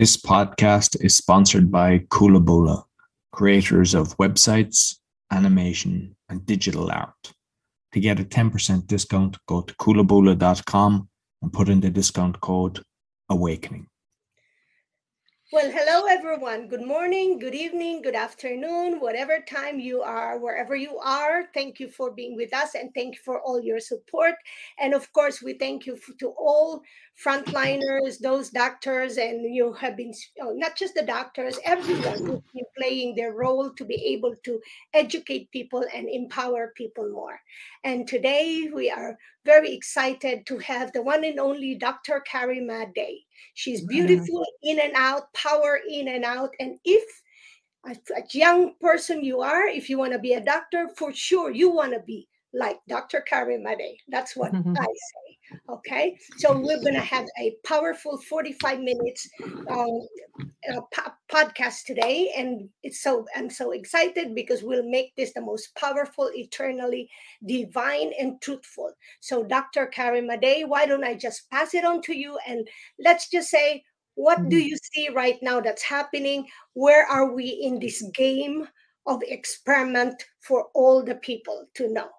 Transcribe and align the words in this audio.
This 0.00 0.16
podcast 0.16 0.96
is 1.04 1.14
sponsored 1.14 1.70
by 1.70 1.98
Coolabulla, 2.08 2.84
creators 3.32 3.92
of 3.92 4.16
websites, 4.16 4.96
animation, 5.30 6.16
and 6.30 6.46
digital 6.46 6.90
art. 6.90 7.34
To 7.92 8.00
get 8.00 8.18
a 8.18 8.24
10% 8.24 8.86
discount, 8.86 9.36
go 9.46 9.60
to 9.60 9.74
coolabulla.com 9.74 11.06
and 11.42 11.52
put 11.52 11.68
in 11.68 11.80
the 11.80 11.90
discount 11.90 12.40
code 12.40 12.80
AWAKENING. 13.30 13.88
Well, 15.52 15.68
hello 15.68 16.06
everyone. 16.06 16.68
Good 16.68 16.86
morning, 16.86 17.40
good 17.40 17.56
evening, 17.56 18.02
good 18.02 18.14
afternoon, 18.14 19.00
whatever 19.00 19.40
time 19.40 19.80
you 19.80 20.00
are, 20.00 20.38
wherever 20.38 20.76
you 20.76 20.96
are. 21.00 21.46
Thank 21.52 21.80
you 21.80 21.88
for 21.88 22.12
being 22.12 22.36
with 22.36 22.54
us 22.54 22.76
and 22.76 22.94
thank 22.94 23.16
you 23.16 23.20
for 23.24 23.40
all 23.40 23.60
your 23.60 23.80
support. 23.80 24.36
And 24.78 24.94
of 24.94 25.12
course, 25.12 25.42
we 25.42 25.54
thank 25.54 25.86
you 25.86 25.98
to 26.20 26.28
all 26.38 26.82
frontliners, 27.18 28.20
those 28.20 28.50
doctors, 28.50 29.18
and 29.18 29.52
you 29.52 29.72
have 29.72 29.96
been 29.96 30.12
oh, 30.40 30.52
not 30.54 30.76
just 30.76 30.94
the 30.94 31.02
doctors, 31.02 31.58
everyone 31.64 32.18
who's 32.18 32.52
been 32.54 32.70
playing 32.78 33.16
their 33.16 33.32
role 33.32 33.72
to 33.74 33.84
be 33.84 33.96
able 34.14 34.36
to 34.44 34.60
educate 34.94 35.50
people 35.50 35.84
and 35.92 36.08
empower 36.08 36.72
people 36.76 37.10
more. 37.10 37.40
And 37.82 38.06
today 38.06 38.70
we 38.72 38.88
are 38.88 39.18
very 39.44 39.72
excited 39.72 40.46
to 40.46 40.58
have 40.58 40.92
the 40.92 41.02
one 41.02 41.24
and 41.24 41.40
only 41.40 41.74
Dr. 41.74 42.20
Carrie 42.20 42.60
Madej. 42.60 43.24
She's 43.54 43.86
beautiful 43.86 44.44
in 44.62 44.78
and 44.78 44.92
out, 44.94 45.32
power 45.32 45.80
in 45.88 46.08
and 46.08 46.24
out. 46.24 46.50
And 46.60 46.78
if 46.84 47.04
a, 47.86 47.96
a 48.16 48.22
young 48.32 48.74
person 48.80 49.24
you 49.24 49.40
are, 49.40 49.66
if 49.66 49.88
you 49.88 49.98
want 49.98 50.12
to 50.12 50.18
be 50.18 50.34
a 50.34 50.44
doctor, 50.44 50.88
for 50.96 51.12
sure 51.12 51.50
you 51.50 51.70
want 51.70 51.92
to 51.92 52.00
be 52.00 52.28
like 52.52 52.78
Dr. 52.88 53.20
Carrie 53.22 53.58
Madej. 53.58 53.96
That's 54.08 54.36
what 54.36 54.54
I 54.54 54.58
say. 54.58 55.29
Okay, 55.68 56.18
so 56.36 56.56
we're 56.56 56.80
going 56.80 56.94
to 56.94 57.00
have 57.00 57.26
a 57.38 57.56
powerful 57.64 58.18
45 58.18 58.80
minutes 58.80 59.28
um, 59.68 60.00
uh, 60.72 60.80
po- 60.92 61.12
podcast 61.30 61.84
today, 61.86 62.32
and 62.36 62.68
it's 62.82 63.02
so 63.02 63.26
I'm 63.34 63.50
so 63.50 63.72
excited 63.72 64.34
because 64.34 64.62
we'll 64.62 64.88
make 64.88 65.14
this 65.16 65.32
the 65.32 65.40
most 65.40 65.74
powerful, 65.76 66.30
eternally 66.34 67.08
divine, 67.46 68.12
and 68.18 68.40
truthful. 68.40 68.92
So, 69.20 69.42
Dr. 69.42 69.86
Carrie 69.86 70.22
Madej, 70.22 70.68
why 70.68 70.86
don't 70.86 71.04
I 71.04 71.14
just 71.14 71.50
pass 71.50 71.74
it 71.74 71.84
on 71.84 72.02
to 72.02 72.16
you 72.16 72.38
and 72.46 72.68
let's 72.98 73.28
just 73.30 73.50
say, 73.50 73.82
what 74.14 74.48
do 74.48 74.60
mm. 74.60 74.66
you 74.66 74.76
see 74.92 75.08
right 75.08 75.38
now 75.42 75.60
that's 75.60 75.82
happening? 75.82 76.46
Where 76.74 77.06
are 77.06 77.32
we 77.32 77.46
in 77.46 77.78
this 77.78 78.02
game 78.14 78.68
of 79.06 79.22
experiment 79.26 80.22
for 80.40 80.66
all 80.74 81.02
the 81.02 81.14
people 81.14 81.66
to 81.74 81.92
know? 81.92 82.10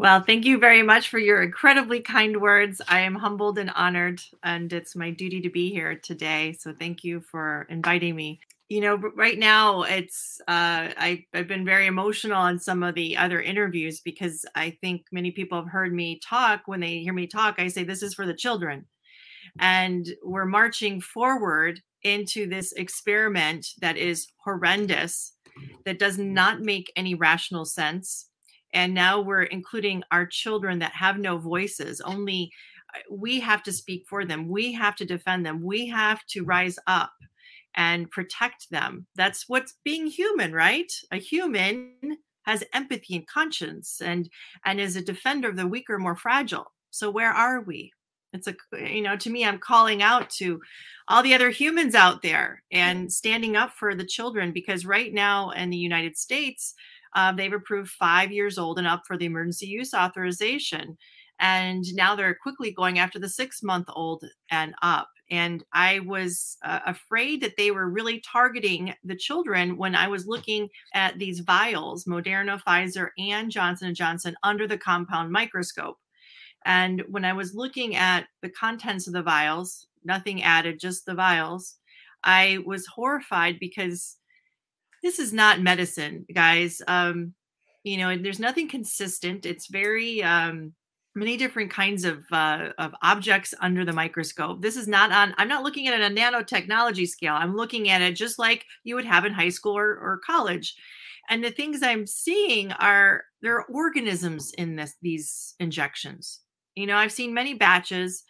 Well, 0.00 0.22
thank 0.22 0.46
you 0.46 0.56
very 0.56 0.82
much 0.82 1.10
for 1.10 1.18
your 1.18 1.42
incredibly 1.42 2.00
kind 2.00 2.40
words. 2.40 2.80
I 2.88 3.00
am 3.00 3.14
humbled 3.14 3.58
and 3.58 3.68
honored, 3.76 4.22
and 4.42 4.72
it's 4.72 4.96
my 4.96 5.10
duty 5.10 5.42
to 5.42 5.50
be 5.50 5.70
here 5.72 5.94
today. 5.94 6.56
So, 6.58 6.72
thank 6.72 7.04
you 7.04 7.20
for 7.20 7.66
inviting 7.68 8.16
me. 8.16 8.40
You 8.70 8.80
know, 8.80 8.96
right 8.96 9.38
now 9.38 9.82
it's 9.82 10.40
uh, 10.48 10.88
I, 10.96 11.26
I've 11.34 11.48
been 11.48 11.66
very 11.66 11.86
emotional 11.86 12.38
on 12.38 12.58
some 12.58 12.82
of 12.82 12.94
the 12.94 13.18
other 13.18 13.42
interviews 13.42 14.00
because 14.00 14.46
I 14.54 14.70
think 14.80 15.04
many 15.12 15.32
people 15.32 15.58
have 15.60 15.70
heard 15.70 15.92
me 15.92 16.18
talk. 16.26 16.62
When 16.64 16.80
they 16.80 17.00
hear 17.00 17.12
me 17.12 17.26
talk, 17.26 17.56
I 17.58 17.68
say 17.68 17.84
this 17.84 18.02
is 18.02 18.14
for 18.14 18.26
the 18.26 18.32
children, 18.32 18.86
and 19.58 20.08
we're 20.24 20.46
marching 20.46 21.02
forward 21.02 21.82
into 22.04 22.48
this 22.48 22.72
experiment 22.72 23.66
that 23.82 23.98
is 23.98 24.28
horrendous, 24.46 25.34
that 25.84 25.98
does 25.98 26.16
not 26.16 26.62
make 26.62 26.90
any 26.96 27.14
rational 27.14 27.66
sense 27.66 28.29
and 28.72 28.94
now 28.94 29.20
we're 29.20 29.42
including 29.44 30.02
our 30.10 30.26
children 30.26 30.78
that 30.78 30.92
have 30.92 31.18
no 31.18 31.38
voices 31.38 32.00
only 32.00 32.50
uh, 32.94 32.98
we 33.10 33.40
have 33.40 33.62
to 33.62 33.72
speak 33.72 34.04
for 34.08 34.24
them 34.24 34.48
we 34.48 34.72
have 34.72 34.96
to 34.96 35.04
defend 35.04 35.44
them 35.44 35.62
we 35.62 35.86
have 35.86 36.24
to 36.26 36.44
rise 36.44 36.78
up 36.86 37.12
and 37.74 38.10
protect 38.10 38.70
them. 38.70 39.06
That's 39.16 39.48
what's 39.48 39.74
being 39.84 40.06
human 40.06 40.52
right? 40.52 40.92
A 41.12 41.16
human 41.16 42.18
has 42.42 42.64
empathy 42.72 43.16
and 43.16 43.26
conscience 43.26 44.00
and 44.00 44.28
and 44.64 44.80
is 44.80 44.96
a 44.96 45.02
defender 45.02 45.48
of 45.48 45.56
the 45.56 45.66
weaker 45.66 45.98
more 45.98 46.16
fragile. 46.16 46.72
So 46.90 47.10
where 47.10 47.30
are 47.30 47.60
we? 47.60 47.92
It's 48.32 48.48
a 48.48 48.54
you 48.72 49.02
know 49.02 49.16
to 49.16 49.28
me 49.28 49.44
i'm 49.44 49.58
calling 49.58 50.02
out 50.04 50.30
to 50.30 50.60
all 51.08 51.20
the 51.20 51.34
other 51.34 51.50
humans 51.50 51.96
out 51.96 52.22
there 52.22 52.62
and 52.70 53.12
standing 53.12 53.56
up 53.56 53.72
for 53.72 53.92
the 53.92 54.04
children 54.04 54.52
because 54.52 54.86
right 54.86 55.12
now 55.12 55.50
in 55.50 55.68
the 55.68 55.76
united 55.76 56.16
states 56.16 56.74
uh, 57.14 57.32
they've 57.32 57.52
approved 57.52 57.90
five 57.90 58.32
years 58.32 58.58
old 58.58 58.78
and 58.78 58.86
up 58.86 59.02
for 59.06 59.16
the 59.16 59.26
emergency 59.26 59.66
use 59.66 59.94
authorization. 59.94 60.96
And 61.40 61.84
now 61.94 62.14
they're 62.14 62.34
quickly 62.34 62.70
going 62.70 62.98
after 62.98 63.18
the 63.18 63.28
six 63.28 63.62
month 63.62 63.88
old 63.94 64.24
and 64.50 64.74
up. 64.82 65.08
And 65.30 65.64
I 65.72 66.00
was 66.00 66.58
uh, 66.64 66.80
afraid 66.86 67.40
that 67.42 67.56
they 67.56 67.70
were 67.70 67.88
really 67.88 68.20
targeting 68.20 68.94
the 69.04 69.16
children 69.16 69.76
when 69.76 69.94
I 69.94 70.08
was 70.08 70.26
looking 70.26 70.68
at 70.92 71.18
these 71.18 71.40
vials, 71.40 72.04
Moderna, 72.04 72.60
Pfizer, 72.62 73.10
and 73.16 73.50
Johnson 73.50 73.94
& 73.94 73.94
Johnson 73.94 74.34
under 74.42 74.66
the 74.66 74.76
compound 74.76 75.30
microscope. 75.30 75.98
And 76.64 77.02
when 77.08 77.24
I 77.24 77.32
was 77.32 77.54
looking 77.54 77.94
at 77.94 78.26
the 78.42 78.50
contents 78.50 79.06
of 79.06 79.12
the 79.12 79.22
vials, 79.22 79.86
nothing 80.04 80.42
added, 80.42 80.80
just 80.80 81.06
the 81.06 81.14
vials, 81.14 81.76
I 82.24 82.58
was 82.66 82.86
horrified 82.86 83.58
because 83.60 84.16
this 85.02 85.18
is 85.18 85.32
not 85.32 85.60
medicine, 85.60 86.26
guys. 86.32 86.82
Um, 86.86 87.34
you 87.84 87.96
know, 87.96 88.16
there's 88.16 88.38
nothing 88.38 88.68
consistent. 88.68 89.46
It's 89.46 89.66
very 89.66 90.22
um, 90.22 90.74
many 91.14 91.36
different 91.36 91.70
kinds 91.70 92.04
of 92.04 92.24
uh, 92.30 92.70
of 92.78 92.94
objects 93.02 93.54
under 93.60 93.84
the 93.84 93.92
microscope. 93.92 94.62
This 94.62 94.76
is 94.76 94.86
not 94.86 95.12
on. 95.12 95.34
I'm 95.38 95.48
not 95.48 95.62
looking 95.62 95.88
at 95.88 95.94
it 95.94 96.02
on 96.02 96.12
a 96.12 96.20
nanotechnology 96.20 97.08
scale. 97.08 97.34
I'm 97.34 97.56
looking 97.56 97.88
at 97.88 98.02
it 98.02 98.12
just 98.12 98.38
like 98.38 98.64
you 98.84 98.94
would 98.94 99.04
have 99.04 99.24
in 99.24 99.32
high 99.32 99.48
school 99.48 99.76
or, 99.76 99.98
or 99.98 100.20
college. 100.24 100.74
And 101.28 101.44
the 101.44 101.50
things 101.50 101.82
I'm 101.82 102.06
seeing 102.06 102.72
are 102.72 103.24
there 103.42 103.56
are 103.56 103.66
organisms 103.66 104.52
in 104.52 104.76
this 104.76 104.94
these 105.00 105.54
injections. 105.58 106.40
You 106.74 106.86
know, 106.86 106.96
I've 106.96 107.12
seen 107.12 107.34
many 107.34 107.54
batches, 107.54 108.24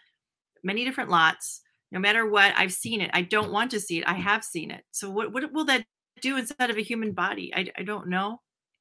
many 0.62 0.84
different 0.84 1.10
lots. 1.10 1.62
No 1.92 1.98
matter 1.98 2.28
what, 2.28 2.53
I've 2.56 2.72
seen 2.72 3.00
it. 3.00 3.10
I 3.12 3.22
don't 3.22 3.50
want 3.50 3.72
to 3.72 3.80
see 3.80 3.98
it. 3.98 4.06
I 4.06 4.14
have 4.14 4.44
seen 4.44 4.70
it. 4.70 4.84
So 4.92 5.10
what 5.10 5.32
what 5.32 5.53
will 5.53 5.64
that 5.64 5.84
do 6.20 6.36
inside 6.36 6.70
of 6.70 6.76
a 6.76 6.82
human 6.82 7.12
body? 7.12 7.53
I, 7.54 7.66
I 7.76 7.82
don't 7.82 8.08
know. 8.08 8.41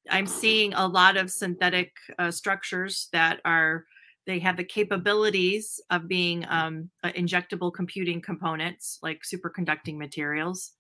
I'm 0.10 0.26
seeing 0.26 0.74
a 0.74 0.88
lot 0.88 1.18
of 1.18 1.32
synthetic 1.32 1.92
uh, 2.18 2.32
structures 2.32 3.10
that 3.14 3.40
are 3.46 3.86
they 4.26 4.40
have 4.40 4.58
the 4.58 4.64
capabilities 4.64 5.82
of 5.90 6.08
being 6.08 6.46
um, 6.50 6.90
injectable 7.04 7.74
computing 7.74 8.22
components 8.22 9.00
like 9.02 9.22
superconducting 9.24 9.98
materials. 9.98 10.74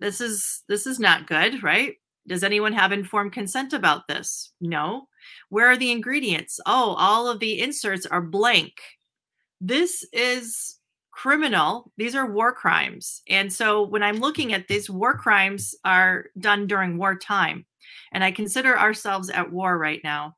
This 0.00 0.20
is 0.20 0.62
this 0.68 0.86
is 0.86 0.98
not 0.98 1.26
good, 1.26 1.62
right? 1.62 1.94
Does 2.26 2.44
anyone 2.44 2.72
have 2.72 2.92
informed 2.92 3.32
consent 3.32 3.72
about 3.72 4.06
this? 4.08 4.52
No. 4.60 5.08
Where 5.48 5.66
are 5.66 5.76
the 5.76 5.90
ingredients? 5.90 6.60
Oh, 6.66 6.94
all 6.96 7.28
of 7.28 7.40
the 7.40 7.60
inserts 7.60 8.06
are 8.06 8.22
blank. 8.22 8.72
This 9.60 10.06
is 10.12 10.78
criminal 11.12 11.92
these 11.96 12.14
are 12.14 12.26
war 12.26 12.52
crimes. 12.52 13.22
And 13.28 13.52
so 13.52 13.82
when 13.82 14.02
i'm 14.02 14.16
looking 14.16 14.52
at 14.52 14.68
these 14.68 14.90
war 14.90 15.16
crimes 15.16 15.74
are 15.84 16.26
done 16.38 16.66
during 16.66 16.98
wartime 16.98 17.66
and 18.12 18.24
i 18.24 18.30
consider 18.30 18.78
ourselves 18.78 19.30
at 19.30 19.52
war 19.52 19.78
right 19.78 20.00
now. 20.02 20.36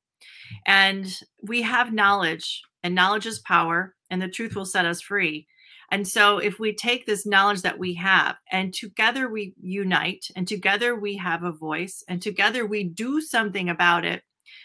And 0.66 1.06
we 1.42 1.62
have 1.62 1.92
knowledge 1.92 2.62
and 2.82 2.94
knowledge 2.94 3.26
is 3.26 3.38
power 3.38 3.94
and 4.10 4.20
the 4.20 4.28
truth 4.28 4.54
will 4.54 4.66
set 4.66 4.84
us 4.84 5.00
free. 5.00 5.46
And 5.90 6.08
so 6.08 6.38
if 6.38 6.58
we 6.58 6.74
take 6.74 7.06
this 7.06 7.26
knowledge 7.26 7.62
that 7.62 7.78
we 7.78 7.94
have 7.94 8.36
and 8.50 8.74
together 8.74 9.28
we 9.28 9.54
unite 9.60 10.26
and 10.34 10.46
together 10.48 10.96
we 10.96 11.16
have 11.18 11.44
a 11.44 11.52
voice 11.52 12.02
and 12.08 12.20
together 12.20 12.66
we 12.66 12.84
do 12.84 13.20
something 13.20 13.68
about 13.68 14.04
it 14.04 14.22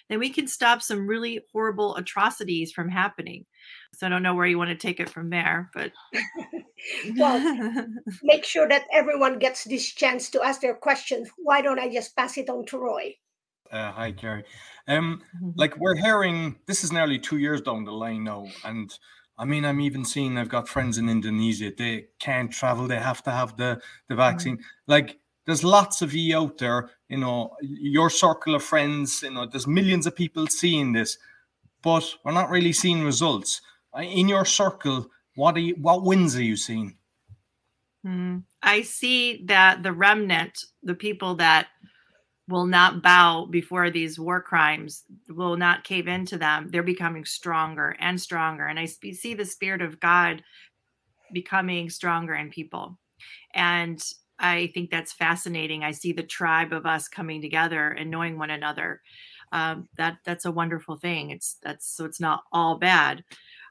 then 0.09 0.19
we 0.19 0.29
can 0.29 0.47
stop 0.47 0.81
some 0.81 1.07
really 1.07 1.41
horrible 1.51 1.95
atrocities 1.95 2.71
from 2.71 2.89
happening 2.89 3.45
so 3.94 4.07
I 4.07 4.09
don't 4.09 4.23
know 4.23 4.35
where 4.35 4.45
you 4.45 4.57
want 4.57 4.69
to 4.69 4.75
take 4.75 5.00
it 5.00 5.09
from 5.09 5.29
there, 5.29 5.69
but 5.73 5.91
well, 7.17 7.85
make 8.23 8.45
sure 8.45 8.67
that 8.67 8.85
everyone 8.94 9.39
gets 9.39 9.63
this 9.63 9.91
chance 9.91 10.29
to 10.31 10.41
ask 10.41 10.61
their 10.61 10.75
questions. 10.75 11.29
Why 11.38 11.61
don't 11.61 11.79
I 11.79 11.89
just 11.89 12.15
pass 12.15 12.38
it 12.38 12.50
on 12.50 12.65
to 12.67 12.77
Roy? 12.77 13.15
Uh, 13.71 13.91
hi, 13.91 14.11
Carrie. 14.11 14.45
Um, 14.88 15.21
mm-hmm. 15.35 15.51
like 15.56 15.77
we're 15.77 15.95
hearing, 15.95 16.57
this 16.65 16.83
is 16.83 16.91
nearly 16.91 17.19
two 17.19 17.38
years 17.38 17.61
down 17.61 17.83
the 17.83 17.91
line 17.91 18.23
now, 18.23 18.47
and 18.63 18.91
I 19.38 19.45
mean, 19.45 19.63
I'm 19.63 19.79
even 19.79 20.03
seeing 20.03 20.38
I've 20.38 20.50
got 20.50 20.67
friends 20.67 20.97
in 20.97 21.07
Indonesia. 21.07 21.71
They 21.75 22.07
can't 22.19 22.51
travel; 22.51 22.88
they 22.88 23.00
have 23.00 23.23
to 23.23 23.31
have 23.31 23.57
the 23.57 23.81
the 24.07 24.13
mm-hmm. 24.13 24.17
vaccine. 24.17 24.57
Mm-hmm. 24.57 24.91
Like, 24.91 25.19
there's 25.45 25.63
lots 25.63 26.01
of 26.01 26.13
you 26.13 26.38
out 26.38 26.57
there. 26.57 26.89
You 27.09 27.17
know, 27.17 27.56
your 27.61 28.09
circle 28.09 28.56
of 28.56 28.63
friends. 28.63 29.23
You 29.23 29.31
know, 29.31 29.45
there's 29.45 29.67
millions 29.67 30.06
of 30.07 30.15
people 30.15 30.47
seeing 30.47 30.94
this, 30.94 31.17
but 31.81 32.03
we're 32.23 32.31
not 32.31 32.50
really 32.50 32.73
seeing 32.73 33.03
results. 33.03 33.61
In 34.00 34.29
your 34.29 34.45
circle, 34.45 35.09
what 35.35 35.56
are 35.56 35.59
you, 35.59 35.75
what 35.75 36.03
wins 36.03 36.35
are 36.35 36.44
you 36.44 36.56
seeing? 36.56 36.97
Mm, 38.06 38.44
I 38.61 38.83
see 38.83 39.44
that 39.45 39.83
the 39.83 39.91
remnant, 39.91 40.63
the 40.83 40.95
people 40.95 41.35
that 41.35 41.67
will 42.47 42.65
not 42.65 43.01
bow 43.03 43.45
before 43.45 43.89
these 43.89 44.19
war 44.19 44.41
crimes, 44.41 45.03
will 45.29 45.57
not 45.57 45.83
cave 45.83 46.07
into 46.07 46.38
them, 46.38 46.69
they're 46.71 46.83
becoming 46.83 47.25
stronger 47.25 47.95
and 48.00 48.19
stronger. 48.19 48.65
And 48.65 48.79
I 48.79 48.85
see 48.85 49.33
the 49.33 49.45
spirit 49.45 49.81
of 49.81 50.00
God 50.00 50.44
becoming 51.31 51.89
stronger 51.89 52.33
in 52.33 52.50
people. 52.50 52.97
And 53.53 54.01
I 54.39 54.71
think 54.74 54.89
that's 54.89 55.13
fascinating. 55.13 55.83
I 55.83 55.91
see 55.91 56.13
the 56.13 56.24
tribe 56.24 56.71
of 56.71 56.86
us 56.86 57.07
coming 57.07 57.41
together 57.41 57.89
and 57.89 58.09
knowing 58.09 58.38
one 58.38 58.50
another. 58.50 59.01
Um, 59.51 59.89
that 59.97 60.19
that's 60.25 60.45
a 60.45 60.51
wonderful 60.51 60.97
thing. 60.97 61.31
It's 61.31 61.57
that's 61.62 61.88
so 61.88 62.06
it's 62.06 62.19
not 62.19 62.44
all 62.51 62.77
bad. 62.77 63.24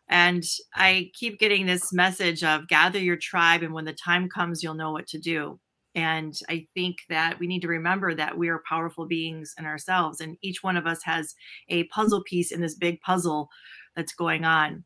And 0.08 0.44
I 0.74 1.10
keep 1.14 1.38
getting 1.38 1.66
this 1.66 1.92
message 1.92 2.42
of 2.42 2.68
gather 2.68 2.98
your 2.98 3.16
tribe, 3.16 3.62
and 3.62 3.72
when 3.74 3.84
the 3.84 3.92
time 3.92 4.28
comes, 4.28 4.62
you'll 4.62 4.74
know 4.74 4.92
what 4.92 5.06
to 5.08 5.18
do. 5.18 5.60
And 5.94 6.38
I 6.48 6.66
think 6.74 6.98
that 7.08 7.38
we 7.38 7.46
need 7.46 7.62
to 7.62 7.68
remember 7.68 8.14
that 8.14 8.38
we 8.38 8.48
are 8.48 8.62
powerful 8.68 9.06
beings 9.06 9.54
in 9.58 9.66
ourselves, 9.66 10.20
and 10.20 10.36
each 10.42 10.62
one 10.62 10.76
of 10.76 10.86
us 10.86 11.02
has 11.04 11.34
a 11.68 11.84
puzzle 11.84 12.22
piece 12.24 12.52
in 12.52 12.60
this 12.60 12.74
big 12.74 13.00
puzzle 13.00 13.48
that's 13.96 14.14
going 14.14 14.44
on, 14.44 14.84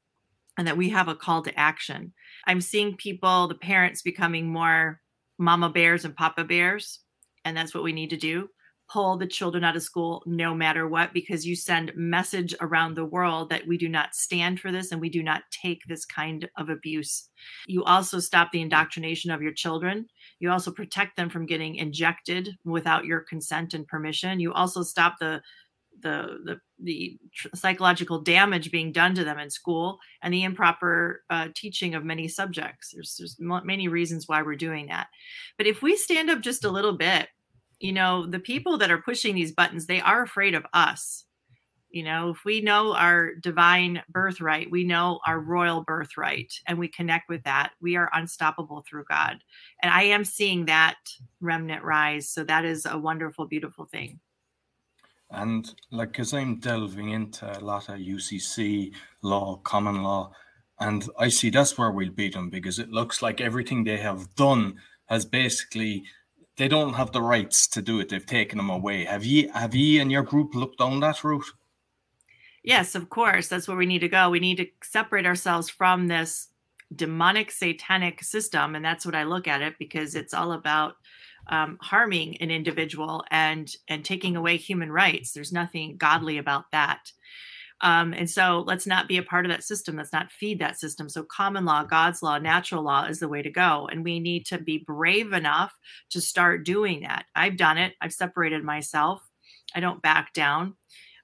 and 0.59 0.67
that 0.67 0.77
we 0.77 0.91
have 0.91 1.09
a 1.09 1.15
call 1.15 1.43
to 1.43 1.59
action. 1.59 2.13
I'm 2.47 2.61
seeing 2.61 2.97
people, 2.97 3.49
the 3.49 3.55
parents, 3.55 4.03
becoming 4.03 4.49
more 4.49 5.02
mama 5.39 5.71
bears 5.71 6.05
and 6.05 6.17
papa 6.17 6.45
bears, 6.45 7.01
and 7.45 7.57
that's 7.57 7.75
what 7.75 7.85
we 7.85 7.93
need 7.93 8.11
to 8.11 8.17
do. 8.17 8.49
Pull 8.91 9.17
the 9.17 9.27
children 9.27 9.65
out 9.65 9.77
of 9.77 9.83
school 9.83 10.23
no 10.27 10.55
matter 10.55 10.87
what 10.87 11.15
because 11.15 11.47
you 11.47 11.57
send 11.57 11.93
message 11.97 12.55
around 12.61 12.95
the 12.95 13.05
world 13.05 13.49
that 13.49 13.67
we 13.67 13.79
do 13.79 13.89
not 13.89 14.15
stand 14.15 14.61
for 14.61 14.71
this 14.71 14.93
and 14.93 15.01
we 15.01 15.09
do 15.09 15.23
not 15.23 15.43
take 15.51 15.81
this 15.87 16.05
kind 16.05 16.47
of 16.59 16.69
abuse. 16.69 17.31
You 17.67 17.85
also 17.85 18.21
stop 18.21 18.53
the 18.53 18.61
indoctrination 18.61 19.31
of 19.31 19.41
your 19.41 19.55
children. 19.55 20.07
You 20.41 20.51
also 20.51 20.71
protect 20.71 21.17
them 21.17 21.31
from 21.31 21.47
getting 21.47 21.77
injected 21.77 22.51
without 22.65 23.07
your 23.07 23.21
consent 23.21 23.73
and 23.73 23.87
permission. 23.87 24.41
You 24.41 24.53
also 24.53 24.83
stop 24.83 25.15
the 25.19 25.41
the 26.03 26.39
the, 26.45 26.61
the 26.81 27.19
psychological 27.55 28.21
damage 28.21 28.71
being 28.71 28.93
done 28.93 29.15
to 29.15 29.25
them 29.25 29.39
in 29.39 29.51
school 29.51 29.99
and 30.23 30.33
the 30.33 30.45
improper 30.45 31.23
uh, 31.31 31.49
teaching 31.55 31.95
of 31.95 32.05
many 32.05 32.29
subjects 32.29 32.91
there's 32.93 33.17
there's 33.19 33.37
many 33.41 33.89
reasons 33.89 34.29
why 34.29 34.43
we're 34.43 34.55
doing 34.57 34.87
that 34.87 35.07
but 35.59 35.67
if 35.67 35.83
we 35.83 35.97
stand 35.97 36.31
up 36.31 36.41
just 36.41 36.65
a 36.65 36.71
little 36.71 36.97
bit 36.97 37.29
you 37.83 37.93
know, 37.93 38.27
the 38.27 38.39
people 38.39 38.79
that 38.79 38.93
are 38.93 39.03
pushing 39.03 39.35
these 39.35 39.53
buttons, 39.53 39.87
they 39.87 40.01
are 40.01 40.23
afraid 40.23 40.55
of 40.55 40.65
us. 40.73 41.25
You 41.91 42.05
know, 42.05 42.31
if 42.31 42.39
we 42.45 42.63
know 42.63 42.95
our 42.95 43.35
divine 43.35 44.03
birthright, 44.09 44.71
we 44.71 44.85
know 44.85 45.19
our 45.27 45.41
royal 45.41 45.83
birthright, 45.83 46.55
and 46.67 46.79
we 46.79 46.89
connect 46.89 47.29
with 47.29 47.43
that, 47.43 47.73
we 47.83 47.97
are 47.97 48.09
unstoppable 48.15 48.85
through 48.89 49.05
God. 49.11 49.43
And 49.83 49.93
I 49.93 50.05
am 50.05 50.25
seeing 50.25 50.65
that 50.67 50.97
remnant 51.41 51.83
rise. 51.83 52.31
So 52.31 52.45
that 52.45 52.65
is 52.65 52.87
a 52.87 52.97
wonderful, 52.97 53.47
beautiful 53.47 53.87
thing. 53.87 54.21
And 55.33 55.75
like, 55.91 56.13
because 56.13 56.35
I'm 56.35 56.61
delving 56.61 57.11
into 57.11 57.59
a 57.59 57.61
lot 57.61 57.89
of 57.89 57.97
UCC 57.97 58.93
law, 59.23 59.57
common 59.65 60.03
law, 60.03 60.33
and 60.79 61.09
I 61.19 61.29
see 61.29 61.51
that's 61.51 61.79
where 61.79 61.91
we'll 61.91 62.11
beat 62.11 62.35
them 62.35 62.51
because 62.51 62.79
it 62.79 62.91
looks 62.91 63.23
like 63.23 63.41
everything 63.41 63.85
they 63.85 63.99
have 63.99 64.35
done 64.35 64.77
has 65.07 65.25
basically 65.25 66.05
they 66.57 66.69
don't 66.69 66.95
have 66.95 67.13
the 67.13 67.23
rights 67.23 67.67
to 67.69 67.83
do 67.83 68.01
it. 68.01 68.09
They've 68.09 68.25
taken 68.25 68.59
them 68.59 68.71
away. 68.71 69.05
Have 69.05 69.25
you 69.25 69.51
have 69.53 69.75
you 69.75 70.01
and 70.01 70.13
your 70.13 70.23
group 70.23 70.55
looked 70.55 70.79
down 70.79 71.01
that 71.01 71.25
route? 71.25 71.47
Yes, 72.63 72.95
of 72.95 73.09
course. 73.09 73.49
That's 73.49 73.67
where 73.67 73.77
we 73.77 73.87
need 73.87 74.01
to 74.01 74.09
go. 74.09 74.31
We 74.31 74.41
need 74.41 74.59
to 74.59 74.67
separate 74.83 75.27
ourselves 75.27 75.69
from 75.69 76.09
this 76.09 76.49
demonic 76.95 77.51
satanic 77.51 78.23
system. 78.23 78.75
And 78.75 78.85
that's 78.85 79.07
what 79.07 79.15
I 79.15 79.25
look 79.25 79.49
at 79.49 79.63
it 79.63 79.75
because 79.79 80.15
it's 80.15 80.35
all 80.35 80.53
about 80.53 80.97
um, 81.49 81.79
harming 81.81 82.37
an 82.41 82.51
individual 82.51 83.25
and 83.31 83.71
and 83.89 84.05
taking 84.05 84.37
away 84.37 84.57
human 84.57 84.91
rights. 84.91 85.33
There's 85.33 85.53
nothing 85.53 85.97
godly 85.97 86.39
about 86.39 86.65
that. 86.73 87.13
Um, 87.83 88.15
and 88.15 88.31
so 88.31 88.63
let's 88.65 88.87
not 88.87 89.09
be 89.09 89.17
a 89.17 89.25
part 89.25 89.45
of 89.45 89.51
that 89.51 89.65
system. 89.65 89.97
Let's 89.97 90.13
not 90.13 90.31
feed 90.31 90.61
that 90.61 90.79
system. 90.79 91.09
So 91.09 91.25
common 91.25 91.65
law, 91.65 91.83
God's 91.83 92.23
law, 92.23 92.39
natural 92.39 92.85
law 92.85 93.07
is 93.07 93.19
the 93.19 93.29
way 93.29 93.43
to 93.43 93.51
go. 93.51 93.89
And 93.91 94.05
we 94.05 94.21
need 94.21 94.47
to 94.47 94.59
be 94.59 94.79
brave 94.79 95.33
enough 95.33 95.73
to 96.11 96.21
start 96.21 96.65
doing 96.65 97.01
that. 97.01 97.25
I've 97.35 97.57
done 97.57 97.79
it. 97.79 97.95
I've 98.01 98.13
separated 98.13 98.63
myself. 98.63 99.21
I 99.75 99.81
don't 99.81 100.01
back 100.01 100.33
down. 100.33 100.77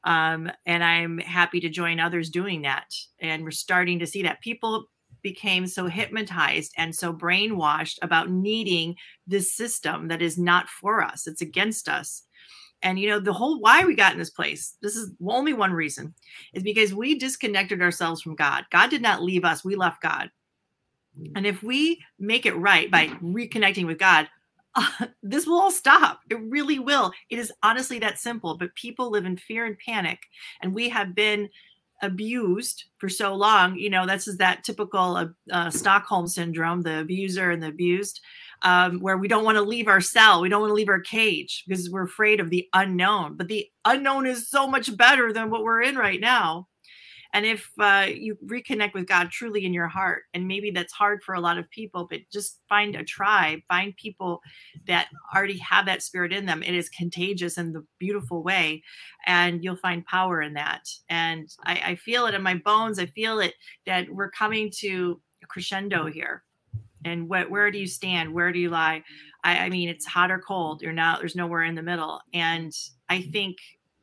Um, 0.03 0.51
and 0.67 0.83
I'm 0.83 1.19
happy 1.19 1.61
to 1.61 1.69
join 1.69 2.01
others 2.01 2.29
doing 2.29 2.63
that. 2.63 2.93
And 3.21 3.45
we're 3.45 3.51
starting 3.53 4.01
to 4.01 4.07
see 4.07 4.23
that 4.23 4.41
people 4.41 4.87
became 5.23 5.67
so 5.67 5.87
hypnotized 5.87 6.73
and 6.77 6.95
so 6.95 7.13
brainwashed 7.13 7.99
about 8.03 8.31
needing 8.31 8.97
this 9.27 9.53
system 9.53 10.09
that 10.09 10.23
is 10.23 10.39
not 10.39 10.69
for 10.69 11.03
us, 11.03 11.27
it's 11.27 11.43
against 11.43 11.89
us. 11.89 12.23
And 12.83 12.99
you 12.99 13.09
know, 13.09 13.19
the 13.19 13.33
whole 13.33 13.61
why 13.61 13.85
we 13.85 13.97
got 13.97 14.13
in 14.13 14.19
this 14.19 14.31
place, 14.31 14.77
this 14.83 14.95
is 14.95 15.13
only 15.27 15.53
one 15.53 15.73
reason, 15.73 16.15
is 16.55 16.63
because 16.63 16.95
we 16.95 17.19
disconnected 17.19 17.83
ourselves 17.83 18.23
from 18.23 18.37
God. 18.37 18.65
God 18.71 18.91
did 18.91 19.03
not 19.03 19.23
leave 19.23 19.45
us, 19.45 19.65
we 19.65 19.75
left 19.75 20.03
God. 20.03 20.31
And 21.35 21.47
if 21.47 21.63
we 21.63 22.01
make 22.19 22.47
it 22.47 22.57
right 22.57 22.91
by 22.91 23.09
reconnecting 23.23 23.87
with 23.87 23.99
God, 23.99 24.29
uh, 24.75 25.07
this 25.23 25.47
will 25.47 25.61
all 25.61 25.71
stop. 25.71 26.21
It 26.31 26.41
really 26.41 26.79
will. 26.79 27.13
It 27.31 27.39
is 27.39 27.53
honestly 27.63 27.99
that 28.01 28.19
simple. 28.19 28.57
But 28.57 28.75
people 28.75 29.11
live 29.11 29.27
in 29.27 29.37
fear 29.37 29.67
and 29.67 29.77
panic. 29.79 30.21
And 30.63 30.75
we 30.75 30.89
have 30.89 31.15
been 31.15 31.49
abused 32.03 32.85
for 32.99 33.09
so 33.09 33.35
long. 33.35 33.77
You 33.77 33.91
know, 33.91 34.07
this 34.07 34.29
is 34.29 34.39
that 34.39 34.65
typical 34.65 35.17
uh, 35.17 35.27
uh, 35.51 35.71
Stockholm 35.71 36.27
syndrome 36.27 36.83
the 36.83 37.01
abuser 37.01 37.51
and 37.51 37.63
the 37.63 37.69
abused 37.69 38.21
um, 38.63 38.99
where 39.01 39.17
we 39.17 39.29
don't 39.29 39.45
want 39.45 39.57
to 39.57 39.63
leave 39.63 39.89
our 39.89 40.01
cell, 40.01 40.41
we 40.41 40.49
don't 40.49 40.61
want 40.61 40.71
to 40.71 40.75
leave 40.75 40.89
our 40.89 41.01
cage 41.01 41.65
because 41.67 41.91
we're 41.91 42.05
afraid 42.05 42.41
of 42.41 42.51
the 42.51 42.69
unknown. 42.73 43.37
But 43.37 43.49
the 43.49 43.67
unknown 43.85 44.27
is 44.27 44.51
so 44.51 44.67
much 44.67 44.97
better 44.97 45.33
than 45.33 45.51
what 45.51 45.63
we're 45.63 45.83
in 45.83 45.97
right 45.97 46.21
now. 46.21 46.69
And 47.35 47.45
if 47.45 47.71
uh, 47.79 48.07
you 48.09 48.39
reconnect 48.47 48.95
with 48.95 49.07
God 49.07 49.31
truly 49.31 49.67
in 49.67 49.75
your 49.75 49.87
heart, 49.87 50.25
and 50.33 50.49
maybe 50.49 50.71
that's 50.71 50.93
hard 50.93 51.23
for 51.23 51.35
a 51.35 51.41
lot 51.41 51.59
of 51.59 51.69
people, 51.71 52.07
but 52.11 52.21
just 52.33 52.61
find 52.69 52.97
a 52.97 53.05
tribe, 53.05 53.61
find 53.69 53.95
people 53.97 54.41
that 54.87 55.09
already 55.35 55.59
have 55.59 55.87
that 55.87 56.03
spirit 56.03 56.33
in 56.33 56.47
them. 56.47 56.63
It 56.63 56.75
is 56.75 56.89
contagious 56.89 57.59
in 57.59 57.73
the 57.73 57.85
beautiful 57.99 58.43
way, 58.43 58.83
and 59.27 59.63
you'll 59.63 59.77
find 59.77 60.07
power 60.07 60.41
in 60.41 60.55
that. 60.55 60.89
And 61.11 61.49
I, 61.65 61.83
I 61.85 61.95
feel 61.97 62.27
it 62.27 62.35
in 62.35 62.43
my 62.43 62.55
bones. 62.55 62.99
I 62.99 63.07
feel 63.07 63.41
it 63.41 63.55
that 63.87 64.09
we're 64.09 64.31
coming 64.31 64.71
to 64.79 65.21
a 65.43 65.47
crescendo 65.47 66.07
here 66.07 66.45
and 67.05 67.29
what 67.29 67.51
where 67.51 67.71
do 67.71 67.79
you 67.79 67.87
stand 67.87 68.33
where 68.33 68.53
do 68.53 68.59
you 68.59 68.71
lie 68.71 69.03
I, 69.45 69.59
I 69.59 69.69
mean 69.69 69.89
it's 69.89 70.07
hot 70.07 70.31
or 70.31 70.39
cold 70.39 70.83
you're 70.83 70.93
not 70.93 71.21
there's 71.21 71.37
nowhere 71.37 71.63
in 71.63 71.75
the 71.75 71.83
middle 71.83 72.21
and 72.33 72.73
i 73.09 73.23
think 73.23 73.57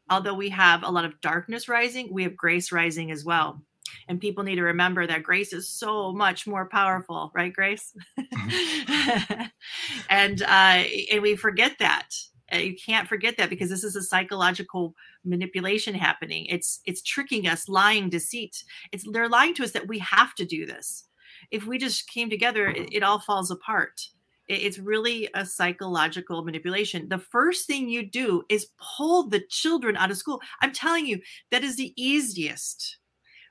although 0.10 0.34
we 0.34 0.50
have 0.50 0.84
a 0.84 0.92
lot 0.92 1.06
of 1.06 1.20
darkness 1.22 1.68
rising 1.68 2.12
we 2.12 2.24
have 2.24 2.36
grace 2.36 2.72
rising 2.72 3.12
as 3.12 3.26
well. 3.26 3.62
And 4.08 4.20
people 4.20 4.44
need 4.44 4.56
to 4.56 4.64
remember 4.64 5.08
that 5.08 5.24
grace 5.24 5.54
is 5.54 5.70
so 5.70 6.12
much 6.12 6.48
more 6.48 6.68
powerful 6.68 7.32
right 7.34 7.54
grace? 7.54 7.94
Mm-hmm. 8.20 9.44
and 10.10 10.42
uh 10.42 10.84
and 11.12 11.22
we 11.22 11.36
forget 11.36 11.78
that. 11.80 12.10
Uh, 12.54 12.58
you 12.58 12.76
can't 12.76 13.08
forget 13.08 13.38
that 13.38 13.50
because 13.50 13.70
this 13.70 13.84
is 13.84 13.96
a 13.96 14.04
psychological 14.04 14.94
manipulation 15.24 15.96
happening. 15.96 16.46
It's 16.48 16.82
it's 16.86 17.02
tricking 17.02 17.48
us 17.48 17.68
lying 17.68 18.10
deceit 18.10 18.64
it's 18.92 19.06
they're 19.12 19.30
lying 19.30 19.54
to 19.56 19.64
us 19.64 19.72
that 19.72 19.88
we 19.88 20.00
have 20.00 20.36
to 20.36 20.46
do 20.46 20.66
this. 20.66 21.06
If 21.52 21.66
we 21.66 21.78
just 21.78 22.10
came 22.10 22.30
together, 22.30 22.68
it, 22.68 22.90
it 22.92 23.04
all 23.04 23.20
falls 23.20 23.52
apart. 23.52 24.02
It, 24.48 24.62
it's 24.62 24.80
really 24.80 25.30
a 25.34 25.46
psychological 25.46 26.44
manipulation. 26.44 27.10
The 27.10 27.20
first 27.20 27.68
thing 27.68 27.90
you 27.90 28.10
do 28.10 28.44
is 28.50 28.68
pull 28.98 29.30
the 29.30 29.42
children 29.50 29.96
out 29.98 30.12
of 30.12 30.18
school. 30.18 30.42
I'm 30.62 30.74
telling 30.74 31.06
you, 31.06 31.20
that 31.52 31.64
is 31.64 31.78
the 31.78 31.94
easiest, 31.96 32.98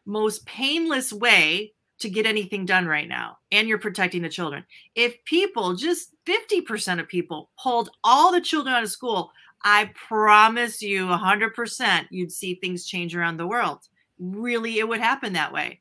most 0.06 0.44
painless 0.46 1.12
way 1.12 1.72
to 2.00 2.10
get 2.10 2.26
anything 2.26 2.66
done 2.66 2.86
right 2.86 3.08
now 3.08 3.38
and 3.52 3.68
you're 3.68 3.78
protecting 3.78 4.20
the 4.20 4.28
children 4.28 4.64
if 4.96 5.14
people 5.24 5.76
just 5.76 6.10
50% 6.26 7.00
of 7.00 7.06
people 7.06 7.50
pulled 7.62 7.88
all 8.02 8.32
the 8.32 8.40
children 8.40 8.74
out 8.74 8.82
of 8.82 8.90
school 8.90 9.30
i 9.62 9.88
promise 9.94 10.82
you 10.82 11.06
100% 11.06 12.06
you'd 12.10 12.32
see 12.32 12.56
things 12.56 12.84
change 12.84 13.14
around 13.14 13.36
the 13.36 13.46
world 13.46 13.78
really 14.18 14.80
it 14.80 14.88
would 14.88 15.00
happen 15.00 15.34
that 15.34 15.52
way 15.52 15.80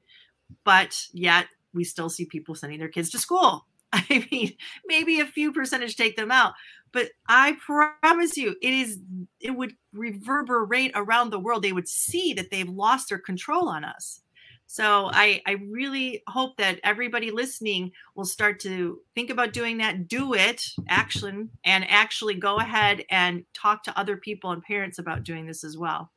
but 0.64 1.04
yet 1.12 1.48
we 1.74 1.84
still 1.84 2.10
see 2.10 2.26
people 2.26 2.56
sending 2.56 2.80
their 2.80 2.90
kids 2.90 3.10
to 3.12 3.20
school. 3.20 3.66
I 4.10 4.28
mean, 4.32 4.54
maybe 4.86 5.20
a 5.20 5.26
few 5.26 5.54
percentage 5.54 5.96
take 5.96 6.16
them 6.16 6.32
out, 6.32 6.54
but 6.92 7.10
I 7.30 7.58
promise 7.66 8.36
you, 8.36 8.56
it 8.62 8.74
is 8.74 9.00
it 9.40 9.52
would 9.52 9.74
reverberate 9.94 10.92
around 10.96 11.30
the 11.30 11.40
world. 11.40 11.64
They 11.64 11.74
would 11.74 11.88
see 11.88 12.34
that 12.34 12.50
they've 12.50 12.68
lost 12.68 13.10
their 13.10 13.20
control 13.20 13.70
on 13.70 13.84
us. 13.86 14.22
So 14.66 15.12
I, 15.14 15.42
I 15.46 15.58
really 15.70 16.24
hope 16.28 16.58
that 16.58 16.80
everybody 16.84 17.30
listening 17.30 17.92
will 18.16 18.26
start 18.26 18.60
to 18.62 19.00
think 19.14 19.30
about 19.30 19.54
doing 19.54 19.78
that, 19.78 20.08
do 20.08 20.34
it, 20.34 20.64
action, 20.90 21.52
and 21.64 21.86
actually 21.88 22.34
go 22.34 22.58
ahead 22.58 23.04
and 23.12 23.44
talk 23.54 23.84
to 23.84 24.00
other 24.00 24.18
people 24.18 24.52
and 24.52 24.64
parents 24.64 24.98
about 24.98 25.24
doing 25.24 25.46
this 25.46 25.64
as 25.64 25.78
well. 25.78 26.12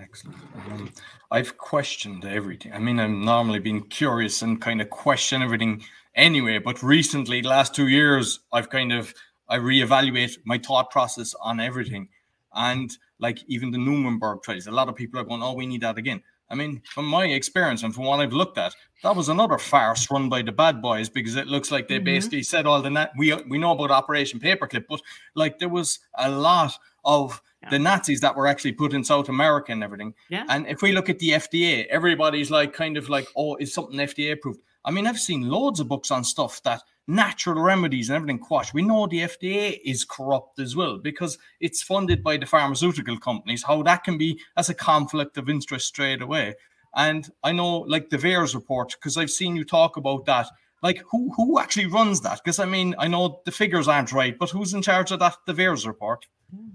Excellent. 0.00 0.38
Um, 0.70 0.90
I've 1.30 1.58
questioned 1.58 2.24
everything. 2.24 2.72
I 2.72 2.78
mean, 2.78 2.98
I'm 2.98 3.24
normally 3.24 3.58
being 3.58 3.82
curious 3.82 4.40
and 4.42 4.60
kind 4.60 4.80
of 4.80 4.88
question 4.88 5.42
everything 5.42 5.84
anyway, 6.14 6.58
but 6.58 6.82
recently, 6.82 7.42
the 7.42 7.48
last 7.48 7.74
two 7.74 7.88
years, 7.88 8.40
I've 8.52 8.70
kind 8.70 8.92
of 8.92 9.14
I 9.48 9.58
reevaluate 9.58 10.38
my 10.44 10.58
thought 10.58 10.90
process 10.90 11.34
on 11.42 11.60
everything. 11.60 12.08
And 12.54 12.90
like 13.18 13.40
even 13.48 13.70
the 13.70 13.78
Nuremberg 13.78 14.42
trials, 14.42 14.66
a 14.66 14.70
lot 14.72 14.88
of 14.88 14.94
people 14.94 15.20
are 15.20 15.24
going, 15.24 15.42
"Oh, 15.42 15.54
we 15.54 15.66
need 15.66 15.82
that 15.82 15.98
again." 15.98 16.22
I 16.48 16.54
mean, 16.54 16.82
from 16.84 17.06
my 17.06 17.24
experience 17.24 17.82
and 17.82 17.94
from 17.94 18.04
what 18.04 18.20
I've 18.20 18.34
looked 18.34 18.58
at, 18.58 18.74
that 19.02 19.16
was 19.16 19.30
another 19.30 19.56
farce 19.56 20.10
run 20.10 20.28
by 20.28 20.42
the 20.42 20.52
bad 20.52 20.82
boys 20.82 21.08
because 21.08 21.36
it 21.36 21.46
looks 21.46 21.70
like 21.70 21.88
they 21.88 21.96
mm-hmm. 21.96 22.04
basically 22.04 22.42
said 22.42 22.66
all 22.66 22.82
the 22.82 22.90
na- 22.90 23.08
we 23.16 23.34
we 23.48 23.58
know 23.58 23.72
about 23.72 23.90
Operation 23.90 24.38
Paperclip, 24.38 24.84
but 24.88 25.00
like 25.34 25.58
there 25.58 25.70
was 25.70 25.98
a 26.14 26.30
lot 26.30 26.72
of 27.04 27.40
yeah. 27.62 27.70
the 27.70 27.78
Nazis 27.78 28.20
that 28.20 28.36
were 28.36 28.46
actually 28.46 28.72
put 28.72 28.92
in 28.92 29.04
South 29.04 29.28
America 29.28 29.72
and 29.72 29.84
everything. 29.84 30.14
Yeah. 30.28 30.44
And 30.48 30.66
if 30.66 30.82
we 30.82 30.92
look 30.92 31.08
at 31.08 31.18
the 31.18 31.30
FDA, 31.30 31.86
everybody's 31.86 32.50
like 32.50 32.72
kind 32.72 32.96
of 32.96 33.08
like, 33.08 33.28
oh, 33.36 33.56
is 33.56 33.72
something 33.72 33.98
FDA 33.98 34.32
approved? 34.32 34.60
I 34.84 34.90
mean, 34.90 35.06
I've 35.06 35.18
seen 35.18 35.48
loads 35.48 35.78
of 35.78 35.88
books 35.88 36.10
on 36.10 36.24
stuff 36.24 36.62
that 36.64 36.82
natural 37.06 37.60
remedies 37.62 38.08
and 38.08 38.16
everything 38.16 38.38
quash. 38.38 38.74
We 38.74 38.82
know 38.82 39.06
the 39.06 39.20
FDA 39.20 39.78
is 39.84 40.04
corrupt 40.04 40.58
as 40.58 40.74
well 40.74 40.98
because 40.98 41.38
it's 41.60 41.82
funded 41.82 42.22
by 42.22 42.36
the 42.36 42.46
pharmaceutical 42.46 43.18
companies. 43.18 43.62
How 43.62 43.82
that 43.84 44.04
can 44.04 44.18
be 44.18 44.40
as 44.56 44.68
a 44.68 44.74
conflict 44.74 45.38
of 45.38 45.48
interest 45.48 45.86
straight 45.86 46.22
away. 46.22 46.54
And 46.94 47.28
I 47.42 47.52
know, 47.52 47.78
like 47.80 48.10
the 48.10 48.18
VAERS 48.18 48.54
report, 48.54 48.92
because 48.92 49.16
I've 49.16 49.30
seen 49.30 49.56
you 49.56 49.64
talk 49.64 49.96
about 49.96 50.26
that. 50.26 50.48
Like, 50.82 51.02
who 51.10 51.32
who 51.36 51.60
actually 51.60 51.86
runs 51.86 52.20
that? 52.22 52.40
Because 52.42 52.58
I 52.58 52.64
mean, 52.64 52.96
I 52.98 53.06
know 53.06 53.40
the 53.44 53.52
figures 53.52 53.86
aren't 53.86 54.12
right, 54.12 54.36
but 54.36 54.50
who's 54.50 54.74
in 54.74 54.82
charge 54.82 55.12
of 55.12 55.20
that? 55.20 55.36
The 55.46 55.54
VAERS 55.54 55.86
report. 55.86 56.26
Mm 56.54 56.72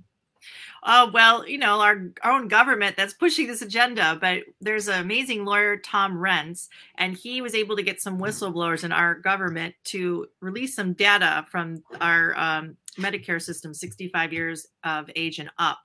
oh 0.88 1.12
well 1.14 1.48
you 1.48 1.58
know 1.58 1.80
our, 1.80 2.08
our 2.24 2.32
own 2.32 2.48
government 2.48 2.96
that's 2.98 3.14
pushing 3.14 3.46
this 3.46 3.62
agenda 3.62 4.18
but 4.20 4.40
there's 4.62 4.88
an 4.88 5.00
amazing 5.00 5.46
lawyer 5.46 5.78
tom 5.78 6.16
renz 6.16 6.68
and 6.98 7.16
he 7.16 7.42
was 7.42 7.54
able 7.54 7.76
to 7.76 7.84
get 7.84 8.02
some 8.02 8.20
whistleblowers 8.20 8.84
in 8.84 8.92
our 8.92 9.14
government 9.14 9.76
to 9.84 10.26
release 10.42 10.76
some 10.76 10.94
data 10.94 11.46
from 11.52 11.84
our 12.02 12.36
um, 12.36 12.76
medicare 12.98 13.42
system 13.42 13.74
65 13.74 14.34
years 14.34 14.68
of 14.84 15.10
age 15.16 15.40
and 15.40 15.50
up. 15.58 15.80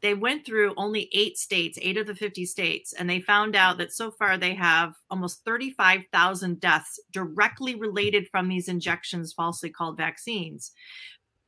They 0.00 0.14
went 0.14 0.46
through 0.46 0.74
only 0.76 1.08
eight 1.12 1.38
states, 1.38 1.78
eight 1.82 1.96
of 1.96 2.06
the 2.06 2.14
50 2.14 2.46
states, 2.46 2.92
and 2.92 3.10
they 3.10 3.20
found 3.20 3.56
out 3.56 3.78
that 3.78 3.92
so 3.92 4.12
far 4.12 4.36
they 4.36 4.54
have 4.54 4.94
almost 5.10 5.44
35,000 5.44 6.60
deaths 6.60 7.00
directly 7.12 7.74
related 7.74 8.28
from 8.30 8.48
these 8.48 8.68
injections 8.68 9.32
falsely 9.32 9.70
called 9.70 9.96
vaccines 9.96 10.72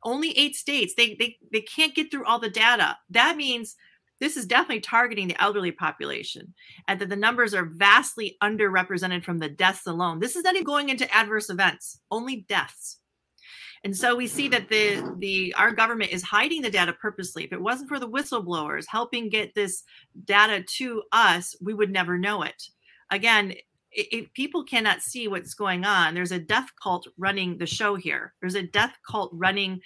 only 0.04 0.36
eight 0.38 0.56
states. 0.56 0.94
They, 0.96 1.14
they 1.14 1.36
they 1.52 1.60
can't 1.60 1.94
get 1.94 2.10
through 2.10 2.24
all 2.24 2.38
the 2.38 2.50
data. 2.50 2.96
That 3.10 3.36
means 3.36 3.76
this 4.20 4.36
is 4.36 4.46
definitely 4.46 4.80
targeting 4.80 5.28
the 5.28 5.42
elderly 5.42 5.72
population 5.72 6.54
and 6.86 7.00
that 7.00 7.08
the 7.08 7.16
numbers 7.16 7.54
are 7.54 7.64
vastly 7.64 8.36
underrepresented 8.42 9.24
from 9.24 9.38
the 9.38 9.48
deaths 9.48 9.86
alone. 9.86 10.20
This 10.20 10.36
is 10.36 10.44
not 10.44 10.54
even 10.54 10.64
going 10.64 10.90
into 10.90 11.12
adverse 11.14 11.48
events 11.48 12.00
only 12.10 12.44
deaths. 12.48 12.98
And 13.82 13.96
so 13.96 14.14
we 14.14 14.26
see 14.26 14.48
that 14.48 14.68
the 14.68 15.14
the 15.18 15.54
our 15.56 15.72
government 15.72 16.12
is 16.12 16.22
hiding 16.22 16.60
the 16.60 16.70
data 16.70 16.92
purposely. 16.92 17.44
If 17.44 17.52
it 17.52 17.62
wasn't 17.62 17.88
for 17.88 17.98
the 17.98 18.08
whistleblowers 18.08 18.84
helping 18.86 19.30
get 19.30 19.54
this 19.54 19.82
data 20.24 20.62
to 20.76 21.02
us 21.12 21.56
we 21.62 21.72
would 21.72 21.90
never 21.90 22.18
know 22.18 22.42
it. 22.42 22.62
Again 23.10 23.54
if 23.92 24.32
people 24.34 24.64
cannot 24.64 25.02
see 25.02 25.28
what's 25.28 25.54
going 25.54 25.84
on, 25.84 26.14
there's 26.14 26.32
a 26.32 26.38
death 26.38 26.68
cult 26.82 27.06
running 27.18 27.58
the 27.58 27.66
show 27.66 27.96
here. 27.96 28.34
There's 28.40 28.54
a 28.54 28.62
death 28.62 28.96
cult 29.08 29.30
running 29.32 29.80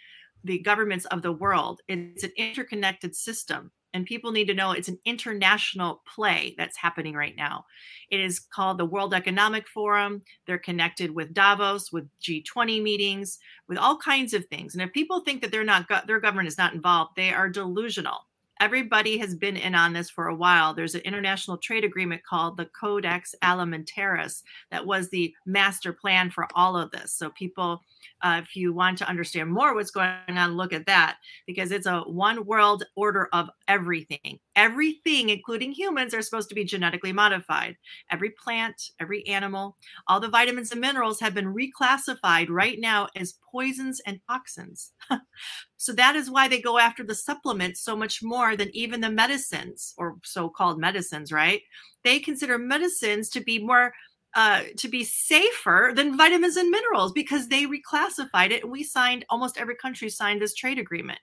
the 0.45 0.59
governments 0.59 1.07
of 1.07 1.23
the 1.23 1.33
world. 1.33 1.81
It's 1.89 2.23
an 2.23 2.33
interconnected 2.37 3.17
system. 3.17 3.71
And 3.95 4.05
people 4.05 4.33
need 4.33 4.47
to 4.47 4.55
know 4.55 4.73
it's 4.73 4.89
an 4.89 4.99
international 5.05 6.03
play 6.13 6.55
that's 6.59 6.77
happening 6.77 7.15
right 7.15 7.37
now. 7.37 7.65
It 8.11 8.19
is 8.21 8.41
called 8.41 8.77
the 8.77 8.85
World 8.85 9.15
Economic 9.15 9.69
Forum. 9.69 10.23
They're 10.47 10.59
connected 10.59 11.15
with 11.15 11.33
Davos, 11.33 11.93
with 11.93 12.09
G20 12.21 12.83
meetings, 12.83 13.39
with 13.69 13.79
all 13.79 13.97
kinds 13.97 14.35
of 14.35 14.47
things. 14.47 14.75
And 14.75 14.83
if 14.83 14.93
people 14.93 15.21
think 15.21 15.41
that 15.43 15.53
they're 15.53 15.65
not 15.65 15.87
their 16.09 16.19
government 16.19 16.49
is 16.49 16.59
not 16.59 16.75
involved, 16.75 17.13
they 17.15 17.33
are 17.33 17.49
delusional 17.49 18.27
everybody 18.61 19.19
has 19.19 19.35
been 19.35 19.57
in 19.57 19.75
on 19.75 19.93
this 19.93 20.11
for 20.11 20.29
a 20.29 20.35
while. 20.35 20.75
There's 20.75 20.95
an 20.95 21.03
international 21.03 21.57
trade 21.59 21.85
agreement 21.85 22.23
called 22.25 22.57
the 22.57 22.67
Codex 22.67 23.35
Alimentarius 23.43 24.43
that 24.71 24.87
was 24.87 25.09
the 25.09 25.35
master 25.47 25.93
plan 25.93 26.31
for 26.31 26.49
all 26.55 26.77
of 26.77 26.91
this. 26.91 27.13
So, 27.13 27.31
people, 27.31 27.83
uh, 28.23 28.41
if 28.43 28.57
you 28.57 28.73
want 28.73 28.99
to 28.99 29.09
understand 29.09 29.53
more 29.53 29.75
what's 29.75 29.91
going 29.91 30.15
on, 30.29 30.57
look 30.57 30.73
at 30.73 30.87
that 30.87 31.17
because 31.47 31.71
it's 31.71 31.87
a 31.87 32.01
one 32.01 32.45
world 32.47 32.85
order 32.97 33.29
of 33.33 33.51
everything. 33.69 34.39
Everything, 34.57 35.31
including 35.31 35.73
humans, 35.73 36.15
are 36.15 36.23
supposed 36.23 36.49
to 36.49 36.55
be 36.55 36.65
genetically 36.65 37.13
modified. 37.13 37.77
Every 38.11 38.31
plant, 38.31 38.91
every 39.01 39.27
animal, 39.27 39.77
all 40.09 40.21
the 40.21 40.29
vitamins 40.29 40.73
and 40.73 40.81
minerals 40.81 41.21
have 41.21 41.35
been 41.35 41.55
reclassified 41.55 42.49
right 42.49 42.79
now 42.81 43.09
as 43.17 43.35
poisons 43.51 44.01
and 44.07 44.21
toxins. 44.29 44.93
so 45.77 45.93
that 45.93 46.17
is 46.17 46.31
why 46.31 46.49
they 46.49 46.61
go 46.61 46.79
after 46.79 47.05
the 47.05 47.15
supplements 47.15 47.81
so 47.81 47.97
much 47.97 48.23
more 48.23 48.57
than 48.57 48.75
even 48.75 49.01
the 49.01 49.11
medicines 49.11 49.95
or 49.97 50.17
so 50.25 50.49
called 50.49 50.79
medicines, 50.79 51.33
right? 51.33 51.63
They 52.05 52.19
consider 52.19 52.59
medicines 52.59 53.29
to 53.31 53.41
be 53.41 53.59
more. 53.59 53.93
Uh, 54.37 54.63
to 54.77 54.89
be 54.89 55.05
safer 55.05 55.93
than 55.95 56.17
vitamins 56.17 56.57
and 56.57 56.69
minerals 56.69 57.13
because 57.13 57.47
they 57.47 57.67
reclassified 57.67 58.51
it 58.51 58.65
and 58.65 58.73
we 58.73 58.83
signed 58.83 59.25
almost 59.29 59.57
every 59.57 59.77
country 59.77 60.09
signed 60.09 60.43
this 60.43 60.55
trade 60.55 60.77
agreement 60.77 61.21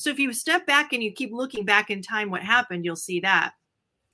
so 0.00 0.08
if 0.08 0.18
you 0.18 0.32
step 0.32 0.64
back 0.64 0.94
and 0.94 1.02
you 1.02 1.12
keep 1.12 1.30
looking 1.30 1.66
back 1.66 1.90
in 1.90 2.00
time, 2.00 2.30
what 2.30 2.42
happened, 2.42 2.86
you'll 2.86 2.96
see 2.96 3.20
that. 3.20 3.52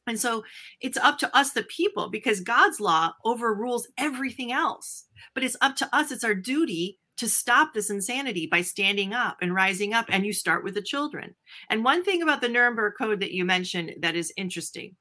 And 0.08 0.18
so 0.18 0.42
it's 0.80 0.98
up 0.98 1.16
to 1.18 1.36
us, 1.36 1.52
the 1.52 1.62
people, 1.62 2.08
because 2.10 2.40
God's 2.40 2.80
law 2.80 3.12
overrules 3.24 3.86
everything 3.96 4.50
else. 4.50 5.04
But 5.32 5.44
it's 5.44 5.56
up 5.60 5.76
to 5.76 5.94
us, 5.94 6.10
it's 6.10 6.24
our 6.24 6.34
duty 6.34 6.98
to 7.18 7.28
stop 7.28 7.72
this 7.72 7.88
insanity 7.88 8.48
by 8.48 8.62
standing 8.62 9.14
up 9.14 9.36
and 9.40 9.54
rising 9.54 9.94
up. 9.94 10.06
And 10.08 10.26
you 10.26 10.32
start 10.32 10.64
with 10.64 10.74
the 10.74 10.82
children. 10.82 11.36
And 11.70 11.84
one 11.84 12.02
thing 12.02 12.20
about 12.20 12.40
the 12.40 12.48
Nuremberg 12.48 12.94
Code 12.98 13.20
that 13.20 13.30
you 13.30 13.44
mentioned 13.44 13.94
that 14.00 14.16
is 14.16 14.32
interesting 14.36 14.96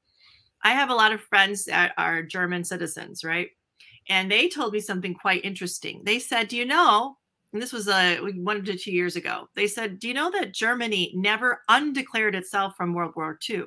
I 0.62 0.70
have 0.70 0.90
a 0.90 0.94
lot 0.94 1.12
of 1.12 1.20
friends 1.20 1.64
that 1.66 1.92
are 1.96 2.22
German 2.22 2.64
citizens, 2.64 3.24
right? 3.24 3.48
And 4.08 4.30
they 4.30 4.48
told 4.48 4.72
me 4.72 4.80
something 4.80 5.14
quite 5.14 5.44
interesting. 5.44 6.02
They 6.04 6.18
said, 6.18 6.48
Do 6.48 6.56
you 6.56 6.64
know 6.64 7.16
and 7.56 7.62
this 7.62 7.72
was 7.72 7.88
uh, 7.88 8.18
one 8.34 8.62
to 8.64 8.76
two 8.76 8.92
years 8.92 9.16
ago. 9.16 9.48
They 9.54 9.66
said, 9.66 9.98
"Do 9.98 10.08
you 10.08 10.12
know 10.12 10.30
that 10.30 10.52
Germany 10.52 11.12
never 11.14 11.62
undeclared 11.70 12.34
itself 12.34 12.76
from 12.76 12.92
World 12.92 13.14
War 13.16 13.38
II?" 13.48 13.64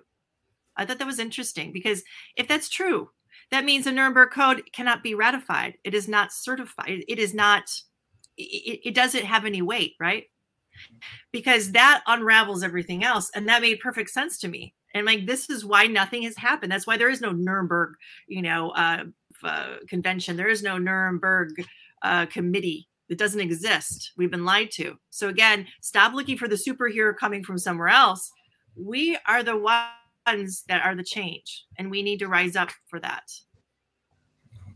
I 0.77 0.85
thought 0.85 0.99
that 0.99 1.07
was 1.07 1.17
interesting 1.17 1.71
because 1.71 2.03
if 2.35 2.47
that's 2.47 2.69
true, 2.69 3.09
that 3.49 3.65
means 3.65 3.85
the 3.85 3.91
Nuremberg 3.91 4.29
Code 4.29 4.61
cannot 4.73 5.01
be 5.01 5.15
ratified. 5.15 5.73
It 5.83 5.95
is 5.95 6.07
not 6.07 6.31
certified. 6.31 7.03
It 7.07 7.17
is 7.17 7.33
not. 7.33 7.63
It, 8.37 8.81
it 8.85 8.93
doesn't 8.93 9.25
have 9.25 9.45
any 9.45 9.63
weight, 9.63 9.93
right? 9.99 10.25
Because 11.31 11.71
that 11.71 12.03
unravels 12.05 12.61
everything 12.61 13.03
else, 13.03 13.31
and 13.33 13.49
that 13.49 13.63
made 13.63 13.79
perfect 13.79 14.11
sense 14.11 14.37
to 14.39 14.47
me. 14.47 14.75
And 14.93 15.05
like, 15.05 15.25
this 15.25 15.49
is 15.49 15.63
why 15.63 15.85
nothing 15.85 16.23
has 16.23 16.35
happened. 16.35 16.71
That's 16.71 16.87
why 16.87 16.97
there 16.97 17.09
is 17.09 17.21
no 17.21 17.31
Nuremberg, 17.31 17.95
you 18.27 18.41
know, 18.41 18.71
uh, 18.71 19.03
uh, 19.43 19.75
convention. 19.87 20.35
There 20.35 20.49
is 20.49 20.63
no 20.63 20.77
Nuremberg 20.77 21.63
uh, 22.01 22.25
committee 22.25 22.89
it 23.09 23.17
doesn't 23.17 23.41
exist. 23.41 24.11
We've 24.15 24.31
been 24.31 24.45
lied 24.45 24.71
to. 24.73 24.97
So 25.09 25.29
again, 25.29 25.67
stop 25.81 26.13
looking 26.13 26.37
for 26.37 26.47
the 26.47 26.55
superhero 26.55 27.15
coming 27.17 27.43
from 27.43 27.57
somewhere 27.57 27.87
else. 27.87 28.31
We 28.75 29.17
are 29.27 29.43
the 29.43 29.57
ones 29.57 30.63
that 30.67 30.85
are 30.85 30.95
the 30.95 31.03
change, 31.03 31.65
and 31.77 31.89
we 31.89 32.03
need 32.03 32.19
to 32.19 32.27
rise 32.27 32.55
up 32.55 32.69
for 32.87 32.99
that. 32.99 33.31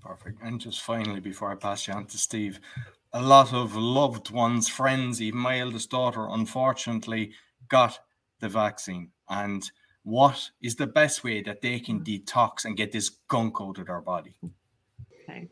Perfect. 0.03 0.41
And 0.41 0.60
just 0.60 0.82
finally, 0.82 1.20
before 1.20 1.51
I 1.51 1.55
pass 1.55 1.88
you 1.88 1.93
on 1.93 2.08
to 2.08 2.17
Steve, 2.17 2.60
a 3.13 3.22
lot 3.22 3.53
of 3.53 3.75
loved 3.75 4.32
ones, 4.32 4.67
friends, 4.67 5.22
even 5.22 5.39
my 5.39 5.60
eldest 5.60 5.91
daughter, 5.91 6.27
unfortunately, 6.29 7.32
got 7.70 8.00
the 8.39 8.50
vaccine. 8.50 9.12
And 9.29 9.63
what 10.03 10.50
is 10.62 10.75
the 10.75 10.88
best 10.88 11.24
way 11.24 11.41
that 11.41 11.62
they 11.62 11.79
can 11.79 12.01
detox 12.01 12.65
and 12.65 12.77
get 12.77 12.91
this 12.91 13.10
gunk 13.27 13.55
out 13.62 13.77
of 13.77 13.88
their 13.88 14.01
body? 14.01 14.33
Okay. 15.24 15.48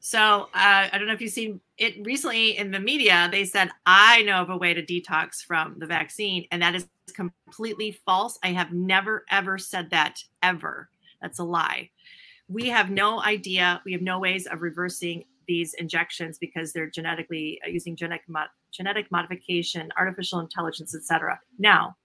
So 0.00 0.48
uh, 0.54 0.88
I 0.90 0.90
don't 0.92 1.06
know 1.06 1.14
if 1.14 1.20
you've 1.20 1.32
seen 1.32 1.60
it 1.76 2.06
recently 2.06 2.56
in 2.56 2.70
the 2.70 2.80
media. 2.80 3.28
They 3.30 3.44
said, 3.44 3.70
I 3.86 4.22
know 4.22 4.42
of 4.42 4.50
a 4.50 4.56
way 4.56 4.74
to 4.74 4.82
detox 4.82 5.42
from 5.44 5.78
the 5.78 5.86
vaccine, 5.86 6.46
and 6.50 6.62
that 6.62 6.74
is 6.74 6.86
completely 7.14 7.92
false. 8.04 8.38
I 8.42 8.48
have 8.48 8.72
never, 8.72 9.24
ever 9.30 9.58
said 9.58 9.90
that, 9.90 10.22
ever. 10.42 10.90
That's 11.20 11.38
a 11.38 11.44
lie. 11.44 11.90
We 12.48 12.68
have 12.68 12.90
no 12.90 13.20
idea. 13.22 13.82
We 13.84 13.92
have 13.92 14.02
no 14.02 14.18
ways 14.18 14.46
of 14.46 14.62
reversing 14.62 15.24
these 15.46 15.74
injections 15.74 16.38
because 16.38 16.72
they're 16.72 16.90
genetically 16.90 17.60
uh, 17.66 17.70
using 17.70 17.96
genetic, 17.96 18.24
genetic 18.70 19.10
modification, 19.10 19.90
artificial 19.96 20.40
intelligence, 20.40 20.94
etc. 20.94 21.40
Now, 21.58 21.96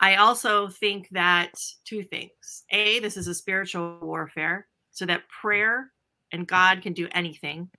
I 0.00 0.16
also 0.16 0.68
think 0.68 1.08
that 1.10 1.52
two 1.84 2.02
things. 2.02 2.64
A, 2.70 3.00
this 3.00 3.16
is 3.16 3.26
a 3.26 3.34
spiritual 3.34 3.98
warfare, 4.00 4.66
so 4.90 5.06
that 5.06 5.28
prayer 5.28 5.92
and 6.32 6.46
God 6.46 6.82
can 6.82 6.92
do 6.92 7.08
anything. 7.12 7.70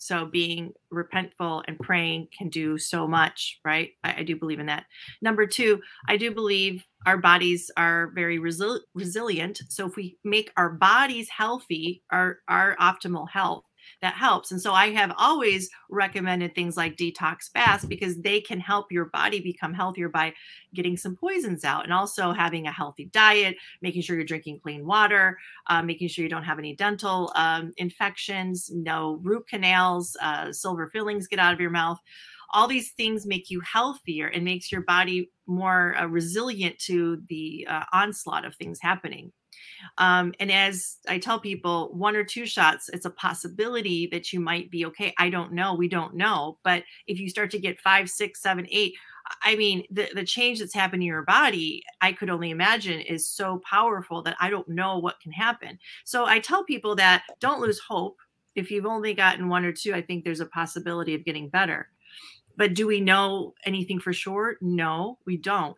So 0.00 0.26
being 0.26 0.72
repentful 0.92 1.64
and 1.66 1.76
praying 1.80 2.28
can 2.36 2.48
do 2.48 2.78
so 2.78 3.08
much, 3.08 3.58
right? 3.64 3.90
I, 4.04 4.18
I 4.18 4.22
do 4.22 4.36
believe 4.36 4.60
in 4.60 4.66
that. 4.66 4.84
Number 5.20 5.44
two, 5.44 5.80
I 6.08 6.16
do 6.16 6.30
believe 6.30 6.84
our 7.04 7.18
bodies 7.18 7.68
are 7.76 8.12
very 8.14 8.38
resi- 8.38 8.80
resilient. 8.94 9.60
So 9.68 9.86
if 9.86 9.96
we 9.96 10.16
make 10.22 10.52
our 10.56 10.70
bodies 10.70 11.28
healthy, 11.28 12.04
our 12.12 12.38
our 12.46 12.76
optimal 12.76 13.28
health, 13.28 13.64
that 14.02 14.14
helps. 14.14 14.50
And 14.52 14.60
so 14.60 14.72
I 14.72 14.90
have 14.90 15.12
always 15.16 15.70
recommended 15.90 16.54
things 16.54 16.76
like 16.76 16.96
detox 16.96 17.50
fast 17.52 17.88
because 17.88 18.18
they 18.20 18.40
can 18.40 18.60
help 18.60 18.92
your 18.92 19.06
body 19.06 19.40
become 19.40 19.74
healthier 19.74 20.08
by 20.08 20.34
getting 20.74 20.96
some 20.96 21.16
poisons 21.16 21.64
out 21.64 21.84
and 21.84 21.92
also 21.92 22.32
having 22.32 22.66
a 22.66 22.72
healthy 22.72 23.06
diet, 23.06 23.56
making 23.82 24.02
sure 24.02 24.16
you're 24.16 24.24
drinking 24.24 24.60
clean 24.60 24.86
water, 24.86 25.38
uh, 25.68 25.82
making 25.82 26.08
sure 26.08 26.22
you 26.22 26.28
don't 26.28 26.44
have 26.44 26.58
any 26.58 26.74
dental 26.74 27.32
um, 27.34 27.72
infections, 27.76 28.70
no 28.72 29.18
root 29.22 29.46
canals, 29.48 30.16
uh, 30.20 30.52
silver 30.52 30.88
fillings 30.88 31.26
get 31.26 31.38
out 31.38 31.54
of 31.54 31.60
your 31.60 31.70
mouth 31.70 31.98
all 32.50 32.66
these 32.66 32.92
things 32.92 33.26
make 33.26 33.50
you 33.50 33.60
healthier 33.60 34.28
and 34.28 34.44
makes 34.44 34.72
your 34.72 34.80
body 34.82 35.30
more 35.46 35.94
uh, 35.98 36.06
resilient 36.06 36.78
to 36.78 37.22
the 37.28 37.66
uh, 37.68 37.84
onslaught 37.92 38.44
of 38.44 38.54
things 38.56 38.78
happening 38.80 39.32
um, 39.98 40.32
and 40.40 40.50
as 40.50 40.98
I 41.08 41.18
tell 41.18 41.38
people, 41.40 41.90
one 41.94 42.16
or 42.16 42.24
two 42.24 42.46
shots, 42.46 42.88
it's 42.90 43.06
a 43.06 43.10
possibility 43.10 44.06
that 44.08 44.32
you 44.32 44.40
might 44.40 44.70
be 44.70 44.86
okay. 44.86 45.14
I 45.18 45.30
don't 45.30 45.52
know. 45.52 45.74
We 45.74 45.88
don't 45.88 46.14
know. 46.14 46.58
But 46.62 46.84
if 47.06 47.18
you 47.18 47.28
start 47.28 47.50
to 47.52 47.58
get 47.58 47.80
five, 47.80 48.08
six, 48.10 48.40
seven, 48.40 48.66
eight, 48.70 48.94
I 49.42 49.56
mean, 49.56 49.84
the, 49.90 50.08
the 50.14 50.24
change 50.24 50.58
that's 50.58 50.74
happening 50.74 51.02
in 51.02 51.12
your 51.12 51.22
body, 51.22 51.82
I 52.00 52.12
could 52.12 52.30
only 52.30 52.50
imagine 52.50 53.00
is 53.00 53.28
so 53.28 53.60
powerful 53.64 54.22
that 54.22 54.36
I 54.40 54.50
don't 54.50 54.68
know 54.68 54.98
what 54.98 55.20
can 55.20 55.32
happen. 55.32 55.78
So 56.04 56.24
I 56.24 56.38
tell 56.38 56.64
people 56.64 56.96
that 56.96 57.24
don't 57.40 57.60
lose 57.60 57.78
hope. 57.78 58.18
If 58.54 58.70
you've 58.70 58.86
only 58.86 59.14
gotten 59.14 59.48
one 59.48 59.64
or 59.64 59.72
two, 59.72 59.94
I 59.94 60.02
think 60.02 60.24
there's 60.24 60.40
a 60.40 60.46
possibility 60.46 61.14
of 61.14 61.24
getting 61.24 61.48
better. 61.48 61.88
But 62.56 62.74
do 62.74 62.86
we 62.86 63.00
know 63.00 63.54
anything 63.64 64.00
for 64.00 64.12
sure? 64.12 64.56
No, 64.60 65.18
we 65.26 65.36
don't 65.36 65.76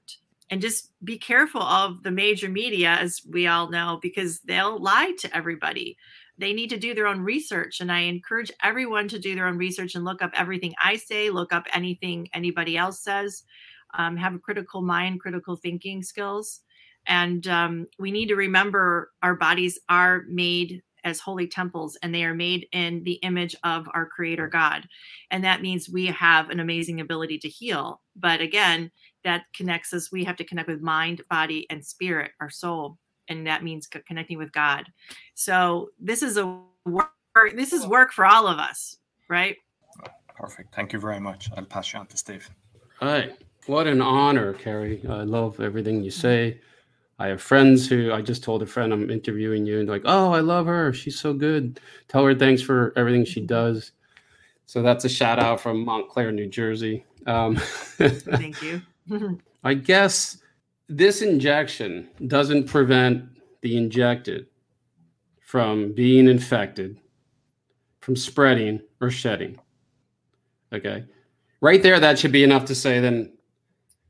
and 0.51 0.61
just 0.61 0.93
be 1.05 1.17
careful 1.17 1.63
of 1.63 2.03
the 2.03 2.11
major 2.11 2.49
media 2.49 2.97
as 3.01 3.23
we 3.29 3.47
all 3.47 3.71
know 3.71 3.99
because 4.03 4.41
they'll 4.41 4.79
lie 4.79 5.13
to 5.21 5.35
everybody. 5.35 5.97
They 6.39 6.53
need 6.53 6.71
to 6.71 6.79
do 6.79 6.95
their 6.95 7.07
own 7.07 7.21
research 7.21 7.81
and 7.81 7.93
i 7.93 8.01
encourage 8.01 8.51
everyone 8.63 9.09
to 9.09 9.19
do 9.19 9.35
their 9.35 9.47
own 9.47 9.59
research 9.59 9.95
and 9.95 10.05
look 10.05 10.23
up 10.23 10.33
everything 10.35 10.75
i 10.83 10.97
say 10.97 11.31
look 11.31 11.53
up 11.53 11.67
anything 11.73 12.29
anybody 12.33 12.77
else 12.77 13.01
says. 13.01 13.45
Um, 13.95 14.17
have 14.17 14.35
a 14.35 14.39
critical 14.39 14.83
mind 14.83 15.21
critical 15.21 15.57
thinking 15.57 16.03
skills. 16.03 16.61
And 17.07 17.47
um, 17.49 17.87
we 17.99 18.11
need 18.11 18.29
to 18.29 18.37
remember 18.37 19.11
our 19.23 19.35
bodies 19.35 19.79
are 19.89 20.23
made 20.29 20.83
as 21.03 21.19
holy 21.19 21.47
temples 21.47 21.97
and 22.03 22.15
they 22.15 22.25
are 22.25 22.35
made 22.35 22.67
in 22.73 23.03
the 23.05 23.15
image 23.15 23.57
of 23.65 23.89
our 23.95 24.07
creator 24.07 24.49
god. 24.49 24.87
And 25.31 25.45
that 25.45 25.63
means 25.63 25.89
we 25.89 26.07
have 26.07 26.51
an 26.51 26.61
amazing 26.61 27.01
ability 27.01 27.39
to 27.39 27.49
heal. 27.49 28.01
But 28.17 28.41
again 28.41 28.91
that 29.25 29.45
connects 29.55 29.93
us 29.93 30.11
we 30.11 30.25
have 30.25 30.37
to 30.37 30.45
connect 30.45 30.69
with 30.69 30.81
mind 30.81 31.23
body 31.29 31.67
and 31.71 31.85
spirit 31.85 32.33
our 32.41 32.51
soul 32.51 32.99
and 33.29 33.47
that 33.47 33.63
means 33.63 33.87
connecting 33.87 34.39
with 34.39 34.53
god. 34.53 34.85
So 35.35 35.91
this 35.99 36.23
is 36.23 36.37
a 36.37 36.61
work 36.85 37.13
this 37.55 37.73
is 37.73 37.87
work 37.87 38.13
for 38.13 38.27
all 38.27 38.47
of 38.47 38.59
us 38.59 38.97
right? 39.31 39.57
Perfect. 40.37 40.75
Thank 40.75 40.93
you 40.93 40.99
very 40.99 41.21
much. 41.21 41.49
I'll 41.57 41.65
pass 41.65 41.93
you 41.93 42.01
on 42.01 42.07
to 42.09 42.17
steve. 42.17 42.51
All 43.01 43.09
right. 43.09 43.33
What 43.67 43.87
an 43.87 44.03
honor 44.03 44.53
carrie. 44.55 45.01
I 45.09 45.23
love 45.23 45.61
everything 45.61 46.03
you 46.03 46.11
say. 46.11 46.61
I 47.19 47.29
have 47.29 47.43
friends 47.43 47.87
who 47.87 48.13
i 48.13 48.23
just 48.23 48.43
told 48.43 48.63
a 48.63 48.67
friend 48.67 48.95
i'm 48.95 49.11
interviewing 49.11 49.67
you 49.67 49.81
and 49.81 49.89
like 49.89 50.03
oh 50.05 50.33
i 50.33 50.41
love 50.41 50.67
her. 50.67 50.93
She's 50.93 51.19
so 51.19 51.33
good. 51.33 51.81
Tell 52.09 52.25
her 52.25 52.35
thanks 52.35 52.61
for 52.61 52.93
everything 52.97 53.25
she 53.25 53.41
does. 53.41 53.93
So 54.67 54.83
that's 54.83 55.05
a 55.05 55.09
shout 55.09 55.39
out 55.39 55.61
from 55.61 55.85
montclair 55.85 56.33
new 56.33 56.47
jersey. 56.47 57.05
Um, 57.27 57.57
thank 57.97 58.63
you 58.63 58.83
I 59.65 59.75
guess 59.75 60.39
this 60.89 61.23
injection 61.23 62.09
doesn't 62.27 62.65
prevent 62.65 63.25
the 63.61 63.77
injected 63.77 64.47
from 65.41 65.93
being 65.93 66.29
infected, 66.29 66.99
from 68.01 68.17
spreading 68.17 68.81
or 69.01 69.11
shedding. 69.11 69.59
Okay. 70.73 71.05
Right 71.61 71.83
there, 71.83 72.01
that 72.01 72.19
should 72.19 72.33
be 72.33 72.45
enough 72.45 72.65
to 72.67 72.75
say 72.75 73.01
then, 73.01 73.33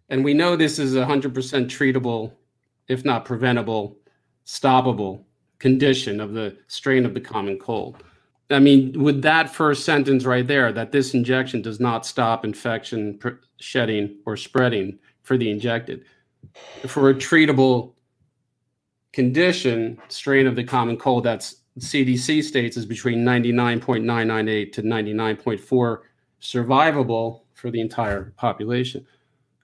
and 0.08 0.24
we 0.24 0.34
know 0.34 0.54
this 0.54 0.78
is 0.78 0.94
a 0.94 1.04
100% 1.04 1.32
treatable, 1.32 2.32
if 2.88 3.04
not 3.04 3.24
preventable, 3.24 3.96
stoppable 4.46 5.24
condition 5.58 6.20
of 6.20 6.32
the 6.32 6.56
strain 6.68 7.04
of 7.04 7.14
the 7.14 7.20
common 7.20 7.58
cold. 7.58 8.02
I 8.50 8.58
mean, 8.58 9.00
with 9.00 9.22
that 9.22 9.54
first 9.54 9.84
sentence 9.84 10.24
right 10.24 10.46
there, 10.46 10.72
that 10.72 10.92
this 10.92 11.14
injection 11.14 11.62
does 11.62 11.78
not 11.78 12.04
stop 12.04 12.44
infection, 12.44 13.20
shedding, 13.60 14.16
or 14.26 14.36
spreading 14.36 14.98
for 15.22 15.36
the 15.36 15.50
injected. 15.50 16.04
For 16.86 17.10
a 17.10 17.14
treatable 17.14 17.92
condition, 19.12 19.98
strain 20.08 20.46
of 20.46 20.56
the 20.56 20.64
common 20.64 20.96
cold, 20.96 21.24
that's 21.24 21.56
CDC 21.78 22.42
states 22.42 22.76
is 22.76 22.86
between 22.86 23.24
99.998 23.24 24.72
to 24.72 24.82
99.4 24.82 25.98
survivable 26.42 27.42
for 27.54 27.70
the 27.70 27.80
entire 27.80 28.32
population. 28.36 29.06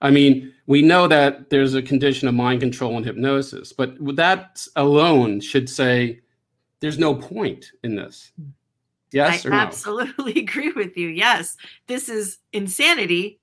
I 0.01 0.11
mean, 0.11 0.53
we 0.67 0.81
know 0.81 1.07
that 1.07 1.49
there's 1.49 1.73
a 1.73 1.81
condition 1.81 2.27
of 2.27 2.35
mind 2.35 2.61
control 2.61 2.95
and 2.95 3.05
hypnosis, 3.05 3.73
but 3.73 3.95
that 4.15 4.65
alone 4.75 5.41
should 5.41 5.69
say 5.69 6.21
there's 6.79 6.99
no 6.99 7.15
point 7.15 7.71
in 7.83 7.95
this. 7.95 8.31
Yes 9.11 9.45
I 9.45 9.47
or 9.47 9.51
no? 9.51 9.57
absolutely 9.57 10.33
agree 10.41 10.71
with 10.71 10.97
you. 10.97 11.07
Yes, 11.07 11.55
this 11.87 12.09
is 12.09 12.37
insanity. 12.53 13.39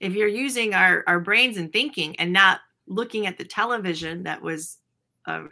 If 0.00 0.14
you're 0.14 0.28
using 0.28 0.74
our, 0.74 1.02
our 1.06 1.20
brains 1.20 1.56
and 1.56 1.72
thinking 1.72 2.16
and 2.16 2.32
not 2.32 2.60
looking 2.86 3.26
at 3.26 3.38
the 3.38 3.44
television 3.44 4.22
that 4.24 4.42
was 4.42 4.78
uh, 5.26 5.42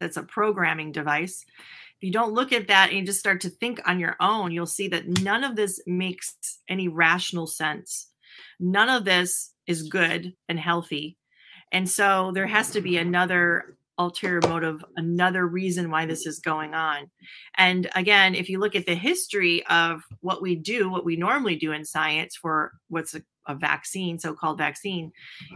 that's 0.00 0.16
a 0.16 0.22
programming 0.22 0.92
device, 0.92 1.44
if 1.98 2.06
you 2.06 2.12
don't 2.12 2.32
look 2.32 2.52
at 2.52 2.68
that 2.68 2.90
and 2.90 2.98
you 2.98 3.04
just 3.04 3.18
start 3.18 3.40
to 3.40 3.50
think 3.50 3.80
on 3.86 3.98
your 3.98 4.14
own, 4.20 4.52
you'll 4.52 4.66
see 4.66 4.88
that 4.88 5.22
none 5.22 5.42
of 5.42 5.56
this 5.56 5.80
makes 5.86 6.36
any 6.68 6.86
rational 6.86 7.46
sense. 7.46 8.06
None 8.60 8.88
of 8.88 9.04
this 9.04 9.52
is 9.66 9.88
good 9.88 10.34
and 10.48 10.60
healthy. 10.60 11.16
And 11.72 11.88
so 11.88 12.30
there 12.32 12.46
has 12.46 12.70
to 12.70 12.80
be 12.80 12.96
another 12.96 13.76
ulterior 13.98 14.40
motive, 14.42 14.84
another 14.96 15.46
reason 15.46 15.90
why 15.90 16.06
this 16.06 16.26
is 16.26 16.38
going 16.38 16.74
on. 16.74 17.10
And 17.56 17.88
again, 17.94 18.34
if 18.34 18.48
you 18.48 18.58
look 18.58 18.76
at 18.76 18.86
the 18.86 18.94
history 18.94 19.64
of 19.66 20.02
what 20.20 20.40
we 20.40 20.54
do, 20.54 20.88
what 20.88 21.04
we 21.04 21.16
normally 21.16 21.56
do 21.56 21.72
in 21.72 21.84
science 21.84 22.36
for 22.36 22.72
what's 22.88 23.14
a 23.48 23.54
vaccine, 23.54 24.18
so-called 24.18 24.58
vaccine, 24.58 25.10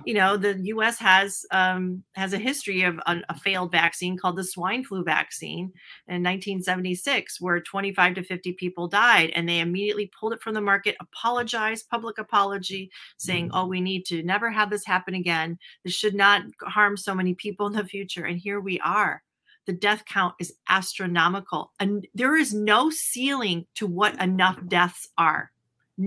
you 0.04 0.14
know, 0.14 0.36
the 0.36 0.58
U.S. 0.64 0.98
has 0.98 1.44
um, 1.50 2.02
has 2.14 2.32
a 2.32 2.38
history 2.38 2.82
of 2.82 2.98
a, 3.06 3.18
a, 3.28 3.38
failed 3.38 3.70
vaccine 3.70 4.16
called 4.16 4.36
the 4.36 4.44
swine 4.44 4.82
flu 4.82 5.04
vaccine 5.04 5.72
in 6.08 6.22
1976, 6.22 7.40
where 7.40 7.60
25 7.60 8.14
to 8.14 8.22
50 8.24 8.52
people 8.54 8.88
died, 8.88 9.30
and 9.34 9.48
they 9.48 9.60
immediately 9.60 10.10
pulled 10.18 10.32
it 10.32 10.40
from 10.40 10.54
the 10.54 10.60
market, 10.60 10.96
apologized, 11.00 11.88
public 11.88 12.18
apology, 12.18 12.90
saying, 13.18 13.50
"Oh, 13.52 13.66
we 13.66 13.80
need 13.80 14.04
to 14.06 14.22
never 14.22 14.50
have 14.50 14.70
this 14.70 14.86
happen 14.86 15.14
again. 15.14 15.58
This 15.84 15.94
should 15.94 16.14
not 16.14 16.42
harm 16.62 16.96
so 16.96 17.14
many 17.14 17.34
people 17.34 17.66
in 17.66 17.74
the 17.74 17.84
future." 17.84 18.24
And 18.24 18.38
here 18.38 18.60
we 18.60 18.80
are. 18.80 19.22
The 19.66 19.72
death 19.72 20.04
count 20.06 20.34
is 20.40 20.54
astronomical, 20.68 21.72
and 21.78 22.06
there 22.14 22.36
is 22.36 22.52
no 22.52 22.90
ceiling 22.90 23.66
to 23.76 23.86
what 23.86 24.20
enough 24.20 24.58
deaths 24.66 25.08
are 25.16 25.51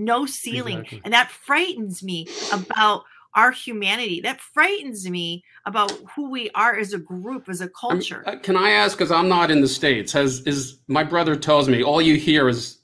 no 0.04 0.26
ceiling. 0.26 0.78
Exactly. 0.78 1.02
And 1.04 1.14
that 1.14 1.30
frightens 1.30 2.02
me 2.02 2.26
about 2.52 3.04
our 3.34 3.50
humanity. 3.50 4.20
That 4.20 4.40
frightens 4.40 5.08
me 5.08 5.44
about 5.66 5.92
who 6.14 6.30
we 6.30 6.50
are 6.54 6.76
as 6.76 6.92
a 6.92 6.98
group, 6.98 7.48
as 7.48 7.60
a 7.60 7.68
culture. 7.68 8.24
I 8.26 8.32
uh, 8.32 8.38
can 8.38 8.56
I 8.56 8.70
ask, 8.70 8.96
because 8.96 9.12
I'm 9.12 9.28
not 9.28 9.50
in 9.50 9.60
the 9.60 9.68
States, 9.68 10.12
has 10.12 10.40
is 10.40 10.78
my 10.88 11.04
brother 11.04 11.36
tells 11.36 11.68
me 11.68 11.82
all 11.82 12.00
you 12.00 12.16
hear 12.16 12.48
is 12.48 12.78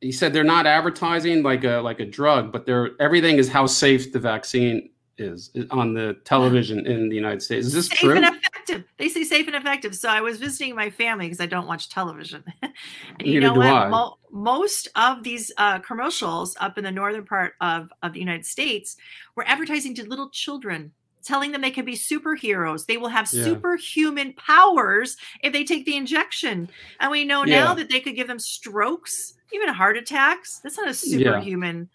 he 0.00 0.12
said 0.12 0.32
they're 0.32 0.44
not 0.44 0.66
advertising 0.66 1.42
like 1.42 1.64
a 1.64 1.78
like 1.78 2.00
a 2.00 2.06
drug, 2.06 2.52
but 2.52 2.66
they're 2.66 2.90
everything 3.00 3.38
is 3.38 3.48
how 3.48 3.66
safe 3.66 4.12
the 4.12 4.20
vaccine 4.20 4.90
is 5.18 5.50
on 5.70 5.94
the 5.94 6.16
television 6.24 6.86
in 6.86 7.08
the 7.08 7.14
United 7.14 7.42
States. 7.42 7.66
Is 7.66 7.72
this 7.72 7.88
safe 7.88 7.98
true? 7.98 8.16
And 8.16 8.24
effective. 8.62 8.90
They 8.98 9.08
say 9.08 9.24
safe 9.24 9.46
and 9.46 9.56
effective. 9.56 9.94
So 9.94 10.08
I 10.08 10.20
was 10.20 10.38
visiting 10.38 10.74
my 10.74 10.90
family 10.90 11.26
because 11.26 11.40
I 11.40 11.46
don't 11.46 11.66
watch 11.66 11.88
television. 11.88 12.44
and 12.62 12.72
you 13.20 13.40
Neither 13.40 13.54
know 13.54 13.60
what? 13.60 13.90
Mo- 13.90 14.18
most 14.30 14.88
of 14.96 15.22
these 15.22 15.52
uh, 15.58 15.78
commercials 15.80 16.56
up 16.60 16.78
in 16.78 16.84
the 16.84 16.90
northern 16.90 17.24
part 17.24 17.54
of, 17.60 17.90
of 18.02 18.12
the 18.12 18.20
United 18.20 18.46
States 18.46 18.96
were 19.36 19.46
advertising 19.46 19.94
to 19.96 20.08
little 20.08 20.30
children 20.30 20.92
telling 21.24 21.52
them 21.52 21.60
they 21.60 21.70
can 21.70 21.84
be 21.84 21.94
superheroes. 21.94 22.86
They 22.86 22.96
will 22.96 23.08
have 23.08 23.32
yeah. 23.32 23.44
superhuman 23.44 24.32
powers 24.32 25.16
if 25.42 25.52
they 25.52 25.62
take 25.62 25.86
the 25.86 25.96
injection. 25.96 26.68
And 26.98 27.12
we 27.12 27.24
know 27.24 27.44
yeah. 27.44 27.64
now 27.64 27.74
that 27.74 27.88
they 27.88 28.00
could 28.00 28.16
give 28.16 28.26
them 28.26 28.40
strokes, 28.40 29.34
even 29.52 29.68
heart 29.68 29.96
attacks. 29.96 30.58
That's 30.58 30.76
not 30.76 30.88
a 30.88 30.94
superhuman. 30.94 31.88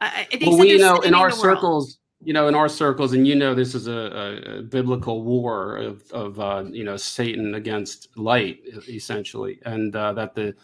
Yeah. 0.00 0.24
Uh, 0.32 0.36
well, 0.42 0.58
we 0.58 0.78
know 0.78 1.00
in 1.00 1.12
our 1.12 1.32
circles, 1.32 1.98
you 2.22 2.32
know, 2.32 2.48
in 2.48 2.54
our 2.54 2.68
circles, 2.68 3.12
and 3.12 3.26
you 3.26 3.36
know, 3.36 3.54
this 3.54 3.74
is 3.74 3.86
a, 3.86 4.58
a 4.58 4.62
biblical 4.62 5.22
war 5.22 5.76
of, 5.76 6.10
of 6.12 6.40
uh, 6.40 6.64
you 6.70 6.84
know, 6.84 6.96
Satan 6.96 7.54
against 7.54 8.08
light, 8.16 8.60
essentially, 8.88 9.60
and 9.64 9.94
uh, 9.94 10.12
that 10.14 10.34
the, 10.34 10.54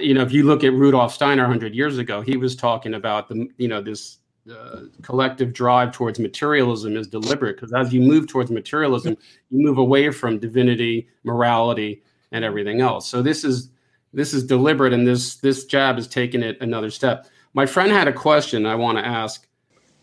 you 0.00 0.14
know, 0.14 0.22
if 0.22 0.32
you 0.32 0.44
look 0.44 0.62
at 0.62 0.72
Rudolf 0.72 1.12
Steiner 1.12 1.42
100 1.42 1.74
years 1.74 1.98
ago, 1.98 2.20
he 2.20 2.36
was 2.36 2.54
talking 2.54 2.94
about 2.94 3.28
the, 3.28 3.48
you 3.58 3.66
know, 3.68 3.80
this 3.82 4.18
uh, 4.50 4.82
collective 5.02 5.52
drive 5.52 5.92
towards 5.92 6.18
materialism 6.18 6.96
is 6.96 7.08
deliberate 7.08 7.56
because 7.56 7.72
as 7.72 7.92
you 7.92 8.00
move 8.00 8.26
towards 8.28 8.50
materialism, 8.50 9.16
you 9.50 9.64
move 9.64 9.78
away 9.78 10.10
from 10.10 10.38
divinity, 10.38 11.08
morality, 11.24 12.02
and 12.30 12.44
everything 12.44 12.80
else. 12.80 13.08
So 13.08 13.22
this 13.22 13.44
is 13.44 13.70
This 14.14 14.34
is 14.34 14.44
deliberate, 14.44 14.92
and 14.92 15.06
this 15.06 15.36
this 15.40 15.64
jab 15.64 15.98
is 15.98 16.06
taking 16.06 16.42
it 16.42 16.60
another 16.60 16.90
step. 16.90 17.26
My 17.54 17.66
friend 17.66 17.90
had 17.90 18.08
a 18.08 18.12
question 18.12 18.66
I 18.66 18.74
want 18.74 18.98
to 18.98 19.06
ask. 19.06 19.48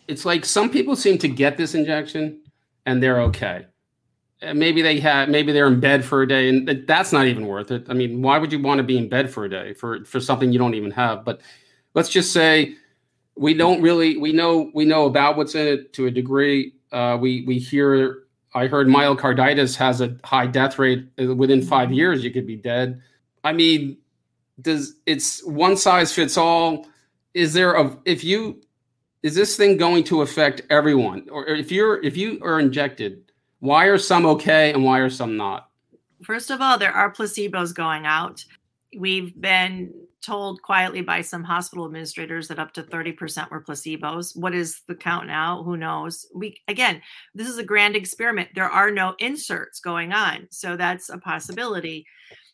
It's 0.10 0.26
like 0.26 0.43
some 0.43 0.72
people 0.72 0.95
seem 0.95 1.19
to 1.19 1.28
get 1.28 1.56
this 1.56 1.76
injection 1.76 2.41
and 2.88 3.02
they're 3.02 3.22
okay. 3.22 3.67
Maybe 4.41 4.82
they 4.82 5.00
had, 5.00 5.30
maybe 5.30 5.52
they're 5.52 5.67
in 5.67 5.80
bed 5.80 6.04
for 6.04 6.24
a 6.24 6.28
day, 6.28 6.50
and 6.50 6.67
that's 6.88 7.12
not 7.12 7.28
even 7.28 7.45
worth 7.45 7.72
it. 7.72 7.86
I 7.89 7.93
mean, 7.93 8.22
why 8.22 8.39
would 8.39 8.52
you 8.52 8.60
want 8.60 8.80
to 8.80 8.84
be 8.84 8.98
in 8.98 9.08
bed 9.08 9.30
for 9.30 9.45
a 9.45 9.50
day 9.50 9.74
for 9.74 10.06
for 10.06 10.19
something 10.22 10.52
you 10.52 10.58
don't 10.58 10.76
even 10.76 10.91
have? 10.91 11.26
But 11.26 11.41
let's 11.93 12.10
just 12.10 12.32
say 12.32 12.76
we 13.36 13.54
don't 13.54 13.82
really 13.82 14.17
we 14.17 14.32
know 14.32 14.72
we 14.74 14.86
know 14.86 15.06
about 15.06 15.38
what's 15.38 15.56
in 15.56 15.67
it 15.67 15.93
to 15.93 16.08
a 16.08 16.12
degree. 16.12 16.74
Uh, 16.91 17.17
we 17.19 17.43
we 17.45 17.60
hear 17.60 18.24
I 18.56 18.67
heard 18.67 18.88
myocarditis 18.88 19.76
has 19.76 20.02
a 20.02 20.17
high 20.24 20.48
death 20.48 20.80
rate. 20.80 21.06
Uh, 21.22 21.36
within 21.36 21.62
five 21.62 21.91
years, 21.91 22.24
you 22.24 22.32
could 22.32 22.48
be 22.48 22.56
dead. 22.56 23.02
I 23.43 23.52
mean, 23.52 23.98
does 24.62 24.95
it's 25.06 25.45
one 25.45 25.76
size 25.78 26.13
fits 26.13 26.38
all? 26.38 26.88
Is 27.34 27.54
there 27.54 27.74
a 27.74 27.95
if 28.06 28.24
you 28.24 28.62
is 29.24 29.36
this 29.36 29.58
thing 29.58 29.78
going 29.78 30.04
to 30.06 30.22
affect 30.22 30.62
everyone, 30.70 31.28
or 31.30 31.48
if 31.48 31.72
you're 31.72 32.02
if 32.04 32.16
you 32.16 32.40
are 32.42 32.60
injected, 32.60 33.32
why 33.60 33.86
are 33.86 33.98
some 33.98 34.26
okay 34.26 34.74
and 34.74 34.84
why 34.84 35.00
are 35.00 35.10
some 35.10 35.36
not? 35.36 35.70
First 36.24 36.52
of 36.52 36.62
all, 36.62 36.78
there 36.78 36.94
are 36.94 37.14
placebos 37.14 37.74
going 37.74 38.06
out. 38.06 38.44
We've 38.98 39.40
been 39.40 39.94
told 40.22 40.62
quietly 40.62 41.02
by 41.02 41.22
some 41.22 41.44
hospital 41.44 41.86
administrators 41.86 42.48
that 42.48 42.60
up 42.60 42.74
to 42.74 42.84
30% 42.84 43.50
were 43.50 43.64
placebos. 43.64 44.38
What 44.38 44.54
is 44.54 44.82
the 44.88 44.96
count 44.96 45.28
now? 45.28 45.64
Who 45.64 45.78
knows? 45.78 46.26
We 46.36 46.58
again, 46.68 47.02
this 47.34 47.48
is 47.48 47.58
a 47.58 47.64
grand 47.64 47.96
experiment. 47.96 48.50
There 48.56 48.70
are 48.70 48.92
no 48.92 49.16
inserts 49.20 49.80
going 49.80 50.12
on. 50.14 50.48
So 50.52 50.76
that's 50.76 51.10
a 51.10 51.18
possibility. 51.18 52.06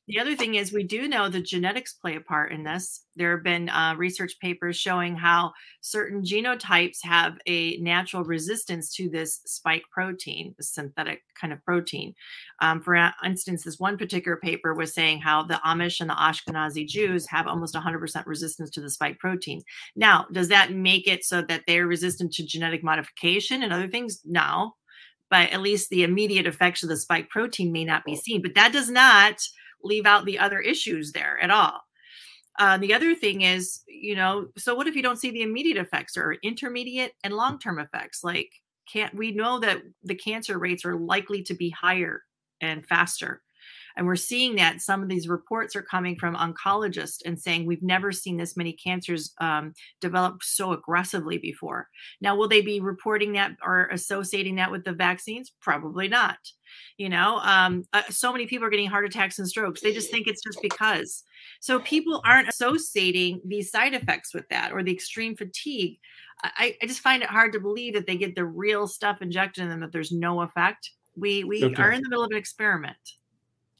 The 0.07 0.19
other 0.19 0.35
thing 0.35 0.53
is, 0.53 0.71
we 0.71 0.83
do 0.83 1.07
know 1.07 1.29
the 1.29 1.41
genetics 1.41 1.93
play 1.93 2.15
a 2.15 2.21
part 2.21 2.51
in 2.51 2.63
this. 2.63 3.05
There 3.15 3.31
have 3.31 3.43
been 3.43 3.69
uh, 3.69 3.95
research 3.97 4.37
papers 4.39 4.77
showing 4.77 5.15
how 5.15 5.53
certain 5.81 6.21
genotypes 6.21 6.99
have 7.01 7.37
a 7.47 7.77
natural 7.77 8.23
resistance 8.23 8.93
to 8.97 9.09
this 9.09 9.41
spike 9.45 9.81
protein, 9.91 10.53
the 10.57 10.63
synthetic 10.63 11.23
kind 11.39 11.51
of 11.51 11.63
protein. 11.65 12.13
Um, 12.61 12.81
for 12.81 12.95
instance, 13.25 13.63
this 13.63 13.79
one 13.79 13.97
particular 13.97 14.37
paper 14.37 14.75
was 14.75 14.93
saying 14.93 15.21
how 15.21 15.41
the 15.41 15.59
Amish 15.65 15.99
and 15.99 16.09
the 16.09 16.13
Ashkenazi 16.13 16.87
Jews 16.87 17.25
have 17.27 17.47
almost 17.47 17.73
100% 17.73 18.25
resistance 18.27 18.69
to 18.71 18.81
the 18.81 18.91
spike 18.91 19.17
protein. 19.17 19.63
Now, 19.95 20.27
does 20.31 20.49
that 20.49 20.71
make 20.71 21.07
it 21.07 21.25
so 21.25 21.41
that 21.43 21.63
they're 21.65 21.87
resistant 21.87 22.31
to 22.33 22.45
genetic 22.45 22.83
modification 22.83 23.63
and 23.63 23.73
other 23.73 23.87
things? 23.87 24.21
No. 24.23 24.75
But 25.31 25.49
at 25.49 25.61
least 25.61 25.89
the 25.89 26.03
immediate 26.03 26.45
effects 26.45 26.83
of 26.83 26.89
the 26.89 26.97
spike 26.97 27.29
protein 27.29 27.71
may 27.71 27.85
not 27.85 28.05
be 28.05 28.15
seen. 28.15 28.43
But 28.43 28.53
that 28.53 28.71
does 28.71 28.91
not 28.91 29.41
leave 29.83 30.05
out 30.05 30.25
the 30.25 30.39
other 30.39 30.59
issues 30.59 31.11
there 31.11 31.39
at 31.41 31.51
all. 31.51 31.81
Uh, 32.57 32.77
the 32.77 32.93
other 32.93 33.13
thing 33.15 33.41
is, 33.41 33.81
you 33.87 34.15
know, 34.15 34.47
so 34.57 34.75
what 34.75 34.87
if 34.87 34.95
you 34.95 35.03
don't 35.03 35.19
see 35.19 35.31
the 35.31 35.41
immediate 35.41 35.77
effects 35.77 36.15
or 36.15 36.37
intermediate 36.41 37.11
and 37.23 37.33
long 37.33 37.59
term 37.59 37.79
effects? 37.79 38.23
Like, 38.23 38.49
can't 38.91 39.13
we 39.13 39.31
know 39.31 39.59
that 39.59 39.81
the 40.03 40.15
cancer 40.15 40.57
rates 40.57 40.85
are 40.85 40.95
likely 40.95 41.43
to 41.43 41.53
be 41.53 41.69
higher 41.69 42.23
and 42.61 42.85
faster? 42.85 43.41
And 43.97 44.05
we're 44.05 44.15
seeing 44.15 44.55
that 44.55 44.81
some 44.81 45.01
of 45.01 45.09
these 45.09 45.27
reports 45.27 45.75
are 45.75 45.81
coming 45.81 46.15
from 46.17 46.35
oncologists 46.35 47.19
and 47.25 47.39
saying 47.39 47.65
we've 47.65 47.83
never 47.83 48.11
seen 48.11 48.37
this 48.37 48.57
many 48.57 48.73
cancers 48.73 49.33
um, 49.39 49.73
develop 50.01 50.43
so 50.43 50.73
aggressively 50.73 51.37
before. 51.37 51.87
Now, 52.21 52.35
will 52.35 52.47
they 52.47 52.61
be 52.61 52.79
reporting 52.79 53.33
that 53.33 53.51
or 53.63 53.87
associating 53.87 54.55
that 54.55 54.71
with 54.71 54.83
the 54.83 54.93
vaccines? 54.93 55.51
Probably 55.61 56.07
not. 56.07 56.37
You 56.97 57.09
know, 57.09 57.39
um, 57.43 57.83
uh, 57.93 58.03
so 58.09 58.31
many 58.31 58.47
people 58.47 58.67
are 58.67 58.69
getting 58.69 58.89
heart 58.89 59.05
attacks 59.05 59.39
and 59.39 59.47
strokes. 59.47 59.81
They 59.81 59.93
just 59.93 60.11
think 60.11 60.27
it's 60.27 60.43
just 60.43 60.61
because. 60.61 61.23
So 61.61 61.79
people 61.79 62.21
aren't 62.25 62.49
associating 62.49 63.41
these 63.45 63.71
side 63.71 63.93
effects 63.93 64.33
with 64.33 64.47
that 64.49 64.71
or 64.71 64.83
the 64.83 64.91
extreme 64.91 65.35
fatigue. 65.35 65.99
I, 66.43 66.75
I 66.81 66.85
just 66.85 66.99
find 66.99 67.23
it 67.23 67.29
hard 67.29 67.53
to 67.53 67.59
believe 67.59 67.93
that 67.93 68.07
they 68.07 68.17
get 68.17 68.35
the 68.35 68.45
real 68.45 68.87
stuff 68.87 69.21
injected 69.21 69.63
in 69.63 69.69
them 69.69 69.79
that 69.81 69.91
there's 69.91 70.11
no 70.11 70.41
effect. 70.41 70.91
We 71.15 71.43
we 71.43 71.63
okay. 71.63 71.81
are 71.81 71.91
in 71.91 72.01
the 72.01 72.09
middle 72.09 72.25
of 72.25 72.31
an 72.31 72.37
experiment. 72.37 72.97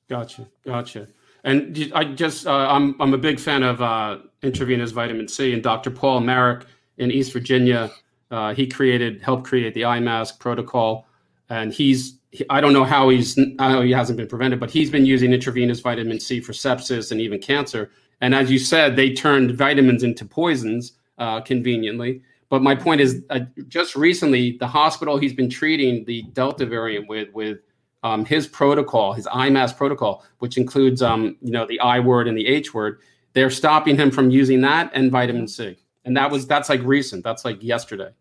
Gotcha, 0.08 0.48
gotcha. 0.66 1.08
And 1.44 1.92
I 1.94 2.06
just, 2.06 2.48
uh, 2.48 2.68
I'm, 2.70 3.00
I'm 3.00 3.14
a 3.14 3.18
big 3.18 3.40
fan 3.40 3.64
of 3.64 3.82
uh, 3.82 4.18
intravenous 4.42 4.92
vitamin 4.92 5.28
C. 5.28 5.54
And 5.54 5.62
Dr. 5.62 5.92
Paul 5.92 6.22
Marik 6.22 6.66
in 6.98 7.12
East 7.12 7.34
Virginia, 7.34 7.92
uh, 8.32 8.54
he 8.54 8.66
created, 8.68 9.22
helped 9.22 9.46
create 9.46 9.74
the 9.74 9.82
iMask 9.82 10.40
protocol. 10.40 11.08
And 11.50 11.72
he's, 11.72 12.18
I 12.50 12.62
don't 12.62 12.74
know 12.74 12.84
how 12.84 13.10
he's, 13.10 13.38
I 13.60 13.72
know 13.72 13.82
he 13.82 13.92
hasn't 13.92 14.18
been 14.18 14.28
prevented, 14.28 14.60
but 14.60 14.72
he's 14.72 14.90
been 14.90 15.06
using 15.06 15.34
intravenous 15.34 15.80
vitamin 15.82 16.20
C 16.20 16.40
for 16.40 16.52
sepsis 16.52 17.12
and 17.12 17.22
even 17.22 17.40
cancer. 17.40 17.92
And 18.22 18.34
as 18.34 18.50
you 18.50 18.58
said, 18.58 18.96
they 18.96 19.14
turned 19.14 19.52
vitamins 19.52 20.04
into 20.04 20.26
poisons 20.26 20.94
uh, 21.20 21.42
conveniently. 21.42 22.22
But 22.50 22.62
my 22.64 22.76
point 22.76 23.02
is, 23.02 23.24
uh, 23.30 23.42
just 23.68 23.96
recently, 23.96 24.58
the 24.60 24.68
hospital 24.68 25.18
he's 25.18 25.34
been 25.34 25.50
treating 25.50 26.06
the 26.06 26.24
Delta 26.34 26.66
variant 26.66 27.08
with, 27.08 27.32
with 27.34 27.60
um, 28.06 28.24
his 28.24 28.46
protocol, 28.46 29.14
his 29.14 29.26
iMask 29.26 29.76
protocol, 29.78 30.24
which 30.38 30.58
includes 30.58 31.02
um, 31.02 31.36
you 31.42 31.52
know 31.52 31.66
the 31.66 31.80
I 31.80 32.00
word 32.00 32.28
and 32.28 32.38
the 32.38 32.46
H 32.46 32.72
word, 32.72 33.00
they're 33.34 33.50
stopping 33.50 33.98
him 33.98 34.12
from 34.12 34.30
using 34.30 34.62
that 34.62 34.92
and 34.94 35.12
vitamin 35.12 35.48
C. 35.48 35.76
And 36.06 36.16
that 36.16 36.30
was 36.30 36.46
that's 36.46 36.70
like 36.70 36.82
recent. 36.84 37.24
That's 37.24 37.44
like 37.44 37.64
yesterday. 37.64 38.12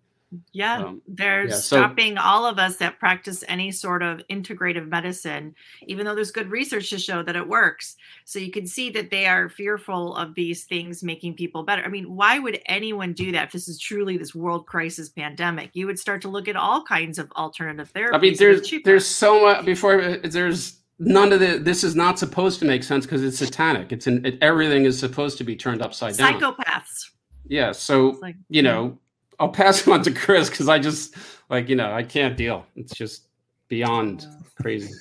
Yeah, 0.52 0.78
um, 0.78 1.02
they're 1.06 1.48
yeah, 1.48 1.54
stopping 1.54 2.16
so, 2.16 2.22
all 2.22 2.46
of 2.46 2.58
us 2.58 2.76
that 2.76 2.98
practice 2.98 3.44
any 3.48 3.70
sort 3.70 4.02
of 4.02 4.20
integrative 4.30 4.88
medicine, 4.88 5.54
even 5.86 6.04
though 6.04 6.14
there's 6.14 6.30
good 6.30 6.50
research 6.50 6.90
to 6.90 6.98
show 6.98 7.22
that 7.22 7.36
it 7.36 7.48
works. 7.48 7.96
So 8.24 8.38
you 8.38 8.50
can 8.50 8.66
see 8.66 8.90
that 8.90 9.10
they 9.10 9.26
are 9.26 9.48
fearful 9.48 10.14
of 10.16 10.34
these 10.34 10.64
things 10.64 11.02
making 11.02 11.34
people 11.34 11.62
better. 11.62 11.82
I 11.82 11.88
mean, 11.88 12.14
why 12.14 12.38
would 12.38 12.60
anyone 12.66 13.12
do 13.12 13.32
that 13.32 13.46
if 13.46 13.52
this 13.52 13.68
is 13.68 13.78
truly 13.78 14.16
this 14.16 14.34
world 14.34 14.66
crisis 14.66 15.08
pandemic? 15.08 15.70
You 15.74 15.86
would 15.86 15.98
start 15.98 16.22
to 16.22 16.28
look 16.28 16.48
at 16.48 16.56
all 16.56 16.82
kinds 16.84 17.18
of 17.18 17.30
alternative 17.32 17.92
therapies. 17.92 18.14
I 18.14 18.18
mean, 18.18 18.36
there's 18.38 18.72
there's 18.84 19.06
so 19.06 19.42
much 19.42 19.64
before 19.64 20.00
uh, 20.00 20.16
there's 20.24 20.80
none 20.98 21.32
of 21.32 21.40
the 21.40 21.58
this 21.58 21.84
is 21.84 21.94
not 21.94 22.18
supposed 22.18 22.58
to 22.60 22.64
make 22.64 22.82
sense 22.82 23.06
because 23.06 23.22
it's 23.22 23.38
satanic. 23.38 23.92
It's 23.92 24.06
an 24.06 24.24
it, 24.24 24.38
everything 24.40 24.84
is 24.84 24.98
supposed 24.98 25.38
to 25.38 25.44
be 25.44 25.56
turned 25.56 25.82
upside 25.82 26.16
down. 26.16 26.40
Psychopaths. 26.40 27.10
Yeah, 27.46 27.72
so 27.72 28.16
like, 28.22 28.36
you 28.48 28.62
know 28.62 28.98
I'll 29.38 29.48
pass 29.48 29.86
it 29.86 29.88
on 29.88 30.02
to 30.02 30.12
Chris 30.12 30.48
because 30.48 30.68
I 30.68 30.78
just 30.78 31.14
like 31.50 31.68
you 31.68 31.76
know 31.76 31.92
I 31.92 32.02
can't 32.02 32.36
deal. 32.36 32.66
It's 32.76 32.94
just 32.94 33.28
beyond 33.68 34.26
crazy. 34.60 34.92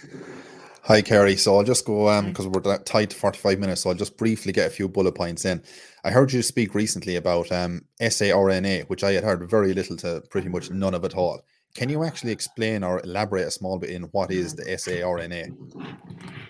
Hi, 0.83 1.01
Carrie. 1.01 1.37
So 1.37 1.55
I'll 1.55 1.63
just 1.63 1.85
go 1.85 2.09
um 2.09 2.27
because 2.27 2.47
we're 2.47 2.77
tight 2.79 3.11
to 3.11 3.15
45 3.15 3.59
minutes. 3.59 3.81
So 3.81 3.89
I'll 3.89 3.95
just 3.95 4.17
briefly 4.17 4.51
get 4.51 4.67
a 4.67 4.69
few 4.69 4.89
bullet 4.89 5.13
points 5.13 5.45
in. 5.45 5.63
I 6.03 6.11
heard 6.11 6.33
you 6.33 6.41
speak 6.41 6.75
recently 6.75 7.15
about 7.15 7.51
um 7.51 7.85
saRNA, 8.01 8.89
which 8.89 9.03
I 9.03 9.13
had 9.13 9.23
heard 9.23 9.49
very 9.49 9.73
little 9.73 9.95
to 9.97 10.21
pretty 10.29 10.49
much 10.49 10.71
none 10.71 10.93
of 10.93 11.05
at 11.05 11.15
all. 11.15 11.41
Can 11.73 11.89
you 11.89 12.03
actually 12.03 12.31
explain 12.31 12.83
or 12.83 12.99
elaborate 13.03 13.47
a 13.47 13.51
small 13.51 13.79
bit 13.79 13.89
in 13.89 14.03
what 14.11 14.31
is 14.31 14.55
the 14.55 14.63
saRNA? 14.63 15.55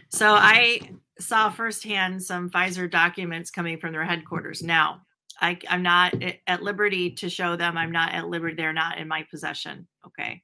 So 0.10 0.34
I 0.34 0.82
saw 1.20 1.50
firsthand 1.50 2.24
some 2.24 2.50
Pfizer 2.50 2.90
documents 2.90 3.52
coming 3.52 3.78
from 3.78 3.94
their 3.94 4.04
headquarters. 4.04 4.64
Now, 4.64 5.02
I, 5.42 5.58
I'm 5.70 5.84
not 5.84 6.22
eh, 6.22 6.34
at 6.48 6.64
liberty 6.64 7.12
to 7.12 7.30
show 7.30 7.56
them. 7.56 7.78
I'm 7.78 7.92
not 7.92 8.14
at 8.14 8.28
liberty. 8.28 8.56
They're 8.56 8.74
not 8.74 8.98
in 8.98 9.08
my 9.08 9.26
possession. 9.30 9.88
Okay. 10.06 10.42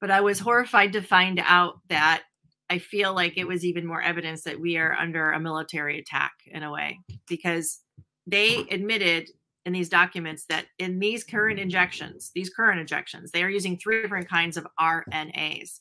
But 0.00 0.10
I 0.10 0.20
was 0.20 0.38
horrified 0.38 0.92
to 0.92 1.02
find 1.02 1.42
out 1.44 1.80
that 1.88 2.22
I 2.70 2.78
feel 2.78 3.14
like 3.14 3.36
it 3.36 3.46
was 3.46 3.64
even 3.64 3.86
more 3.86 4.02
evidence 4.02 4.42
that 4.42 4.60
we 4.60 4.76
are 4.76 4.94
under 4.94 5.32
a 5.32 5.40
military 5.40 5.98
attack 5.98 6.32
in 6.46 6.62
a 6.62 6.70
way 6.70 6.98
because 7.26 7.80
they 8.26 8.66
admitted 8.70 9.30
in 9.64 9.72
these 9.72 9.88
documents 9.88 10.44
that 10.48 10.66
in 10.78 10.98
these 10.98 11.24
current 11.24 11.58
injections, 11.58 12.30
these 12.34 12.50
current 12.50 12.80
injections, 12.80 13.30
they 13.30 13.42
are 13.42 13.50
using 13.50 13.76
three 13.76 14.02
different 14.02 14.28
kinds 14.28 14.56
of 14.56 14.66
RNAs. 14.78 15.78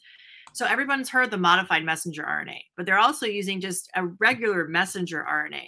So 0.54 0.66
everyone's 0.66 1.10
heard 1.10 1.30
the 1.30 1.38
modified 1.38 1.84
messenger 1.84 2.24
RNA, 2.24 2.60
but 2.76 2.86
they're 2.86 2.98
also 2.98 3.26
using 3.26 3.62
just 3.62 3.90
a 3.96 4.08
regular 4.20 4.68
messenger 4.68 5.26
RNA. 5.30 5.68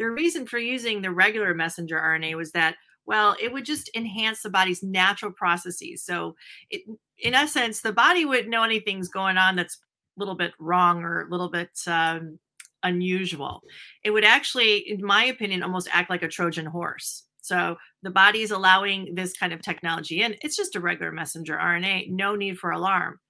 The 0.00 0.10
reason 0.10 0.46
for 0.46 0.58
using 0.58 1.02
the 1.02 1.10
regular 1.10 1.52
messenger 1.52 2.00
RNA 2.00 2.34
was 2.34 2.52
that, 2.52 2.76
well, 3.04 3.36
it 3.38 3.52
would 3.52 3.66
just 3.66 3.90
enhance 3.94 4.40
the 4.40 4.48
body's 4.48 4.82
natural 4.82 5.30
processes. 5.30 6.02
So, 6.02 6.36
it, 6.70 6.80
in 7.18 7.34
essence, 7.34 7.82
the 7.82 7.92
body 7.92 8.24
wouldn't 8.24 8.48
know 8.48 8.62
anything's 8.62 9.10
going 9.10 9.36
on 9.36 9.56
that's 9.56 9.76
a 9.76 10.18
little 10.18 10.36
bit 10.36 10.52
wrong 10.58 11.04
or 11.04 11.26
a 11.26 11.30
little 11.30 11.50
bit 11.50 11.68
um, 11.86 12.38
unusual. 12.82 13.60
It 14.02 14.12
would 14.12 14.24
actually, 14.24 14.78
in 14.78 15.04
my 15.04 15.26
opinion, 15.26 15.62
almost 15.62 15.90
act 15.92 16.08
like 16.08 16.22
a 16.22 16.28
Trojan 16.28 16.64
horse. 16.64 17.24
So 17.42 17.76
the 18.02 18.10
body 18.10 18.40
is 18.40 18.52
allowing 18.52 19.14
this 19.14 19.34
kind 19.36 19.52
of 19.52 19.60
technology 19.60 20.22
in. 20.22 20.34
It's 20.40 20.56
just 20.56 20.76
a 20.76 20.80
regular 20.80 21.12
messenger 21.12 21.58
RNA, 21.58 22.10
no 22.10 22.36
need 22.36 22.58
for 22.58 22.70
alarm. 22.70 23.20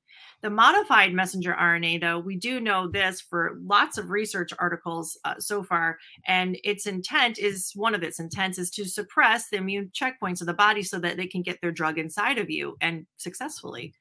The 0.42 0.50
modified 0.50 1.12
messenger 1.12 1.54
RNA, 1.58 2.00
though, 2.00 2.18
we 2.18 2.36
do 2.36 2.60
know 2.60 2.88
this 2.88 3.20
for 3.20 3.58
lots 3.62 3.98
of 3.98 4.08
research 4.08 4.52
articles 4.58 5.18
uh, 5.24 5.34
so 5.38 5.62
far, 5.62 5.98
and 6.26 6.58
its 6.64 6.86
intent 6.86 7.38
is 7.38 7.72
one 7.74 7.94
of 7.94 8.02
its 8.02 8.20
intents 8.20 8.58
is 8.58 8.70
to 8.70 8.86
suppress 8.86 9.50
the 9.50 9.58
immune 9.58 9.90
checkpoints 9.92 10.40
of 10.40 10.46
the 10.46 10.54
body 10.54 10.82
so 10.82 10.98
that 10.98 11.18
they 11.18 11.26
can 11.26 11.42
get 11.42 11.60
their 11.60 11.72
drug 11.72 11.98
inside 11.98 12.38
of 12.38 12.48
you 12.48 12.76
and 12.80 13.06
successfully. 13.18 13.92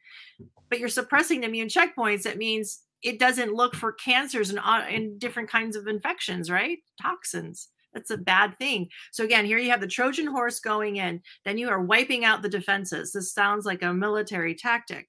But 0.69 0.79
you're 0.79 0.87
suppressing 0.87 1.41
the 1.41 1.47
immune 1.47 1.67
checkpoints. 1.67 2.23
That 2.23 2.37
means 2.37 2.83
it 3.01 3.19
doesn't 3.19 3.53
look 3.53 3.75
for 3.75 3.91
cancers 3.91 4.49
and, 4.49 4.59
and 4.59 5.19
different 5.19 5.49
kinds 5.49 5.75
of 5.75 5.87
infections, 5.87 6.49
right? 6.49 6.79
Toxins. 7.01 7.69
That's 7.93 8.11
a 8.11 8.17
bad 8.17 8.57
thing. 8.59 8.87
So 9.11 9.23
again, 9.23 9.45
here 9.45 9.57
you 9.57 9.71
have 9.71 9.81
the 9.81 9.87
Trojan 9.87 10.27
horse 10.27 10.59
going 10.59 10.97
in, 10.97 11.21
then 11.43 11.57
you 11.57 11.69
are 11.69 11.81
wiping 11.81 12.23
out 12.23 12.41
the 12.41 12.49
defenses. 12.49 13.11
This 13.11 13.33
sounds 13.33 13.65
like 13.65 13.81
a 13.81 13.93
military 13.93 14.53
tactic. 14.53 15.07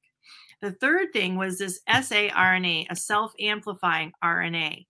The 0.62 0.73
third 0.73 1.12
thing 1.12 1.37
was 1.37 1.59
this 1.59 1.81
saRNA, 1.88 2.87
a 2.90 2.96
self-amplifying 2.96 4.12
RNA. 4.23 4.87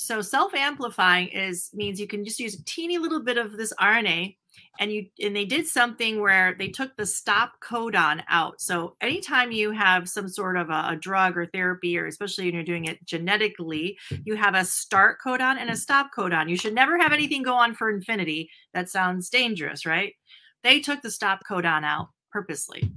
So 0.00 0.20
self-amplifying 0.22 1.28
is 1.28 1.70
means 1.74 1.98
you 1.98 2.06
can 2.06 2.24
just 2.24 2.38
use 2.38 2.54
a 2.54 2.64
teeny 2.64 2.98
little 2.98 3.20
bit 3.20 3.36
of 3.36 3.56
this 3.56 3.72
RNA 3.80 4.36
and 4.78 4.92
you 4.92 5.06
and 5.20 5.34
they 5.34 5.44
did 5.44 5.66
something 5.66 6.20
where 6.20 6.54
they 6.56 6.68
took 6.68 6.96
the 6.96 7.04
stop 7.04 7.54
codon 7.60 8.22
out. 8.28 8.60
So 8.60 8.94
anytime 9.00 9.50
you 9.50 9.72
have 9.72 10.08
some 10.08 10.28
sort 10.28 10.56
of 10.56 10.70
a, 10.70 10.90
a, 10.90 10.96
drug 10.96 11.36
or 11.36 11.46
therapy 11.46 11.98
or 11.98 12.06
especially 12.06 12.44
when 12.44 12.54
you're 12.54 12.62
doing 12.62 12.84
it 12.84 13.04
genetically 13.04 13.98
you 14.24 14.36
have 14.36 14.54
a 14.54 14.64
start 14.64 15.18
codon 15.24 15.56
and 15.56 15.68
a 15.68 15.76
stop 15.76 16.10
codon. 16.16 16.48
You 16.48 16.56
should 16.56 16.74
never 16.74 16.96
have 16.96 17.12
anything 17.12 17.42
go 17.42 17.54
on 17.54 17.74
for 17.74 17.90
infinity. 17.90 18.50
That 18.74 18.88
sounds 18.88 19.28
dangerous 19.28 19.84
right? 19.84 20.14
They 20.62 20.78
took 20.78 21.02
the 21.02 21.10
stop 21.10 21.40
codon 21.48 21.82
out 21.82 22.10
purposely. 22.30 22.88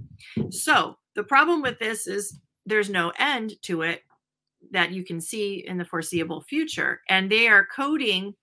So 0.51 0.97
the 1.15 1.23
problem 1.23 1.61
with 1.61 1.79
this 1.79 2.07
is 2.07 2.39
there's 2.65 2.89
no 2.89 3.11
end 3.17 3.53
to 3.63 3.81
it 3.81 4.03
that 4.71 4.91
you 4.91 5.03
can 5.03 5.19
see 5.19 5.65
in 5.67 5.77
the 5.77 5.85
foreseeable 5.85 6.41
future 6.41 7.01
and 7.09 7.29
they 7.29 7.47
are 7.47 7.65
coding 7.65 8.35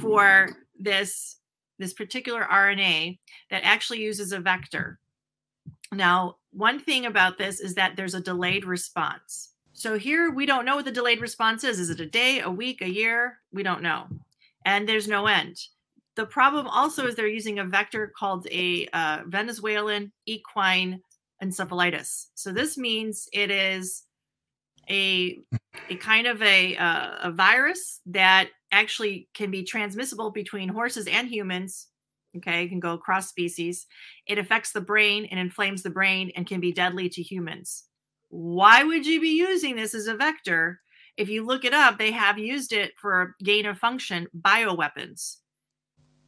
for 0.00 0.50
this 0.78 1.36
this 1.78 1.92
particular 1.92 2.42
RNA 2.42 3.18
that 3.50 3.64
actually 3.64 4.00
uses 4.00 4.32
a 4.32 4.40
vector. 4.40 4.98
Now, 5.92 6.36
one 6.50 6.80
thing 6.80 7.06
about 7.06 7.38
this 7.38 7.60
is 7.60 7.74
that 7.74 7.94
there's 7.94 8.14
a 8.14 8.20
delayed 8.20 8.64
response. 8.64 9.50
So 9.72 9.96
here 9.96 10.30
we 10.32 10.44
don't 10.44 10.64
know 10.64 10.74
what 10.74 10.84
the 10.84 10.90
delayed 10.90 11.20
response 11.20 11.62
is. 11.62 11.78
Is 11.78 11.90
it 11.90 12.00
a 12.00 12.06
day, 12.06 12.40
a 12.40 12.50
week, 12.50 12.82
a 12.82 12.90
year? 12.90 13.38
We 13.52 13.62
don't 13.62 13.82
know. 13.82 14.08
And 14.64 14.88
there's 14.88 15.06
no 15.06 15.26
end. 15.26 15.56
The 16.16 16.26
problem 16.26 16.66
also 16.66 17.06
is 17.06 17.14
they're 17.14 17.28
using 17.28 17.60
a 17.60 17.64
vector 17.64 18.12
called 18.18 18.48
a 18.50 18.88
uh, 18.92 19.20
Venezuelan 19.26 20.10
equine 20.26 21.00
encephalitis. 21.42 22.26
So 22.34 22.52
this 22.52 22.76
means 22.76 23.28
it 23.32 23.50
is 23.50 24.04
a 24.90 25.38
a 25.90 25.96
kind 25.96 26.26
of 26.26 26.42
a 26.42 26.76
uh, 26.76 27.10
a 27.24 27.30
virus 27.30 28.00
that 28.06 28.48
actually 28.72 29.28
can 29.34 29.50
be 29.50 29.62
transmissible 29.62 30.30
between 30.30 30.68
horses 30.68 31.06
and 31.06 31.28
humans. 31.28 31.88
Okay, 32.36 32.64
it 32.64 32.68
can 32.68 32.80
go 32.80 32.92
across 32.92 33.28
species. 33.28 33.86
It 34.26 34.38
affects 34.38 34.72
the 34.72 34.80
brain 34.80 35.26
and 35.30 35.40
inflames 35.40 35.82
the 35.82 35.90
brain 35.90 36.30
and 36.36 36.46
can 36.46 36.60
be 36.60 36.72
deadly 36.72 37.08
to 37.10 37.22
humans. 37.22 37.84
Why 38.28 38.84
would 38.84 39.06
you 39.06 39.20
be 39.20 39.30
using 39.30 39.76
this 39.76 39.94
as 39.94 40.06
a 40.06 40.16
vector? 40.16 40.80
If 41.16 41.28
you 41.28 41.44
look 41.44 41.64
it 41.64 41.72
up, 41.72 41.98
they 41.98 42.12
have 42.12 42.38
used 42.38 42.72
it 42.72 42.92
for 43.00 43.34
gain 43.42 43.66
of 43.66 43.78
function 43.78 44.28
bioweapons. 44.38 45.36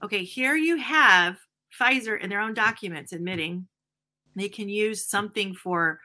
Okay, 0.03 0.25
here 0.25 0.57
you 0.57 0.79
have 0.79 1.37
Pfizer 1.79 2.19
in 2.19 2.31
their 2.31 2.41
own 2.41 2.55
documents 2.55 3.13
admitting 3.13 3.69
they 4.37 4.49
can 4.49 4.69
use 4.69 5.07
something 5.07 5.55
for 5.55 6.01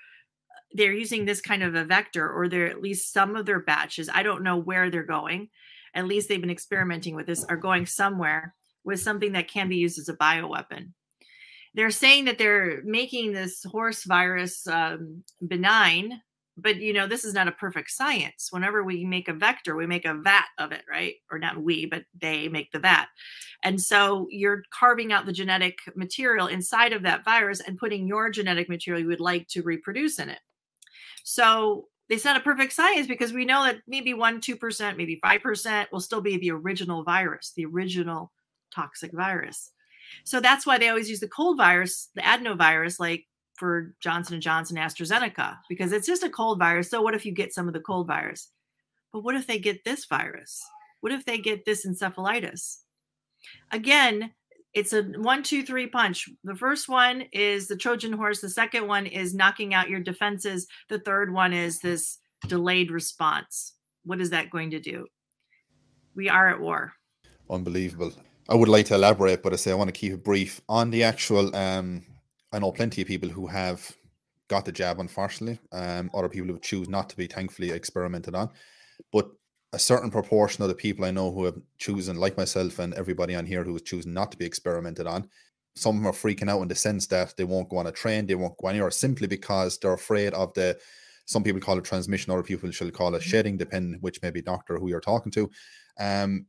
they're 0.74 0.94
using 0.94 1.26
this 1.26 1.42
kind 1.42 1.64
of 1.64 1.76
a 1.76 1.86
vector 1.86 2.30
or 2.30 2.50
they're 2.50 2.68
at 2.68 2.82
least 2.82 3.14
some 3.14 3.36
of 3.36 3.46
their 3.46 3.60
batches 3.60 4.10
i 4.14 4.24
don't 4.24 4.44
know 4.44 4.58
where 4.58 4.90
they're 4.90 5.04
going 5.04 5.50
at 5.96 6.08
least 6.08 6.28
they've 6.28 6.42
been 6.42 6.50
experimenting 6.50 7.16
with 7.16 7.26
this 7.26 7.46
are 7.46 7.58
going 7.58 7.86
somewhere 7.86 8.54
with 8.84 9.00
something 9.00 9.32
that 9.32 9.48
can 9.48 9.68
be 9.68 9.78
used 9.78 9.98
as 9.98 10.10
a 10.10 10.16
bioweapon. 10.16 10.92
They're 11.74 11.92
saying 11.92 12.26
that 12.26 12.38
they're 12.38 12.82
making 12.84 13.34
this 13.34 13.64
horse 13.64 14.04
virus 14.04 14.66
um, 14.68 15.24
benign 15.46 16.22
but 16.58 16.78
you 16.78 16.94
know 16.94 17.08
this 17.08 17.26
is 17.26 17.34
not 17.34 17.48
a 17.48 17.52
perfect 17.52 17.92
science. 17.92 18.50
Whenever 18.52 18.84
we 18.84 19.04
make 19.04 19.28
a 19.28 19.34
vector 19.34 19.76
we 19.76 19.86
make 19.86 20.06
a 20.06 20.14
vat 20.14 20.46
of 20.58 20.72
it 20.72 20.84
right? 20.90 21.16
Or 21.32 21.40
not 21.40 21.62
we 21.62 21.86
but 21.86 22.06
they 22.20 22.48
make 22.48 22.72
the 22.72 22.80
vat. 22.80 23.08
And 23.64 23.82
so 23.82 24.28
you're 24.30 24.64
carving 24.72 25.12
out 25.12 25.26
the 25.26 25.34
genetic 25.34 25.80
material 25.96 26.48
inside 26.48 26.94
of 26.94 27.04
that 27.04 27.26
virus 27.26 27.60
and 27.60 27.78
putting 27.78 28.08
your 28.08 28.30
genetic 28.30 28.70
material 28.70 29.02
you 29.02 29.08
would 29.08 29.20
like 29.20 29.48
to 29.50 29.64
reproduce 29.64 30.20
in 30.20 30.30
it. 30.30 30.40
So 31.24 31.88
it's 32.08 32.26
not 32.26 32.38
a 32.38 32.42
perfect 32.42 32.74
science 32.74 33.08
because 33.08 33.34
we 33.34 33.46
know 33.46 33.64
that 33.64 33.78
maybe 33.88 34.14
1 34.14 34.42
2% 34.42 34.98
maybe 34.98 35.20
5% 35.24 35.92
will 35.92 36.00
still 36.00 36.22
be 36.22 36.38
the 36.38 36.52
original 36.52 37.04
virus 37.04 37.52
the 37.56 37.66
original 37.66 38.32
toxic 38.74 39.12
virus. 39.12 39.72
So 40.24 40.40
that's 40.40 40.66
why 40.66 40.78
they 40.78 40.90
always 40.90 41.10
use 41.10 41.20
the 41.20 41.28
cold 41.28 41.58
virus 41.58 42.10
the 42.16 42.22
adenovirus 42.22 43.00
like 43.00 43.26
for 43.56 43.96
johnson 44.00 44.40
& 44.40 44.42
johnson 44.42 44.78
astrazeneca 44.78 45.58
because 45.70 45.92
it's 45.92 46.08
just 46.08 46.24
a 46.24 46.30
cold 46.30 46.60
virus 46.60 46.90
so 46.90 47.02
what 47.02 47.16
if 47.16 47.26
you 47.26 47.32
get 47.32 47.54
some 47.54 47.68
of 47.68 47.74
the 47.74 47.80
cold 47.80 48.08
virus 48.08 48.50
but 49.12 49.24
what 49.24 49.36
if 49.36 49.48
they 49.48 49.60
get 49.60 49.84
this 49.84 50.06
virus 50.06 50.64
what 51.02 51.12
if 51.12 51.26
they 51.26 51.38
get 51.38 51.66
this 51.66 51.86
encephalitis 51.86 52.78
again 53.72 54.32
it's 54.76 54.92
a 54.92 55.04
one, 55.04 55.42
two, 55.42 55.64
three 55.64 55.88
punch. 55.88 56.30
The 56.44 56.54
first 56.54 56.90
one 56.90 57.24
is 57.32 57.68
the 57.68 57.78
Trojan 57.78 58.12
horse. 58.12 58.42
The 58.42 58.50
second 58.50 58.88
one 58.88 59.06
is 59.06 59.34
knocking 59.34 59.74
out 59.74 59.90
your 59.90 60.02
defenses. 60.02 60.68
The 60.90 61.00
third 61.00 61.34
one 61.34 61.54
is 61.54 61.80
this 61.80 62.18
delayed 62.48 62.92
response. 62.92 63.74
What 64.04 64.20
is 64.20 64.32
that 64.32 64.50
going 64.50 64.72
to 64.72 64.82
do? 64.82 65.08
We 66.14 66.28
are 66.28 66.50
at 66.50 66.60
war. 66.60 66.92
Unbelievable. 67.50 68.12
I 68.50 68.56
would 68.56 68.68
like 68.68 68.86
to 68.88 68.96
elaborate, 68.96 69.42
but 69.42 69.54
I 69.54 69.56
say 69.56 69.72
I 69.72 69.76
want 69.76 69.88
to 69.88 70.00
keep 70.00 70.12
it 70.12 70.24
brief 70.24 70.60
on 70.68 70.92
the 70.92 71.04
actual. 71.04 71.56
Um, 71.56 72.04
I 72.56 72.60
know 72.60 72.72
plenty 72.72 73.02
of 73.02 73.08
people 73.10 73.28
who 73.28 73.48
have 73.48 73.92
got 74.48 74.64
the 74.64 74.72
jab, 74.72 75.02
unfortunately. 75.02 75.60
Um, 75.74 76.10
other 76.14 76.30
people 76.30 76.48
who 76.48 76.60
choose 76.60 76.88
not 76.88 77.10
to 77.10 77.18
be, 77.18 77.28
thankfully, 77.28 77.72
experimented 77.72 78.34
on. 78.34 78.50
But 79.12 79.30
a 79.74 79.80
certain 79.80 80.10
proportion 80.10 80.62
of 80.64 80.70
the 80.70 80.76
people 80.76 81.04
I 81.04 81.12
know 81.12 81.34
who 81.34 81.44
have 81.44 81.58
chosen, 81.78 82.16
like 82.16 82.38
myself 82.38 82.80
and 82.80 82.94
everybody 82.94 83.36
on 83.36 83.46
here 83.46 83.66
who 83.66 83.76
is 83.76 83.82
chosen 83.82 84.14
not 84.14 84.32
to 84.32 84.38
be 84.38 84.46
experimented 84.46 85.06
on, 85.06 85.28
some 85.76 85.98
of 85.98 86.02
them 86.02 86.08
are 86.08 86.14
freaking 86.14 86.50
out 86.50 86.62
in 86.62 86.70
the 86.70 86.76
sense 86.76 87.08
that 87.08 87.36
they 87.36 87.44
won't 87.44 87.68
go 87.68 87.76
on 87.76 87.88
a 87.88 87.92
train, 87.92 88.26
they 88.26 88.36
won't 88.36 88.58
go 88.58 88.70
anywhere 88.70 88.90
simply 88.90 89.28
because 89.28 89.78
they're 89.78 89.94
afraid 89.94 90.34
of 90.34 90.54
the. 90.54 90.80
Some 91.26 91.44
people 91.44 91.60
call 91.60 91.78
it 91.78 91.84
transmission, 91.84 92.32
other 92.32 92.44
people 92.44 92.72
shall 92.72 92.90
call 92.92 93.16
it 93.16 93.20
mm-hmm. 93.20 93.30
shedding, 93.30 93.58
depending 93.58 94.00
which 94.00 94.22
maybe 94.22 94.42
doctor 94.42 94.78
who 94.78 94.88
you're 94.88 95.02
talking 95.02 95.32
to. 95.34 95.50
Um, 96.00 96.46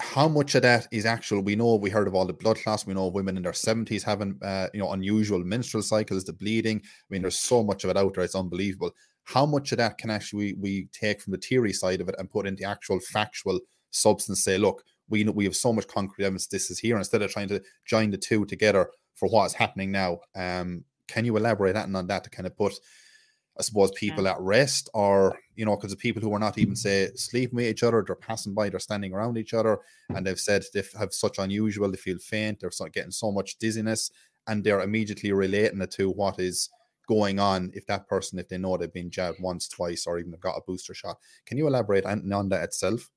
how 0.00 0.28
much 0.28 0.54
of 0.54 0.62
that 0.62 0.86
is 0.92 1.06
actual? 1.06 1.40
We 1.40 1.56
know 1.56 1.74
we 1.74 1.90
heard 1.90 2.08
of 2.08 2.14
all 2.14 2.26
the 2.26 2.32
blood 2.32 2.58
clots. 2.58 2.86
We 2.86 2.94
know 2.94 3.08
women 3.08 3.36
in 3.36 3.42
their 3.42 3.52
seventies 3.52 4.02
having, 4.02 4.38
uh, 4.42 4.68
you 4.72 4.80
know, 4.80 4.92
unusual 4.92 5.42
menstrual 5.44 5.82
cycles, 5.82 6.24
the 6.24 6.32
bleeding. 6.32 6.80
I 6.84 7.06
mean, 7.10 7.22
there's 7.22 7.38
so 7.38 7.64
much 7.64 7.84
of 7.84 7.90
it 7.90 7.96
out 7.96 8.14
there; 8.14 8.24
it's 8.24 8.34
unbelievable 8.34 8.92
how 9.28 9.44
much 9.44 9.72
of 9.72 9.78
that 9.78 9.98
can 9.98 10.08
actually 10.08 10.54
we 10.54 10.58
we 10.58 10.88
take 10.90 11.20
from 11.20 11.32
the 11.32 11.38
theory 11.38 11.72
side 11.72 12.00
of 12.00 12.08
it 12.08 12.14
and 12.18 12.30
put 12.30 12.46
into 12.46 12.64
actual 12.64 12.98
factual 12.98 13.60
substance 13.90 14.42
say 14.42 14.56
look 14.56 14.82
we 15.10 15.22
know 15.22 15.32
we 15.32 15.44
have 15.44 15.56
so 15.56 15.72
much 15.72 15.86
concrete 15.86 16.24
evidence 16.24 16.46
this 16.46 16.70
is 16.70 16.78
here 16.78 16.96
instead 16.96 17.20
of 17.20 17.30
trying 17.30 17.48
to 17.48 17.60
join 17.84 18.10
the 18.10 18.16
two 18.16 18.46
together 18.46 18.88
for 19.16 19.28
what 19.28 19.44
is 19.44 19.52
happening 19.52 19.90
now 19.92 20.18
um 20.34 20.82
can 21.08 21.26
you 21.26 21.36
elaborate 21.36 21.76
on 21.76 22.06
that 22.06 22.24
to 22.24 22.30
kind 22.30 22.46
of 22.46 22.56
put 22.56 22.72
I 23.58 23.62
suppose 23.62 23.90
people 23.92 24.24
yeah. 24.24 24.32
at 24.32 24.40
rest, 24.40 24.88
or 24.94 25.36
you 25.56 25.64
know, 25.64 25.76
because 25.76 25.90
the 25.90 25.96
people 25.96 26.22
who 26.22 26.32
are 26.32 26.38
not 26.38 26.58
even 26.58 26.76
say 26.76 27.10
sleeping 27.16 27.56
with 27.56 27.66
each 27.66 27.82
other, 27.82 28.04
they're 28.06 28.14
passing 28.14 28.54
by, 28.54 28.68
they're 28.68 28.78
standing 28.78 29.12
around 29.12 29.36
each 29.36 29.54
other, 29.54 29.80
and 30.10 30.24
they've 30.24 30.38
said 30.38 30.64
they 30.72 30.82
have 30.98 31.12
such 31.12 31.38
unusual, 31.38 31.90
they 31.90 31.96
feel 31.96 32.18
faint, 32.18 32.60
they're 32.60 32.70
getting 32.92 33.10
so 33.10 33.32
much 33.32 33.58
dizziness, 33.58 34.10
and 34.46 34.62
they're 34.62 34.82
immediately 34.82 35.32
relating 35.32 35.80
it 35.80 35.90
to 35.92 36.10
what 36.10 36.38
is 36.38 36.70
going 37.08 37.40
on 37.40 37.70
if 37.74 37.86
that 37.86 38.06
person, 38.06 38.38
if 38.38 38.48
they 38.48 38.58
know 38.58 38.76
they've 38.76 38.92
been 38.92 39.10
jabbed 39.10 39.40
once, 39.40 39.66
twice, 39.66 40.06
or 40.06 40.18
even 40.18 40.32
got 40.40 40.56
a 40.56 40.62
booster 40.66 40.94
shot. 40.94 41.16
Can 41.46 41.58
you 41.58 41.66
elaborate 41.66 42.04
on, 42.04 42.32
on 42.32 42.48
that 42.50 42.62
itself? 42.62 43.10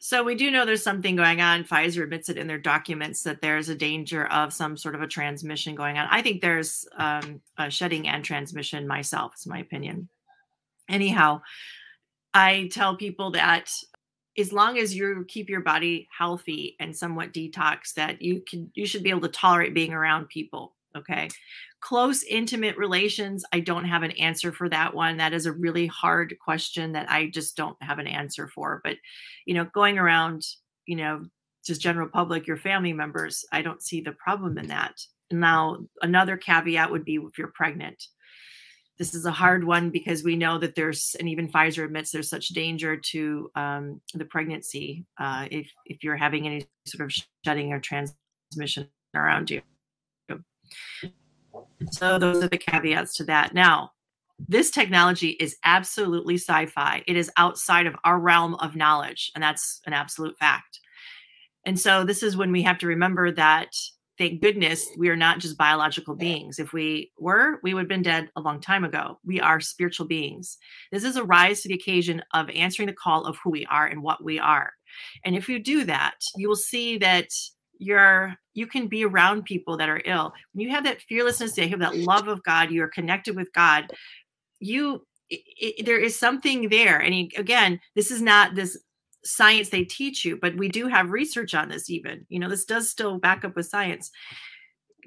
So 0.00 0.22
we 0.22 0.36
do 0.36 0.50
know 0.50 0.64
there's 0.64 0.82
something 0.82 1.16
going 1.16 1.40
on. 1.40 1.64
Pfizer 1.64 2.04
admits 2.04 2.28
it 2.28 2.38
in 2.38 2.46
their 2.46 2.58
documents 2.58 3.24
that 3.24 3.42
there's 3.42 3.68
a 3.68 3.74
danger 3.74 4.26
of 4.26 4.52
some 4.52 4.76
sort 4.76 4.94
of 4.94 5.02
a 5.02 5.08
transmission 5.08 5.74
going 5.74 5.98
on. 5.98 6.06
I 6.10 6.22
think 6.22 6.40
there's 6.40 6.86
um, 6.96 7.40
a 7.56 7.68
shedding 7.68 8.06
and 8.06 8.24
transmission 8.24 8.86
myself. 8.86 9.32
It's 9.34 9.46
my 9.46 9.58
opinion. 9.58 10.08
Anyhow, 10.88 11.42
I 12.32 12.70
tell 12.72 12.96
people 12.96 13.32
that 13.32 13.72
as 14.38 14.52
long 14.52 14.78
as 14.78 14.94
you 14.94 15.24
keep 15.26 15.50
your 15.50 15.62
body 15.62 16.08
healthy 16.16 16.76
and 16.78 16.96
somewhat 16.96 17.32
detox, 17.32 17.94
that 17.94 18.22
you 18.22 18.40
can 18.48 18.70
you 18.74 18.86
should 18.86 19.02
be 19.02 19.10
able 19.10 19.22
to 19.22 19.28
tolerate 19.28 19.74
being 19.74 19.92
around 19.92 20.28
people. 20.28 20.76
Okay. 20.96 21.28
Close, 21.80 22.24
intimate 22.24 22.76
relations, 22.76 23.44
I 23.52 23.60
don't 23.60 23.84
have 23.84 24.02
an 24.02 24.10
answer 24.12 24.52
for 24.52 24.68
that 24.68 24.94
one. 24.94 25.16
That 25.16 25.32
is 25.32 25.46
a 25.46 25.52
really 25.52 25.86
hard 25.86 26.34
question 26.40 26.92
that 26.92 27.10
I 27.10 27.28
just 27.28 27.56
don't 27.56 27.80
have 27.82 27.98
an 27.98 28.08
answer 28.08 28.48
for. 28.48 28.80
But, 28.82 28.96
you 29.46 29.54
know, 29.54 29.64
going 29.72 29.96
around, 29.96 30.44
you 30.86 30.96
know, 30.96 31.24
just 31.64 31.80
general 31.80 32.08
public, 32.08 32.46
your 32.46 32.56
family 32.56 32.92
members, 32.92 33.44
I 33.52 33.62
don't 33.62 33.82
see 33.82 34.00
the 34.00 34.12
problem 34.12 34.58
in 34.58 34.68
that. 34.68 35.00
Now, 35.30 35.78
another 36.02 36.36
caveat 36.36 36.90
would 36.90 37.04
be 37.04 37.16
if 37.16 37.38
you're 37.38 37.52
pregnant. 37.54 38.02
This 38.98 39.14
is 39.14 39.26
a 39.26 39.30
hard 39.30 39.62
one 39.62 39.90
because 39.90 40.24
we 40.24 40.34
know 40.34 40.58
that 40.58 40.74
there's, 40.74 41.14
and 41.20 41.28
even 41.28 41.48
Pfizer 41.48 41.84
admits 41.84 42.10
there's 42.10 42.28
such 42.28 42.48
danger 42.48 42.96
to 42.96 43.50
um, 43.54 44.00
the 44.14 44.24
pregnancy 44.24 45.04
uh, 45.18 45.46
if 45.50 45.70
if 45.86 46.02
you're 46.02 46.16
having 46.16 46.46
any 46.46 46.66
sort 46.86 47.04
of 47.04 47.16
shedding 47.44 47.72
or 47.72 47.78
transmission 47.78 48.88
around 49.14 49.50
you. 49.50 49.62
So 51.90 52.18
those 52.18 52.42
are 52.42 52.48
the 52.48 52.58
caveats 52.58 53.16
to 53.16 53.24
that. 53.24 53.54
Now, 53.54 53.92
this 54.48 54.70
technology 54.70 55.30
is 55.30 55.56
absolutely 55.64 56.36
sci-fi 56.36 57.02
it 57.08 57.16
is 57.16 57.28
outside 57.36 57.88
of 57.88 57.96
our 58.04 58.20
realm 58.20 58.54
of 58.54 58.76
knowledge 58.76 59.32
and 59.34 59.42
that's 59.42 59.80
an 59.84 59.92
absolute 59.92 60.38
fact 60.38 60.78
and 61.66 61.78
so 61.78 62.04
this 62.04 62.22
is 62.22 62.36
when 62.36 62.52
we 62.52 62.62
have 62.62 62.78
to 62.78 62.86
remember 62.86 63.32
that 63.32 63.72
thank 64.18 64.42
goodness 64.42 64.86
we 64.96 65.08
are 65.08 65.16
not 65.16 65.38
just 65.38 65.56
biological 65.56 66.16
beings. 66.16 66.58
If 66.58 66.72
we 66.72 67.12
were, 67.18 67.60
we 67.62 67.72
would 67.72 67.82
have 67.82 67.88
been 67.88 68.02
dead 68.02 68.28
a 68.36 68.40
long 68.40 68.60
time 68.60 68.84
ago. 68.84 69.20
We 69.24 69.40
are 69.40 69.60
spiritual 69.60 70.06
beings. 70.06 70.58
This 70.90 71.04
is 71.04 71.16
a 71.16 71.24
rise 71.24 71.62
to 71.62 71.68
the 71.68 71.74
occasion 71.74 72.22
of 72.34 72.50
answering 72.50 72.86
the 72.86 72.94
call 72.94 73.24
of 73.24 73.38
who 73.42 73.50
we 73.50 73.64
are 73.66 73.86
and 73.86 74.02
what 74.02 74.22
we 74.22 74.40
are. 74.40 74.72
And 75.24 75.36
if 75.36 75.48
you 75.48 75.60
do 75.60 75.84
that, 75.84 76.16
you 76.36 76.48
will 76.48 76.56
see 76.56 76.98
that 76.98 77.28
you're 77.78 78.34
you 78.54 78.66
can 78.66 78.88
be 78.88 79.04
around 79.04 79.44
people 79.44 79.76
that 79.76 79.88
are 79.88 80.02
ill. 80.04 80.32
When 80.52 80.66
you 80.66 80.70
have 80.70 80.84
that 80.84 81.02
fearlessness, 81.02 81.56
you 81.56 81.68
have 81.68 81.80
that 81.80 81.96
love 81.96 82.28
of 82.28 82.42
God, 82.42 82.70
you 82.70 82.82
are 82.82 82.88
connected 82.88 83.36
with 83.36 83.52
God. 83.52 83.90
You 84.60 85.06
it, 85.30 85.40
it, 85.58 85.86
there 85.86 86.00
is 86.00 86.18
something 86.18 86.68
there. 86.68 86.98
And 86.98 87.32
again, 87.36 87.80
this 87.94 88.10
is 88.10 88.20
not 88.20 88.54
this 88.54 88.78
science 89.24 89.68
they 89.68 89.84
teach 89.84 90.24
you, 90.24 90.38
but 90.40 90.56
we 90.56 90.68
do 90.68 90.88
have 90.88 91.10
research 91.10 91.54
on 91.54 91.68
this 91.68 91.90
even. 91.90 92.26
You 92.28 92.38
know, 92.38 92.48
this 92.48 92.64
does 92.64 92.88
still 92.88 93.18
back 93.18 93.44
up 93.44 93.56
with 93.56 93.66
science. 93.66 94.10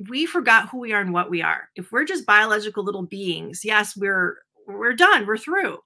We 0.10 0.26
forgot 0.26 0.70
who 0.70 0.80
we 0.80 0.94
are 0.94 1.02
and 1.02 1.14
what 1.14 1.30
we 1.30 1.42
are. 1.42 1.70
If 1.76 1.92
we're 1.92 2.06
just 2.06 2.26
biological 2.26 2.84
little 2.84 3.06
beings, 3.06 3.62
yes, 3.64 3.96
we're 3.98 4.38
we're 4.68 4.94
done, 4.94 5.26
we're 5.26 5.38
through. 5.38 5.80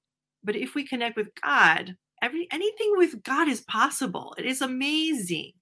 But 0.43 0.55
if 0.55 0.75
we 0.75 0.85
connect 0.85 1.17
with 1.17 1.29
God, 1.41 1.95
every 2.21 2.47
anything 2.51 2.93
with 2.97 3.23
God 3.23 3.47
is 3.47 3.61
possible. 3.61 4.35
It 4.37 4.45
is 4.45 4.61
amazing. 4.61 5.53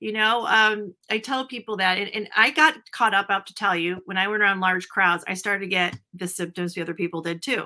You 0.00 0.12
know, 0.12 0.46
um, 0.46 0.94
I 1.10 1.18
tell 1.18 1.46
people 1.46 1.76
that, 1.78 1.98
and, 1.98 2.10
and 2.10 2.28
I 2.36 2.50
got 2.50 2.74
caught 2.92 3.14
up. 3.14 3.26
I 3.28 3.34
have 3.34 3.44
to 3.46 3.54
tell 3.54 3.76
you, 3.76 4.02
when 4.06 4.18
I 4.18 4.28
went 4.28 4.42
around 4.42 4.60
large 4.60 4.88
crowds, 4.88 5.24
I 5.26 5.34
started 5.34 5.64
to 5.64 5.70
get 5.70 5.98
the 6.12 6.28
symptoms 6.28 6.74
the 6.74 6.82
other 6.82 6.94
people 6.94 7.22
did 7.22 7.42
too. 7.42 7.64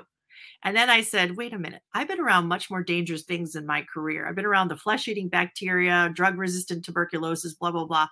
And 0.63 0.75
then 0.75 0.89
I 0.89 1.01
said, 1.01 1.37
wait 1.37 1.53
a 1.53 1.59
minute, 1.59 1.81
I've 1.93 2.07
been 2.07 2.19
around 2.19 2.47
much 2.47 2.69
more 2.69 2.83
dangerous 2.83 3.23
things 3.23 3.55
in 3.55 3.65
my 3.65 3.85
career. 3.93 4.27
I've 4.27 4.35
been 4.35 4.45
around 4.45 4.67
the 4.67 4.77
flesh 4.77 5.07
eating 5.07 5.29
bacteria, 5.29 6.11
drug 6.13 6.37
resistant 6.37 6.83
tuberculosis, 6.83 7.53
blah, 7.53 7.71
blah, 7.71 7.85
blah. 7.85 8.07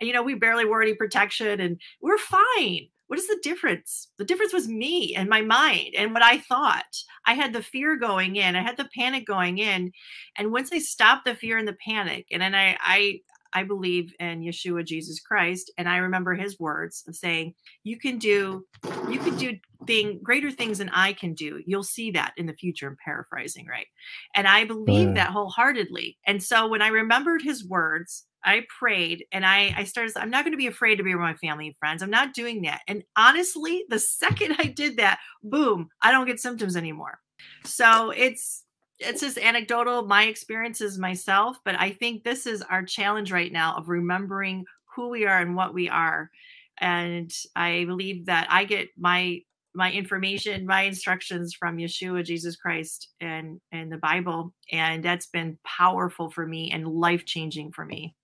And, 0.00 0.06
you 0.06 0.12
know, 0.12 0.22
we 0.22 0.34
barely 0.34 0.64
wore 0.64 0.82
any 0.82 0.94
protection 0.94 1.60
and 1.60 1.80
we're 2.00 2.18
fine. 2.18 2.88
What 3.08 3.18
is 3.18 3.26
the 3.26 3.40
difference? 3.42 4.08
The 4.18 4.24
difference 4.24 4.52
was 4.52 4.68
me 4.68 5.14
and 5.16 5.28
my 5.28 5.40
mind 5.40 5.94
and 5.96 6.12
what 6.12 6.22
I 6.22 6.38
thought. 6.38 7.02
I 7.26 7.32
had 7.34 7.52
the 7.52 7.62
fear 7.62 7.96
going 7.96 8.36
in, 8.36 8.54
I 8.54 8.62
had 8.62 8.76
the 8.76 8.88
panic 8.94 9.26
going 9.26 9.58
in. 9.58 9.92
And 10.36 10.52
once 10.52 10.70
I 10.72 10.78
stopped 10.78 11.24
the 11.24 11.34
fear 11.34 11.58
and 11.58 11.66
the 11.66 11.76
panic, 11.84 12.26
and 12.30 12.40
then 12.40 12.54
I, 12.54 12.76
I, 12.80 13.20
I 13.52 13.64
believe 13.64 14.12
in 14.20 14.40
Yeshua 14.40 14.84
Jesus 14.84 15.20
Christ 15.20 15.72
and 15.78 15.88
I 15.88 15.98
remember 15.98 16.34
his 16.34 16.58
words 16.58 17.04
of 17.08 17.16
saying 17.16 17.54
you 17.84 17.98
can 17.98 18.18
do 18.18 18.64
you 19.10 19.18
can 19.18 19.36
do 19.36 19.56
thing 19.86 20.20
greater 20.22 20.50
things 20.50 20.78
than 20.78 20.90
I 20.90 21.12
can 21.12 21.34
do. 21.34 21.62
You'll 21.66 21.82
see 21.82 22.10
that 22.12 22.32
in 22.36 22.46
the 22.46 22.52
future. 22.52 22.88
I'm 22.88 22.96
paraphrasing, 23.04 23.66
right? 23.66 23.86
And 24.34 24.46
I 24.46 24.64
believe 24.64 25.14
that 25.14 25.30
wholeheartedly. 25.30 26.18
And 26.26 26.42
so 26.42 26.68
when 26.68 26.82
I 26.82 26.88
remembered 26.88 27.42
his 27.42 27.66
words, 27.66 28.24
I 28.44 28.66
prayed 28.78 29.24
and 29.32 29.44
I, 29.44 29.74
I 29.76 29.84
started, 29.84 30.16
I'm 30.16 30.30
not 30.30 30.44
going 30.44 30.52
to 30.52 30.58
be 30.58 30.66
afraid 30.66 30.96
to 30.96 31.02
be 31.02 31.14
with 31.14 31.20
my 31.20 31.34
family 31.34 31.66
and 31.66 31.76
friends. 31.76 32.02
I'm 32.02 32.10
not 32.10 32.34
doing 32.34 32.62
that. 32.62 32.82
And 32.86 33.02
honestly, 33.16 33.84
the 33.88 33.98
second 33.98 34.56
I 34.58 34.64
did 34.64 34.98
that, 34.98 35.18
boom, 35.42 35.88
I 36.02 36.12
don't 36.12 36.26
get 36.26 36.40
symptoms 36.40 36.76
anymore. 36.76 37.18
So 37.64 38.10
it's 38.10 38.64
it's 39.00 39.20
just 39.20 39.38
anecdotal, 39.38 40.06
my 40.06 40.24
experiences 40.24 40.98
myself, 40.98 41.58
but 41.64 41.76
I 41.78 41.90
think 41.90 42.24
this 42.24 42.46
is 42.46 42.62
our 42.62 42.82
challenge 42.82 43.30
right 43.30 43.52
now 43.52 43.76
of 43.76 43.88
remembering 43.88 44.64
who 44.94 45.08
we 45.08 45.26
are 45.26 45.40
and 45.40 45.54
what 45.54 45.74
we 45.74 45.88
are. 45.88 46.30
And 46.80 47.32
I 47.54 47.84
believe 47.84 48.26
that 48.26 48.48
I 48.50 48.64
get 48.64 48.88
my 48.96 49.40
my 49.74 49.92
information, 49.92 50.66
my 50.66 50.82
instructions 50.82 51.54
from 51.54 51.76
Yeshua, 51.76 52.24
Jesus 52.24 52.56
Christ, 52.56 53.10
and 53.20 53.60
and 53.70 53.92
the 53.92 53.98
Bible, 53.98 54.52
and 54.72 55.04
that's 55.04 55.26
been 55.26 55.58
powerful 55.64 56.30
for 56.30 56.46
me 56.46 56.70
and 56.72 56.86
life 56.86 57.24
changing 57.24 57.72
for 57.72 57.84
me. 57.84 58.14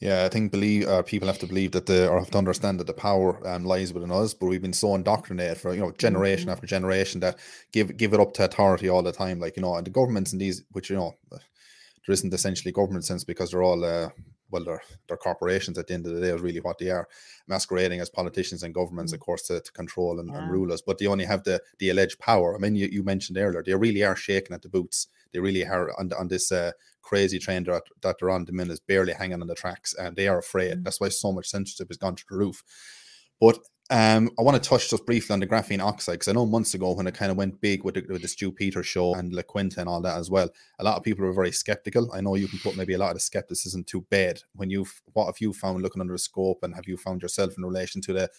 Yeah, 0.00 0.24
I 0.24 0.28
think 0.28 0.50
believe 0.50 0.86
uh, 0.86 1.02
people 1.02 1.28
have 1.28 1.38
to 1.38 1.46
believe 1.46 1.72
that 1.72 1.86
the 1.86 2.08
or 2.08 2.18
have 2.18 2.30
to 2.32 2.38
understand 2.38 2.80
that 2.80 2.86
the 2.86 2.92
power 2.92 3.46
um, 3.46 3.64
lies 3.64 3.92
within 3.92 4.10
us. 4.10 4.34
But 4.34 4.46
we've 4.46 4.60
been 4.60 4.72
so 4.72 4.94
indoctrinated 4.94 5.58
for 5.58 5.72
you 5.72 5.80
know 5.80 5.92
generation 5.92 6.44
mm-hmm. 6.44 6.52
after 6.52 6.66
generation 6.66 7.20
that 7.20 7.38
give 7.72 7.96
give 7.96 8.12
it 8.12 8.20
up 8.20 8.34
to 8.34 8.44
authority 8.44 8.88
all 8.88 9.02
the 9.02 9.12
time. 9.12 9.38
Like 9.38 9.56
you 9.56 9.62
know, 9.62 9.76
and 9.76 9.86
the 9.86 9.90
governments 9.90 10.32
and 10.32 10.40
these, 10.40 10.62
which 10.72 10.90
you 10.90 10.96
know, 10.96 11.14
there 11.30 12.12
isn't 12.12 12.34
essentially 12.34 12.72
government 12.72 13.04
sense 13.04 13.24
because 13.24 13.50
they're 13.50 13.62
all 13.62 13.84
uh, 13.84 14.10
well, 14.54 14.62
they're 14.62 14.82
they're 15.08 15.16
corporations 15.16 15.78
at 15.78 15.88
the 15.88 15.94
end 15.94 16.06
of 16.06 16.14
the 16.14 16.20
day 16.20 16.28
is 16.28 16.40
really 16.40 16.60
what 16.60 16.78
they 16.78 16.88
are, 16.90 17.08
masquerading 17.48 18.00
as 18.00 18.08
politicians 18.08 18.62
and 18.62 18.72
governments, 18.72 19.10
mm-hmm. 19.10 19.20
of 19.20 19.26
course, 19.26 19.42
to, 19.48 19.60
to 19.60 19.72
control 19.72 20.20
and, 20.20 20.30
yeah. 20.30 20.38
and, 20.38 20.52
rule 20.52 20.72
us. 20.72 20.80
But 20.80 20.98
they 20.98 21.08
only 21.08 21.24
have 21.24 21.42
the 21.42 21.60
the 21.80 21.90
alleged 21.90 22.20
power. 22.20 22.54
I 22.54 22.58
mean, 22.60 22.76
you, 22.76 22.86
you 22.86 23.02
mentioned 23.02 23.36
earlier, 23.36 23.64
they 23.64 23.74
really 23.74 24.04
are 24.04 24.14
shaking 24.14 24.54
at 24.54 24.62
the 24.62 24.68
boots. 24.68 25.08
They 25.32 25.40
really 25.40 25.66
are 25.66 25.90
on, 25.98 26.12
on 26.16 26.28
this 26.28 26.52
uh, 26.52 26.70
crazy 27.02 27.40
train 27.40 27.64
that, 27.64 27.82
that 28.02 28.16
they're 28.20 28.30
on. 28.30 28.44
The 28.44 28.52
men 28.52 28.70
is 28.70 28.78
barely 28.78 29.12
hanging 29.12 29.42
on 29.42 29.48
the 29.48 29.56
tracks, 29.56 29.92
and 29.92 30.14
they 30.14 30.28
are 30.28 30.38
afraid. 30.38 30.74
Mm-hmm. 30.74 30.82
That's 30.84 31.00
why 31.00 31.08
so 31.08 31.32
much 31.32 31.48
censorship 31.48 31.88
has 31.88 31.96
gone 31.96 32.14
to 32.14 32.24
the 32.30 32.36
roof. 32.36 32.62
But 33.40 33.58
um, 33.90 34.30
I 34.38 34.42
want 34.42 34.62
to 34.62 34.68
touch 34.68 34.88
just 34.88 35.04
briefly 35.04 35.34
on 35.34 35.40
the 35.40 35.46
graphene 35.46 35.82
oxide 35.82 36.14
because 36.14 36.28
I 36.28 36.32
know 36.32 36.46
months 36.46 36.72
ago 36.72 36.92
when 36.92 37.06
it 37.06 37.14
kind 37.14 37.30
of 37.30 37.36
went 37.36 37.60
big 37.60 37.84
with 37.84 37.96
the, 37.96 38.04
with 38.08 38.22
the 38.22 38.28
Stu 38.28 38.50
Peters 38.50 38.86
show 38.86 39.14
and 39.14 39.34
La 39.34 39.42
Quinta 39.42 39.80
and 39.80 39.88
all 39.88 40.00
that 40.00 40.16
as 40.16 40.30
well, 40.30 40.48
a 40.78 40.84
lot 40.84 40.96
of 40.96 41.02
people 41.02 41.24
were 41.24 41.34
very 41.34 41.52
skeptical. 41.52 42.10
I 42.14 42.22
know 42.22 42.34
you 42.34 42.48
can 42.48 42.60
put 42.60 42.76
maybe 42.76 42.94
a 42.94 42.98
lot 42.98 43.10
of 43.10 43.14
the 43.14 43.20
skepticism 43.20 43.84
to 43.84 44.00
bed 44.02 44.40
when 44.54 44.70
you've 44.70 45.02
what 45.12 45.26
have 45.26 45.38
you 45.38 45.52
found 45.52 45.82
looking 45.82 46.00
under 46.00 46.14
a 46.14 46.18
scope 46.18 46.60
and 46.62 46.74
have 46.74 46.88
you 46.88 46.96
found 46.96 47.20
yourself 47.20 47.58
in 47.58 47.64
relation 47.64 48.00
to 48.02 48.14
the 48.14 48.30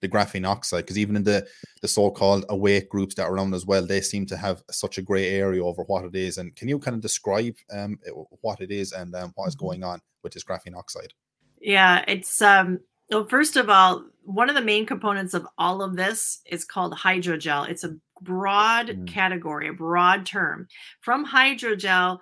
the 0.00 0.08
graphene 0.08 0.46
oxide 0.46 0.84
because 0.84 0.98
even 0.98 1.16
in 1.16 1.22
the 1.22 1.46
the 1.80 1.88
so-called 1.88 2.44
awake 2.48 2.90
groups 2.90 3.14
that 3.14 3.24
are 3.24 3.34
around 3.34 3.54
as 3.54 3.64
well 3.64 3.86
they 3.86 4.00
seem 4.00 4.26
to 4.26 4.36
have 4.36 4.62
such 4.70 4.98
a 4.98 5.02
gray 5.02 5.30
area 5.30 5.64
over 5.64 5.82
what 5.84 6.04
it 6.04 6.14
is 6.14 6.36
and 6.36 6.54
can 6.56 6.68
you 6.68 6.78
kind 6.78 6.94
of 6.94 7.00
describe 7.00 7.54
um, 7.72 7.98
what 8.42 8.60
it 8.60 8.70
is 8.70 8.92
and 8.92 9.14
um, 9.14 9.32
what 9.34 9.46
is 9.46 9.56
mm-hmm. 9.56 9.66
going 9.66 9.84
on 9.84 10.00
with 10.22 10.32
this 10.34 10.44
graphene 10.44 10.76
oxide 10.76 11.14
yeah 11.60 12.04
it's 12.06 12.42
um 12.42 12.80
well 13.14 13.24
first 13.24 13.56
of 13.56 13.70
all 13.70 14.04
one 14.22 14.48
of 14.48 14.54
the 14.54 14.62
main 14.62 14.86
components 14.86 15.34
of 15.34 15.46
all 15.58 15.82
of 15.82 15.96
this 15.96 16.40
is 16.46 16.64
called 16.64 16.94
hydrogel 16.94 17.68
it's 17.68 17.84
a 17.84 17.96
broad 18.20 18.88
mm. 18.88 19.06
category 19.06 19.68
a 19.68 19.72
broad 19.72 20.26
term 20.26 20.66
from 21.00 21.24
hydrogel 21.26 22.18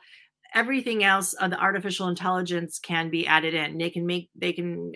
everything 0.55 1.03
else 1.03 1.33
of 1.35 1.51
the 1.51 1.59
artificial 1.59 2.09
intelligence 2.09 2.79
can 2.79 3.09
be 3.11 3.27
added 3.27 3.55
in 3.55 3.79
they 3.79 3.91
can 3.91 4.07
make 4.07 4.29
they 4.37 4.53
can 4.53 4.93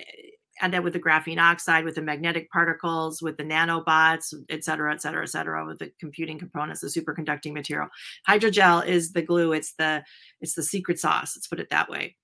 add 0.61 0.73
that 0.73 0.83
with 0.83 0.95
the 0.95 1.01
graphene 1.01 1.39
oxide, 1.39 1.85
with 1.85 1.97
the 1.97 2.01
magnetic 2.03 2.51
particles, 2.51 3.21
with 3.21 3.37
the 3.37 3.45
nanobots, 3.45 4.33
et 4.49 4.65
cetera, 4.65 4.91
et 4.91 5.03
cetera, 5.03 5.23
et 5.23 5.29
cetera, 5.29 5.67
with 5.67 5.79
the 5.79 5.93
computing 6.01 6.39
components, 6.39 6.81
the 6.81 6.87
superconducting 6.87 7.53
material. 7.53 7.89
Hydrogel 8.27 8.87
is 8.87 9.13
the 9.13 9.21
glue. 9.21 9.53
It's 9.53 9.75
the 9.75 10.03
it's 10.41 10.55
the 10.55 10.63
secret 10.63 10.99
sauce. 10.99 11.37
Let's 11.37 11.47
put 11.47 11.61
it 11.61 11.69
that 11.69 11.91
way. 11.91 12.17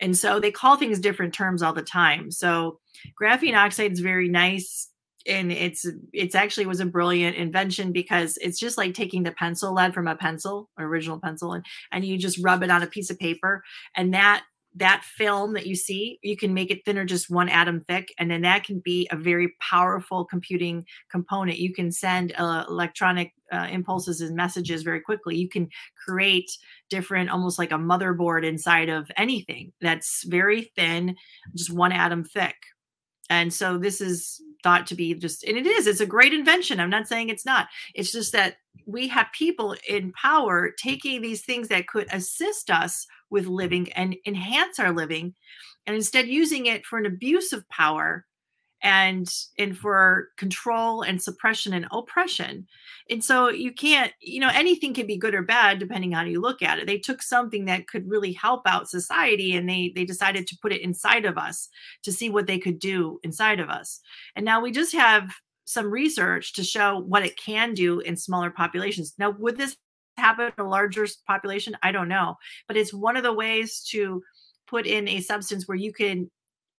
And 0.00 0.16
so 0.16 0.40
they 0.40 0.50
call 0.50 0.76
things 0.76 0.98
different 0.98 1.34
terms 1.34 1.62
all 1.62 1.72
the 1.72 1.82
time. 1.82 2.30
So 2.30 2.78
graphene 3.20 3.56
oxide 3.56 3.92
is 3.92 4.00
very 4.00 4.28
nice 4.28 4.88
and 5.26 5.52
it's 5.52 5.86
it's 6.12 6.34
actually 6.34 6.66
was 6.66 6.80
a 6.80 6.86
brilliant 6.86 7.36
invention 7.36 7.92
because 7.92 8.38
it's 8.38 8.58
just 8.58 8.78
like 8.78 8.94
taking 8.94 9.22
the 9.22 9.32
pencil 9.32 9.74
lead 9.74 9.92
from 9.92 10.08
a 10.08 10.16
pencil 10.16 10.70
original 10.78 11.20
pencil 11.20 11.52
and 11.52 11.64
and 11.92 12.04
you 12.04 12.16
just 12.16 12.42
rub 12.42 12.62
it 12.62 12.70
on 12.70 12.82
a 12.82 12.86
piece 12.86 13.10
of 13.10 13.18
paper 13.18 13.62
and 13.94 14.14
that 14.14 14.44
that 14.76 15.02
film 15.04 15.54
that 15.54 15.66
you 15.66 15.74
see, 15.74 16.18
you 16.22 16.36
can 16.36 16.54
make 16.54 16.70
it 16.70 16.84
thinner, 16.84 17.04
just 17.04 17.28
one 17.28 17.48
atom 17.48 17.80
thick, 17.80 18.14
and 18.18 18.30
then 18.30 18.42
that 18.42 18.64
can 18.64 18.78
be 18.78 19.08
a 19.10 19.16
very 19.16 19.54
powerful 19.60 20.24
computing 20.24 20.84
component. 21.10 21.58
You 21.58 21.72
can 21.74 21.90
send 21.90 22.32
uh, 22.38 22.64
electronic 22.68 23.32
uh, 23.52 23.66
impulses 23.70 24.20
and 24.20 24.36
messages 24.36 24.82
very 24.82 25.00
quickly. 25.00 25.36
You 25.36 25.48
can 25.48 25.68
create 26.04 26.50
different, 26.88 27.30
almost 27.30 27.58
like 27.58 27.72
a 27.72 27.78
motherboard 27.78 28.44
inside 28.44 28.88
of 28.88 29.10
anything 29.16 29.72
that's 29.80 30.24
very 30.24 30.70
thin, 30.76 31.16
just 31.56 31.72
one 31.72 31.92
atom 31.92 32.22
thick. 32.22 32.54
And 33.28 33.52
so 33.52 33.78
this 33.78 34.00
is 34.00 34.40
thought 34.62 34.86
to 34.88 34.94
be 34.94 35.14
just, 35.14 35.44
and 35.44 35.56
it 35.56 35.66
is, 35.66 35.86
it's 35.86 36.00
a 36.00 36.06
great 36.06 36.32
invention. 36.32 36.80
I'm 36.80 36.90
not 36.90 37.08
saying 37.08 37.28
it's 37.28 37.46
not. 37.46 37.68
It's 37.94 38.12
just 38.12 38.32
that 38.32 38.56
we 38.86 39.08
have 39.08 39.26
people 39.32 39.76
in 39.88 40.12
power 40.12 40.72
taking 40.76 41.22
these 41.22 41.44
things 41.44 41.68
that 41.68 41.86
could 41.86 42.08
assist 42.12 42.70
us 42.70 43.06
with 43.30 43.46
living 43.46 43.92
and 43.92 44.16
enhance 44.26 44.78
our 44.78 44.92
living 44.92 45.34
and 45.86 45.96
instead 45.96 46.28
using 46.28 46.66
it 46.66 46.84
for 46.84 46.98
an 46.98 47.06
abuse 47.06 47.52
of 47.52 47.68
power 47.68 48.26
and 48.82 49.30
and 49.58 49.76
for 49.76 50.28
control 50.36 51.02
and 51.02 51.22
suppression 51.22 51.72
and 51.72 51.86
oppression. 51.92 52.66
And 53.10 53.22
so 53.22 53.50
you 53.50 53.72
can't 53.72 54.12
you 54.20 54.40
know 54.40 54.50
anything 54.52 54.94
can 54.94 55.06
be 55.06 55.18
good 55.18 55.34
or 55.34 55.42
bad 55.42 55.78
depending 55.78 56.14
on 56.14 56.24
how 56.24 56.30
you 56.30 56.40
look 56.40 56.62
at 56.62 56.78
it. 56.78 56.86
They 56.86 56.98
took 56.98 57.22
something 57.22 57.66
that 57.66 57.88
could 57.88 58.08
really 58.08 58.32
help 58.32 58.62
out 58.66 58.88
society 58.88 59.54
and 59.54 59.68
they 59.68 59.92
they 59.94 60.04
decided 60.04 60.46
to 60.46 60.58
put 60.62 60.72
it 60.72 60.80
inside 60.80 61.24
of 61.24 61.36
us 61.36 61.68
to 62.04 62.12
see 62.12 62.30
what 62.30 62.46
they 62.46 62.58
could 62.58 62.78
do 62.78 63.18
inside 63.22 63.60
of 63.60 63.68
us. 63.68 64.00
And 64.34 64.44
now 64.44 64.60
we 64.60 64.70
just 64.70 64.92
have 64.94 65.30
some 65.66 65.90
research 65.90 66.54
to 66.54 66.64
show 66.64 66.98
what 66.98 67.24
it 67.24 67.38
can 67.38 67.74
do 67.74 68.00
in 68.00 68.16
smaller 68.16 68.50
populations. 68.50 69.14
Now 69.18 69.30
would 69.30 69.56
this 69.56 69.76
happen 70.20 70.52
in 70.56 70.64
a 70.64 70.68
larger 70.68 71.06
population? 71.26 71.76
I 71.82 71.92
don't 71.92 72.08
know. 72.08 72.36
But 72.68 72.76
it's 72.76 72.94
one 72.94 73.16
of 73.16 73.22
the 73.22 73.32
ways 73.32 73.80
to 73.90 74.22
put 74.66 74.86
in 74.86 75.08
a 75.08 75.20
substance 75.20 75.66
where 75.66 75.76
you 75.76 75.92
can 75.92 76.30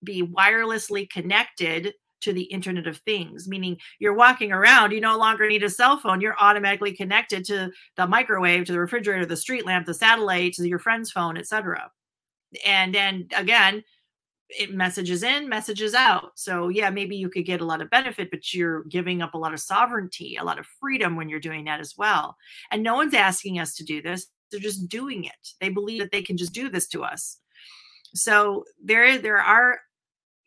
be 0.03 0.23
wirelessly 0.23 1.09
connected 1.09 1.93
to 2.21 2.33
the 2.33 2.43
internet 2.43 2.85
of 2.87 2.97
things 2.97 3.47
meaning 3.47 3.77
you're 3.99 4.13
walking 4.13 4.51
around 4.51 4.91
you 4.91 5.01
no 5.01 5.17
longer 5.17 5.47
need 5.47 5.63
a 5.63 5.69
cell 5.69 5.97
phone 5.97 6.21
you're 6.21 6.37
automatically 6.39 6.93
connected 6.93 7.43
to 7.43 7.71
the 7.97 8.07
microwave 8.07 8.65
to 8.65 8.71
the 8.71 8.79
refrigerator 8.79 9.25
the 9.25 9.35
street 9.35 9.65
lamp 9.65 9.87
the 9.87 9.93
satellite 9.93 10.53
to 10.53 10.67
your 10.67 10.79
friend's 10.79 11.11
phone 11.11 11.35
etc 11.35 11.89
and 12.65 12.93
then 12.93 13.27
again 13.35 13.83
it 14.57 14.73
messages 14.73 15.23
in 15.23 15.47
messages 15.49 15.93
out. 15.93 16.31
So 16.35 16.69
yeah 16.69 16.89
maybe 16.89 17.15
you 17.15 17.29
could 17.29 17.45
get 17.45 17.61
a 17.61 17.65
lot 17.65 17.81
of 17.81 17.89
benefit 17.89 18.29
but 18.31 18.53
you're 18.53 18.83
giving 18.85 19.21
up 19.21 19.33
a 19.33 19.37
lot 19.37 19.53
of 19.53 19.59
sovereignty 19.59 20.37
a 20.39 20.43
lot 20.43 20.59
of 20.59 20.65
freedom 20.79 21.15
when 21.15 21.29
you're 21.29 21.39
doing 21.39 21.65
that 21.65 21.79
as 21.79 21.95
well. 21.97 22.35
And 22.71 22.83
no 22.83 22.95
one's 22.95 23.13
asking 23.13 23.59
us 23.59 23.75
to 23.75 23.83
do 23.83 24.01
this. 24.01 24.27
They're 24.51 24.59
just 24.59 24.89
doing 24.89 25.23
it. 25.25 25.49
They 25.59 25.69
believe 25.69 26.01
that 26.01 26.11
they 26.11 26.21
can 26.21 26.37
just 26.37 26.53
do 26.53 26.69
this 26.69 26.87
to 26.89 27.03
us. 27.03 27.37
So 28.13 28.65
there 28.83 29.17
there 29.17 29.39
are 29.39 29.79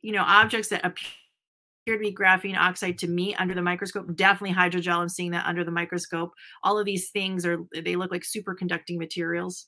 you 0.03 0.13
know 0.13 0.25
objects 0.27 0.69
that 0.69 0.85
appear 0.85 1.97
to 1.97 1.99
be 1.99 2.15
graphene 2.15 2.57
oxide 2.57 2.99
to 2.99 3.09
me 3.09 3.35
under 3.35 3.55
the 3.55 3.63
microscope. 3.63 4.15
Definitely 4.15 4.55
hydrogel 4.55 4.99
i'm 4.99 5.09
seeing 5.09 5.31
that 5.33 5.47
under 5.47 5.65
the 5.65 5.71
microscope. 5.71 6.33
All 6.63 6.79
of 6.79 6.87
these 6.87 7.11
things 7.11 7.47
are 7.47 7.59
they 7.75 7.97
look 7.97 8.11
like 8.11 8.23
superconducting 8.23 8.99
materials. 8.99 9.67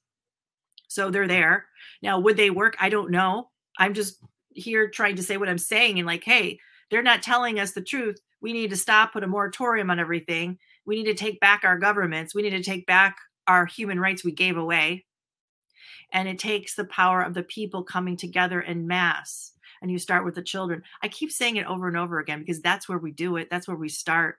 So 0.88 1.10
they're 1.10 1.28
there. 1.28 1.66
Now 2.02 2.18
would 2.20 2.36
they 2.36 2.50
work? 2.50 2.76
I 2.80 2.88
don't 2.90 3.10
know 3.10 3.50
i'm 3.78 3.94
just 3.94 4.18
here 4.50 4.88
trying 4.88 5.16
to 5.16 5.22
say 5.22 5.36
what 5.36 5.48
i'm 5.48 5.58
saying 5.58 5.98
and 5.98 6.06
like 6.06 6.24
hey 6.24 6.58
they're 6.90 7.02
not 7.02 7.22
telling 7.22 7.58
us 7.58 7.72
the 7.72 7.82
truth. 7.82 8.20
We 8.40 8.52
need 8.52 8.70
to 8.70 8.76
stop 8.76 9.12
put 9.12 9.24
a 9.24 9.26
moratorium 9.26 9.90
on 9.90 9.98
everything. 9.98 10.58
We 10.84 10.96
need 10.96 11.10
to 11.10 11.14
take 11.14 11.40
back 11.40 11.62
our 11.64 11.78
governments. 11.78 12.34
We 12.34 12.42
need 12.42 12.50
to 12.50 12.62
take 12.62 12.86
back 12.86 13.16
our 13.46 13.66
human 13.66 13.98
rights 13.98 14.24
we 14.24 14.32
gave 14.32 14.56
away. 14.56 15.04
And 16.12 16.28
it 16.28 16.38
takes 16.38 16.74
the 16.74 16.84
power 16.84 17.22
of 17.22 17.34
the 17.34 17.42
people 17.42 17.82
coming 17.82 18.16
together 18.16 18.60
in 18.60 18.86
mass 18.86 19.52
and 19.82 19.90
you 19.90 19.98
start 19.98 20.24
with 20.24 20.36
the 20.36 20.42
children. 20.42 20.82
I 21.02 21.08
keep 21.08 21.32
saying 21.32 21.56
it 21.56 21.66
over 21.66 21.88
and 21.88 21.96
over 21.96 22.18
again 22.18 22.40
because 22.40 22.62
that's 22.62 22.88
where 22.88 22.98
we 22.98 23.10
do 23.10 23.36
it. 23.36 23.48
That's 23.50 23.66
where 23.66 23.76
we 23.76 23.88
start. 23.88 24.36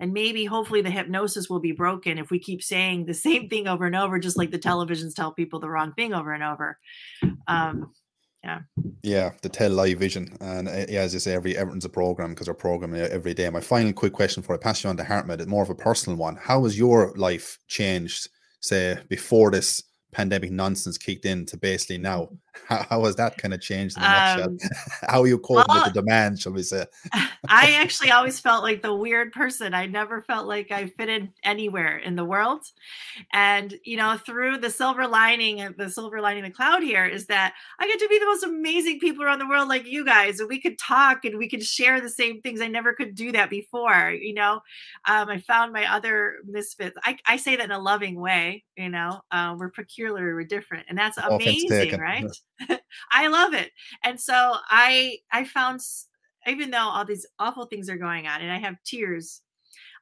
And 0.00 0.12
maybe 0.12 0.44
hopefully 0.44 0.80
the 0.80 0.90
hypnosis 0.90 1.50
will 1.50 1.58
be 1.58 1.72
broken 1.72 2.18
if 2.18 2.30
we 2.30 2.38
keep 2.38 2.62
saying 2.62 3.04
the 3.06 3.14
same 3.14 3.48
thing 3.48 3.66
over 3.66 3.86
and 3.86 3.96
over 3.96 4.20
just 4.20 4.36
like 4.36 4.52
the 4.52 4.58
televisions 4.58 5.14
tell 5.14 5.32
people 5.32 5.58
the 5.58 5.68
wrong 5.68 5.92
thing 5.94 6.14
over 6.14 6.32
and 6.32 6.44
over. 6.44 6.78
Um, 7.48 7.92
yeah. 8.44 8.60
Yeah 9.02 9.30
the 9.42 9.48
tell 9.48 9.70
live 9.70 9.98
vision. 9.98 10.36
And 10.40 10.68
uh, 10.68 10.86
yeah, 10.88 11.00
as 11.00 11.14
you 11.14 11.20
say 11.20 11.34
every 11.34 11.56
everyone's 11.56 11.84
a 11.84 11.88
program 11.88 12.30
because 12.30 12.46
they're 12.46 12.54
programming 12.54 13.00
every 13.00 13.34
day. 13.34 13.48
My 13.50 13.60
final 13.60 13.92
quick 13.92 14.12
question 14.12 14.42
for 14.42 14.54
i 14.54 14.58
pass 14.58 14.84
you 14.84 14.90
on 14.90 14.96
to 14.96 15.02
hartmut 15.02 15.46
more 15.46 15.62
of 15.62 15.70
a 15.70 15.74
personal 15.74 16.18
one. 16.18 16.36
How 16.36 16.64
has 16.64 16.78
your 16.78 17.12
life 17.16 17.58
changed 17.68 18.28
say 18.60 18.98
before 19.08 19.50
this 19.50 19.82
pandemic 20.12 20.50
nonsense 20.50 20.98
kicked 20.98 21.24
in 21.24 21.46
to 21.46 21.56
basically 21.56 21.98
now. 21.98 22.28
How, 22.66 22.86
how 22.88 23.04
has 23.04 23.16
that 23.16 23.38
kind 23.38 23.54
of 23.54 23.60
changed 23.60 23.96
in 23.96 24.02
a 24.02 24.44
um, 24.44 24.58
how 25.08 25.22
are 25.22 25.26
you 25.26 25.38
coping 25.38 25.64
well, 25.68 25.84
with 25.84 25.94
the 25.94 26.00
demand, 26.00 26.40
shall 26.40 26.52
we 26.52 26.62
say? 26.62 26.84
I 27.48 27.72
actually 27.72 28.10
always 28.10 28.40
felt 28.40 28.62
like 28.62 28.82
the 28.82 28.94
weird 28.94 29.32
person. 29.32 29.74
I 29.74 29.86
never 29.86 30.22
felt 30.22 30.46
like 30.46 30.70
I 30.70 30.86
fit 30.86 31.08
in 31.08 31.32
anywhere 31.44 31.98
in 31.98 32.16
the 32.16 32.24
world. 32.24 32.64
And, 33.32 33.74
you 33.84 33.96
know, 33.96 34.18
through 34.18 34.58
the 34.58 34.70
silver 34.70 35.06
lining 35.06 35.74
the 35.76 35.90
silver 35.90 36.20
lining 36.20 36.44
of 36.44 36.50
the 36.50 36.54
cloud 36.54 36.82
here 36.82 37.06
is 37.06 37.26
that 37.26 37.54
I 37.78 37.86
get 37.86 37.98
to 37.98 38.08
be 38.08 38.18
the 38.18 38.26
most 38.26 38.44
amazing 38.44 39.00
people 39.00 39.24
around 39.24 39.38
the 39.38 39.48
world 39.48 39.68
like 39.68 39.86
you 39.86 40.04
guys. 40.04 40.40
And 40.40 40.48
we 40.48 40.60
could 40.60 40.78
talk 40.78 41.24
and 41.24 41.38
we 41.38 41.48
could 41.48 41.62
share 41.62 42.00
the 42.00 42.10
same 42.10 42.40
things. 42.40 42.60
I 42.60 42.68
never 42.68 42.94
could 42.94 43.14
do 43.14 43.32
that 43.32 43.50
before, 43.50 44.10
you 44.10 44.34
know. 44.34 44.60
Um, 45.06 45.28
I 45.28 45.38
found 45.40 45.72
my 45.72 45.92
other 45.92 46.36
misfits. 46.46 46.96
I, 47.04 47.18
I 47.26 47.36
say 47.36 47.56
that 47.56 47.64
in 47.64 47.70
a 47.70 47.78
loving 47.78 48.20
way, 48.20 48.64
you 48.76 48.88
know. 48.88 49.20
Um, 49.30 49.58
we're 49.58 49.70
peculiar, 49.70 50.34
we're 50.34 50.44
different. 50.44 50.86
And 50.88 50.98
that's 50.98 51.18
amazing, 51.18 51.98
right? 51.98 52.30
I 53.12 53.28
love 53.28 53.54
it. 53.54 53.70
And 54.04 54.20
so 54.20 54.56
I 54.68 55.18
I 55.32 55.44
found 55.44 55.80
even 56.46 56.70
though 56.70 56.78
all 56.78 57.04
these 57.04 57.26
awful 57.38 57.66
things 57.66 57.88
are 57.90 57.96
going 57.96 58.26
on 58.26 58.40
and 58.40 58.50
I 58.50 58.58
have 58.58 58.82
tears, 58.84 59.42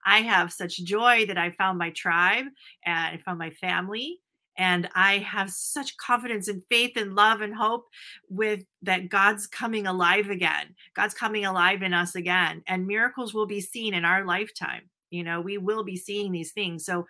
I 0.05 0.19
have 0.21 0.53
such 0.53 0.85
joy 0.85 1.27
that 1.27 1.39
I 1.39 1.51
found 1.51 1.79
my 1.79 1.91
tribe 1.91 2.47
and 2.85 3.15
I 3.15 3.21
found 3.25 3.39
my 3.39 3.51
family 3.51 4.21
and 4.59 4.89
I 4.95 5.19
have 5.19 5.51
such 5.51 5.97
confidence 5.99 6.49
and 6.49 6.63
faith 6.71 6.97
and 6.97 7.15
love 7.15 7.41
and 7.41 7.55
hope 7.55 7.87
with 8.29 8.65
that 8.83 9.09
God's 9.11 9.47
coming 9.47 9.87
alive 9.87 10.31
again. 10.31 10.75
God's 10.95 11.15
coming 11.15 11.45
alive 11.45 11.83
in 11.83 11.93
us 11.93 12.15
again 12.15 12.63
and 12.67 12.87
miracles 12.87 13.35
will 13.35 13.47
be 13.47 13.61
seen 13.61 13.95
in 13.95 14.05
our 14.05 14.25
lifetime. 14.25 14.89
You 15.11 15.25
know, 15.25 15.41
we 15.41 15.59
will 15.59 15.85
be 15.85 15.97
seeing 15.97 16.33
these 16.33 16.53
things. 16.53 16.85
So 16.85 17.07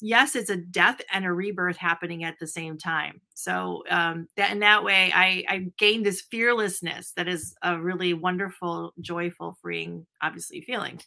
yes, 0.00 0.36
it's 0.36 0.50
a 0.50 0.56
death 0.56 1.00
and 1.12 1.24
a 1.24 1.32
rebirth 1.32 1.76
happening 1.76 2.24
at 2.24 2.38
the 2.38 2.46
same 2.46 2.78
time. 2.78 3.20
So 3.34 3.84
um, 3.90 4.28
that 4.36 4.52
in 4.52 4.60
that 4.60 4.84
way, 4.84 5.12
I, 5.14 5.44
I 5.48 5.66
gained 5.78 6.06
this 6.06 6.22
fearlessness 6.22 7.12
that 7.16 7.28
is 7.28 7.54
a 7.62 7.78
really 7.78 8.14
wonderful, 8.14 8.92
joyful, 9.00 9.56
freeing, 9.60 10.06
obviously 10.22 10.60
feeling. 10.60 11.00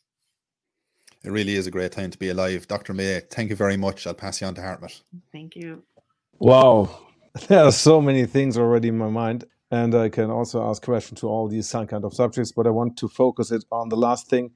It 1.23 1.31
really 1.31 1.55
is 1.55 1.67
a 1.67 1.71
great 1.71 1.91
time 1.91 2.09
to 2.09 2.17
be 2.17 2.29
alive. 2.29 2.67
Dr. 2.67 2.93
Madej, 2.93 3.29
thank 3.29 3.49
you 3.51 3.55
very 3.55 3.77
much. 3.77 4.07
I'll 4.07 4.13
pass 4.13 4.41
you 4.41 4.47
on 4.47 4.55
to 4.55 4.61
Hartmut. 4.61 5.01
Thank 5.31 5.55
you. 5.55 5.83
Wow. 6.39 6.89
There 7.47 7.63
are 7.63 7.71
so 7.71 8.01
many 8.01 8.25
things 8.25 8.57
already 8.57 8.89
in 8.89 8.97
my 8.97 9.07
mind. 9.07 9.45
And 9.71 9.95
I 9.95 10.09
can 10.09 10.29
also 10.29 10.69
ask 10.69 10.83
questions 10.83 11.21
to 11.21 11.29
all 11.29 11.47
these 11.47 11.71
kind 11.71 12.03
of 12.03 12.13
subjects, 12.13 12.51
but 12.51 12.67
I 12.67 12.71
want 12.71 12.97
to 12.97 13.07
focus 13.07 13.51
it 13.51 13.63
on 13.71 13.87
the 13.87 13.95
last 13.95 14.27
thing 14.27 14.51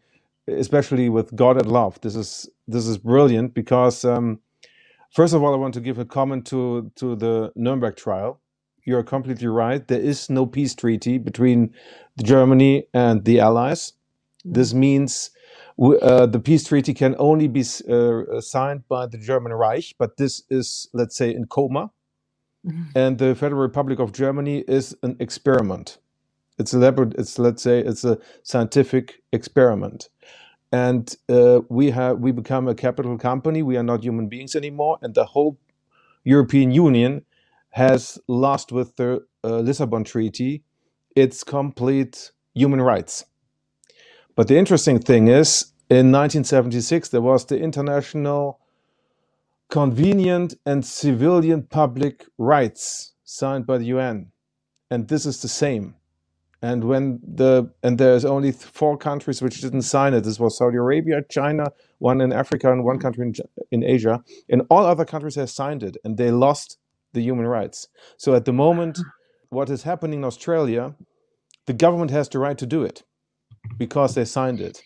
especially 0.47 1.09
with 1.09 1.35
God 1.35 1.57
and 1.57 1.71
love. 1.71 1.99
This 2.01 2.15
is 2.15 2.49
this 2.67 2.87
is 2.87 2.97
brilliant 2.97 3.53
because 3.53 4.05
um, 4.05 4.39
first 5.13 5.33
of 5.33 5.43
all, 5.43 5.53
I 5.53 5.57
want 5.57 5.73
to 5.75 5.81
give 5.81 5.99
a 5.99 6.05
comment 6.05 6.45
to 6.47 6.91
to 6.95 7.15
the 7.15 7.51
Nuremberg 7.55 7.95
trial. 7.95 8.41
You 8.85 8.97
are 8.97 9.03
completely 9.03 9.47
right. 9.47 9.87
There 9.87 9.99
is 9.99 10.29
no 10.29 10.45
peace 10.45 10.75
treaty 10.75 11.17
between 11.17 11.73
Germany 12.23 12.87
and 12.93 13.25
the 13.25 13.39
Allies. 13.39 13.93
This 14.43 14.75
means 14.75 15.31
uh, 15.79 16.27
the 16.27 16.39
peace 16.39 16.65
treaty 16.65 16.93
can 16.93 17.15
only 17.17 17.47
be 17.47 17.61
uh, 17.89 18.39
signed 18.41 18.87
by 18.87 19.07
the 19.07 19.17
German 19.17 19.53
Reich, 19.53 19.95
but 19.97 20.17
this 20.17 20.43
is, 20.49 20.87
let's 20.93 21.17
say, 21.17 21.33
in 21.33 21.45
coma. 21.47 21.91
Mm-hmm. 22.65 22.83
And 22.95 23.17
the 23.17 23.35
Federal 23.35 23.61
Republic 23.61 23.99
of 23.99 24.11
Germany 24.11 24.63
is 24.67 24.95
an 25.01 25.17
experiment. 25.19 25.97
It's 26.57 26.73
a 26.73 27.09
it's 27.17 27.37
let's 27.37 27.61
say 27.61 27.79
it's 27.79 28.05
a 28.05 28.17
scientific 28.43 29.21
experiment 29.33 30.09
and 30.75 31.15
uh, 31.29 31.61
we 31.69 31.85
have 31.91 32.19
we 32.19 32.31
become 32.41 32.67
a 32.67 32.75
capital 32.75 33.17
company. 33.17 33.61
We 33.63 33.77
are 33.77 33.87
not 33.91 34.03
human 34.03 34.27
beings 34.27 34.55
anymore. 34.55 34.97
And 35.01 35.13
the 35.15 35.25
whole 35.33 35.57
european 36.33 36.69
union 36.71 37.13
has 37.83 38.19
lost 38.27 38.71
with 38.77 38.89
the 38.95 39.09
uh, 39.43 39.59
lisbon 39.67 40.03
treaty 40.03 40.63
its 41.15 41.43
complete 41.43 42.31
human 42.53 42.81
rights. 42.81 43.25
But 44.35 44.47
the 44.49 44.57
interesting 44.57 44.99
thing 44.99 45.27
is 45.41 45.49
in 45.89 46.11
1976 46.11 47.09
there 47.09 47.21
was 47.31 47.45
the 47.45 47.57
international 47.67 48.59
convenient 49.69 50.55
and 50.65 50.85
civilian 50.85 51.61
public 51.81 52.25
rights 52.37 53.13
signed 53.23 53.65
by 53.65 53.77
the 53.77 53.89
un 53.93 54.17
and 54.91 55.07
this 55.07 55.25
is 55.25 55.41
the 55.41 55.53
same 55.63 55.95
and 56.61 56.83
when 56.83 57.19
the 57.23 57.69
and 57.83 57.97
there's 57.97 58.25
only 58.25 58.51
four 58.51 58.97
countries 58.97 59.41
which 59.41 59.61
didn't 59.61 59.83
sign 59.83 60.13
it. 60.13 60.23
This 60.23 60.39
was 60.39 60.57
Saudi 60.57 60.77
Arabia, 60.77 61.21
China, 61.29 61.65
one 61.99 62.21
in 62.21 62.31
Africa, 62.33 62.71
and 62.71 62.83
one 62.83 62.99
country 62.99 63.25
in, 63.27 63.33
in 63.71 63.83
Asia. 63.83 64.23
And 64.49 64.63
all 64.69 64.85
other 64.85 65.05
countries 65.05 65.35
have 65.35 65.49
signed 65.49 65.83
it, 65.83 65.97
and 66.03 66.17
they 66.17 66.31
lost 66.31 66.77
the 67.13 67.21
human 67.21 67.47
rights. 67.47 67.87
So 68.17 68.35
at 68.35 68.45
the 68.45 68.53
moment, 68.53 68.99
what 69.49 69.69
is 69.69 69.83
happening 69.83 70.19
in 70.19 70.25
Australia, 70.25 70.95
the 71.65 71.73
government 71.73 72.11
has 72.11 72.29
the 72.29 72.39
right 72.39 72.57
to 72.57 72.65
do 72.65 72.83
it 72.83 73.03
because 73.77 74.15
they 74.15 74.25
signed 74.25 74.61
it. 74.61 74.81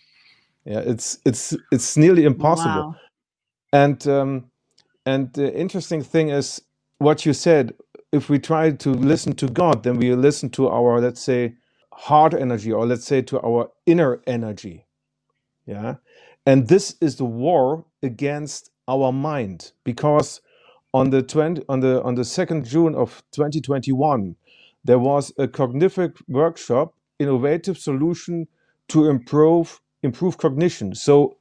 Yeah, 0.65 0.80
it's 0.80 1.20
it's 1.26 1.55
it's 1.72 1.97
nearly 1.97 2.26
impossible. 2.26 2.89
Wow. 2.89 2.95
And 3.72 4.07
um, 4.07 4.51
and 5.05 5.34
the 5.34 5.53
interesting 5.55 6.03
thing 6.03 6.30
is 6.30 6.61
what 6.97 7.26
you 7.26 7.34
said. 7.34 7.74
If 8.12 8.30
we 8.30 8.39
try 8.39 8.72
to 8.72 8.91
listen 8.91 9.34
to 9.38 9.47
God, 9.47 9.84
then 9.84 9.97
we 9.97 10.16
listen 10.16 10.49
to 10.51 10.70
our 10.70 11.01
let's 11.01 11.22
say 11.22 11.55
heart 11.93 12.34
energy 12.34 12.72
or 12.72 12.86
let's 12.86 13.05
say 13.05 13.22
to 13.24 13.41
our 13.41 13.72
inner 13.86 14.22
energy 14.28 14.86
yeah 15.68 15.95
and 16.45 16.68
this 16.68 16.95
is 17.01 17.18
the 17.18 17.26
war 17.26 17.86
against 18.03 18.72
our 18.88 19.12
mind 19.12 19.72
because 19.84 20.41
on 20.93 21.10
the 21.12 21.22
20 21.22 21.64
on 21.70 21.80
the 21.82 22.01
on 22.03 22.16
the 22.16 22.24
2nd 22.24 22.68
june 22.68 22.95
of 22.95 23.24
2021 23.32 24.36
there 24.84 24.99
was 24.99 25.34
a 25.38 25.47
cognitive 25.47 26.14
workshop 26.28 26.93
innovative 27.20 27.78
solution 27.78 28.47
to 28.89 29.10
improve 29.10 29.82
improve 30.03 30.38
cognition 30.38 30.95
so 30.95 31.38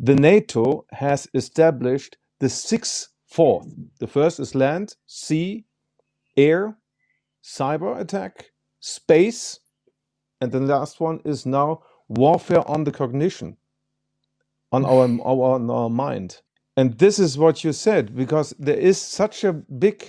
the 0.00 0.14
nato 0.14 0.84
has 0.92 1.28
established 1.34 2.16
the 2.40 2.48
sixth 2.48 3.08
fourth. 3.26 3.68
the 4.00 4.06
first 4.06 4.40
is 4.40 4.54
land 4.54 4.96
sea 5.06 5.64
air 6.38 6.78
cyber 7.44 8.00
attack 8.00 8.52
space 8.80 9.60
and 10.40 10.52
the 10.52 10.60
last 10.60 11.00
one 11.00 11.20
is 11.24 11.46
now 11.46 11.82
warfare 12.08 12.68
on 12.70 12.84
the 12.84 12.92
cognition, 12.92 13.56
on 14.72 14.84
our, 14.86 15.04
our, 15.24 15.54
on 15.56 15.70
our 15.70 15.90
mind. 15.90 16.42
And 16.76 16.98
this 16.98 17.18
is 17.18 17.38
what 17.38 17.64
you 17.64 17.72
said, 17.72 18.16
because 18.16 18.54
there 18.58 18.78
is 18.78 19.00
such 19.00 19.44
a 19.44 19.52
big 19.54 20.04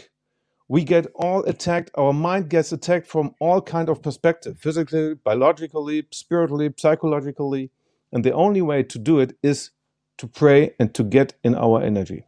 we 0.68 0.84
get 0.84 1.08
all 1.16 1.44
attacked 1.46 1.92
our 1.96 2.14
mind 2.14 2.50
gets 2.50 2.72
attacked 2.72 3.08
from 3.08 3.34
all 3.40 3.62
kind 3.62 3.90
of 3.90 4.02
perspective 4.02 4.58
physically 4.60 5.16
biologically 5.16 6.08
spiritually 6.12 6.74
psychologically 6.78 7.72
and 8.12 8.24
the 8.24 8.34
only 8.34 8.62
way 8.62 8.84
to 8.84 9.00
do 9.00 9.20
it 9.20 9.38
is 9.44 9.72
to 10.18 10.28
pray 10.28 10.74
and 10.80 10.94
to 10.96 11.04
get 11.04 11.34
in 11.44 11.56
our 11.56 11.82
energy 11.82 12.26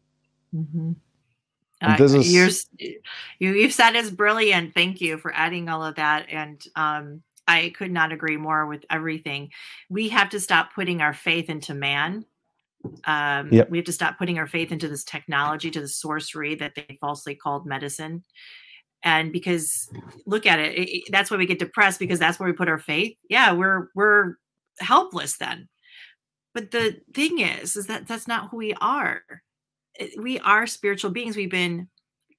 Mhm. 0.56 0.96
and 0.96 1.11
Uh, 1.82 1.98
this 1.98 2.14
is 2.14 2.32
you're, 2.34 2.50
you, 3.40 3.54
you've 3.54 3.74
said 3.74 3.96
is 3.96 4.12
brilliant. 4.12 4.74
Thank 4.74 5.02
you 5.02 5.18
for 5.18 5.34
adding 5.34 5.68
all 5.70 5.84
of 5.84 5.96
that. 5.96 6.28
And 6.30 6.64
um, 6.76 7.24
I 7.48 7.74
could 7.76 7.92
not 7.92 8.12
agree 8.12 8.38
more 8.38 8.66
with 8.68 8.86
everything. 8.90 9.50
We 9.90 10.10
have 10.10 10.30
to 10.30 10.40
stop 10.40 10.74
putting 10.76 11.02
our 11.02 11.14
faith 11.14 11.50
into 11.50 11.74
man. 11.74 12.26
Um, 13.06 13.50
Yep. 13.52 13.70
We 13.70 13.78
have 13.80 13.86
to 13.86 13.94
stop 13.94 14.18
putting 14.18 14.38
our 14.40 14.48
faith 14.48 14.72
into 14.72 14.88
this 14.88 15.04
technology, 15.04 15.72
to 15.72 15.82
the 15.82 15.88
sorcery 15.88 16.56
that 16.56 16.76
they 16.76 16.98
falsely 17.00 17.36
called 17.36 17.66
medicine. 17.66 18.24
And 19.04 19.32
because 19.32 19.90
look 20.28 20.46
at 20.46 20.60
it, 20.60 20.76
it, 20.78 20.90
it- 20.90 21.04
that's 21.12 21.32
why 21.32 21.38
we 21.38 21.46
get 21.48 21.60
depressed 21.60 22.00
because 22.00 22.20
that's 22.20 22.40
where 22.40 22.48
we 22.48 22.54
put 22.54 22.70
our 22.70 22.78
faith. 22.80 23.18
Yeah, 23.30 23.54
we're 23.54 23.90
we're 23.96 24.36
helpless 24.80 25.38
then. 25.38 25.68
But 26.54 26.72
the 26.72 26.98
thing 27.14 27.40
is, 27.40 27.76
is 27.76 27.88
that 27.88 28.08
that's 28.08 28.28
not 28.28 28.50
who 28.50 28.58
we 28.58 28.74
are 28.76 29.24
Eh, 30.00 30.10
we 30.18 30.40
are 30.40 30.68
spiritual 30.68 31.12
beings. 31.12 31.36
We've 31.36 31.52
been 31.52 31.88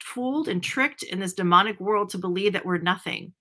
fooled 0.00 0.48
and 0.48 0.62
tricked 0.62 1.02
in 1.02 1.20
this 1.20 1.34
demonic 1.34 1.78
world 1.80 2.10
to 2.10 2.18
believe 2.18 2.52
that 2.52 2.66
we're 2.66 2.78
nothing. 2.78 3.32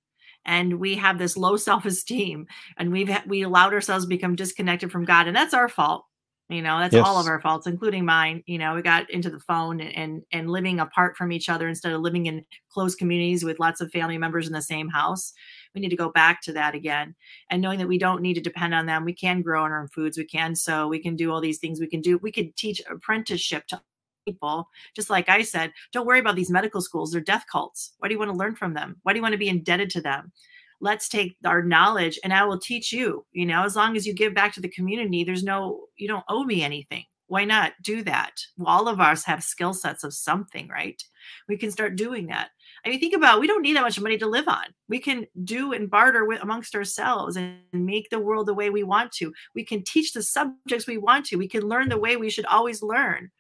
And 0.46 0.80
we 0.80 0.96
have 0.96 1.18
this 1.18 1.38
low 1.38 1.58
self-esteem 1.58 2.48
and 2.78 2.92
we've 2.92 3.12
we 3.28 3.42
allowed 3.44 3.74
ourselves 3.74 4.06
to 4.06 4.10
become 4.10 4.36
disconnected 4.36 4.92
from 4.92 5.06
God. 5.06 5.28
And 5.28 5.36
that's 5.36 5.54
our 5.54 5.70
fault. 5.70 6.06
You 6.52 6.62
know, 6.62 6.80
that's 6.80 6.96
all 6.96 7.18
of 7.18 7.28
our 7.28 7.40
faults, 7.40 7.66
including 7.66 8.04
mine. 8.04 8.44
You 8.46 8.58
know, 8.58 8.76
we 8.76 8.82
got 8.82 9.10
into 9.10 9.30
the 9.30 9.40
phone 9.40 9.80
and, 9.80 9.96
and 9.96 10.22
and 10.34 10.50
living 10.50 10.82
apart 10.82 11.16
from 11.16 11.32
each 11.32 11.48
other 11.48 11.70
instead 11.70 11.94
of 11.94 12.02
living 12.02 12.26
in 12.26 12.44
close 12.70 12.94
communities 12.94 13.46
with 13.46 13.60
lots 13.60 13.80
of 13.80 13.90
family 13.92 14.18
members 14.18 14.48
in 14.48 14.54
the 14.54 14.62
same 14.62 14.90
house. 14.90 15.32
We 15.74 15.80
need 15.80 15.92
to 15.92 15.96
go 15.96 16.12
back 16.12 16.42
to 16.42 16.54
that 16.54 16.76
again 16.76 17.16
and 17.50 17.62
knowing 17.62 17.80
that 17.80 17.88
we 17.88 17.98
don't 17.98 18.22
need 18.22 18.34
to 18.34 18.42
depend 18.42 18.74
on 18.74 18.86
them. 18.86 19.06
We 19.06 19.14
can 19.14 19.42
grow 19.42 19.62
our 19.62 19.80
own 19.80 19.88
foods. 19.88 20.18
We 20.18 20.26
can 20.26 20.54
sew. 20.54 20.90
We 20.90 21.00
can 21.00 21.16
do 21.16 21.32
all 21.32 21.40
these 21.40 21.60
things. 21.60 21.80
We 21.80 21.88
can 21.88 22.02
do. 22.02 22.18
We 22.18 22.34
could 22.34 22.54
teach 22.58 22.82
apprenticeship 22.90 23.68
to 23.68 23.82
people. 24.26 24.70
Just 24.96 25.10
like 25.10 25.30
I 25.30 25.42
said, 25.42 25.72
don't 25.92 26.06
worry 26.06 26.20
about 26.20 26.36
these 26.36 26.52
medical 26.52 26.82
schools. 26.82 27.12
They're 27.12 27.22
death 27.22 27.46
cults. 27.52 27.94
Why 28.00 28.08
do 28.08 28.14
you 28.14 28.20
want 28.20 28.32
to 28.32 28.38
learn 28.38 28.56
from 28.56 28.74
them? 28.74 28.98
Why 29.04 29.14
do 29.14 29.18
you 29.18 29.24
want 29.24 29.34
to 29.34 29.40
be 29.40 29.50
indebted 29.50 29.90
to 29.92 30.02
them? 30.02 30.32
Let's 30.80 31.08
take 31.08 31.36
our 31.46 31.62
knowledge 31.62 32.20
and 32.24 32.34
I 32.34 32.44
will 32.46 32.60
teach 32.60 32.92
you. 32.92 33.26
You 33.32 33.46
know, 33.46 33.64
as 33.64 33.76
long 33.76 33.96
as 33.96 34.08
you 34.08 34.14
give 34.14 34.34
back 34.34 34.54
to 34.56 34.62
the 34.62 34.70
community, 34.70 35.24
there's 35.24 35.44
no, 35.44 35.86
you 35.96 36.08
don't 36.08 36.26
owe 36.28 36.44
me 36.44 36.64
anything. 36.64 37.06
Why 37.28 37.46
not 37.46 37.72
do 37.82 38.04
that? 38.04 38.34
Well, 38.58 38.68
all 38.68 38.88
of 38.90 39.00
us 39.00 39.24
have 39.24 39.42
skill 39.42 39.74
sets 39.74 40.04
of 40.04 40.14
something, 40.14 40.68
right? 40.68 41.02
We 41.48 41.56
can 41.56 41.72
start 41.72 41.96
doing 41.96 42.28
that. 42.28 42.50
I 42.86 42.90
mean, 42.90 43.00
think 43.00 43.16
about 43.16 43.38
it, 43.38 43.40
we 43.40 43.48
don't 43.48 43.62
need 43.62 43.78
that 43.78 43.84
much 43.84 44.02
money 44.02 44.18
to 44.18 44.28
live 44.28 44.50
on. 44.50 44.66
We 44.90 45.00
can 45.00 45.28
do 45.46 45.72
and 45.72 45.90
barter 45.90 46.26
with 46.26 46.42
amongst 46.42 46.76
ourselves 46.76 47.38
and 47.38 47.60
make 47.72 48.10
the 48.10 48.20
world 48.20 48.48
the 48.48 48.54
way 48.54 48.70
we 48.70 48.84
want 48.84 49.14
to. 49.14 49.32
We 49.56 49.64
can 49.64 49.82
teach 49.82 50.12
the 50.12 50.24
subjects 50.24 50.88
we 50.88 50.98
want 50.98 51.26
to. 51.28 51.38
We 51.38 51.48
can 51.48 51.64
learn 51.64 51.88
the 51.88 51.98
way 51.98 52.18
we 52.18 52.30
should 52.30 52.48
always 52.48 52.84
learn. 52.84 53.32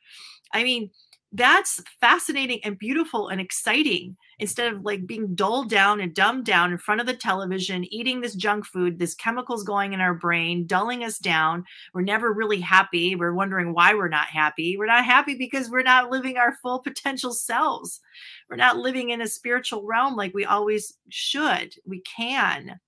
I 0.54 0.64
mean, 0.64 0.92
that's 1.34 1.82
fascinating 2.02 2.60
and 2.66 2.78
beautiful 2.78 3.30
and 3.30 3.40
exciting 3.40 4.18
instead 4.40 4.74
of 4.74 4.84
like 4.84 5.08
being 5.08 5.34
dulled 5.34 5.70
down 5.70 6.02
and 6.02 6.14
dumbed 6.14 6.44
down 6.46 6.72
in 6.74 6.78
front 6.78 7.00
of 7.00 7.08
the 7.08 7.14
television, 7.14 7.86
eating 7.94 8.20
this 8.20 8.36
junk 8.36 8.66
food, 8.66 9.00
this 9.00 9.16
chemicals 9.16 9.64
going 9.64 9.94
in 9.94 10.02
our 10.02 10.14
brain, 10.14 10.68
dulling 10.68 11.06
us 11.06 11.20
down. 11.20 11.64
We're 11.94 12.02
never 12.02 12.34
really 12.34 12.60
happy. 12.60 13.16
We're 13.16 13.34
wondering 13.34 13.74
why 13.74 13.94
we're 13.94 14.10
not 14.10 14.28
happy. 14.28 14.78
We're 14.78 14.88
not 14.88 15.06
happy 15.06 15.36
because 15.36 15.70
we're 15.70 15.84
not 15.84 16.10
living 16.10 16.36
our 16.36 16.58
full 16.62 16.80
potential 16.80 17.32
selves. 17.32 18.02
We're 18.50 18.58
not 18.58 18.78
living 18.78 19.12
in 19.12 19.22
a 19.22 19.28
spiritual 19.28 19.86
realm 19.86 20.18
like 20.18 20.34
we 20.34 20.44
always 20.44 20.98
should. 21.08 21.76
We 21.86 22.02
can. 22.02 22.80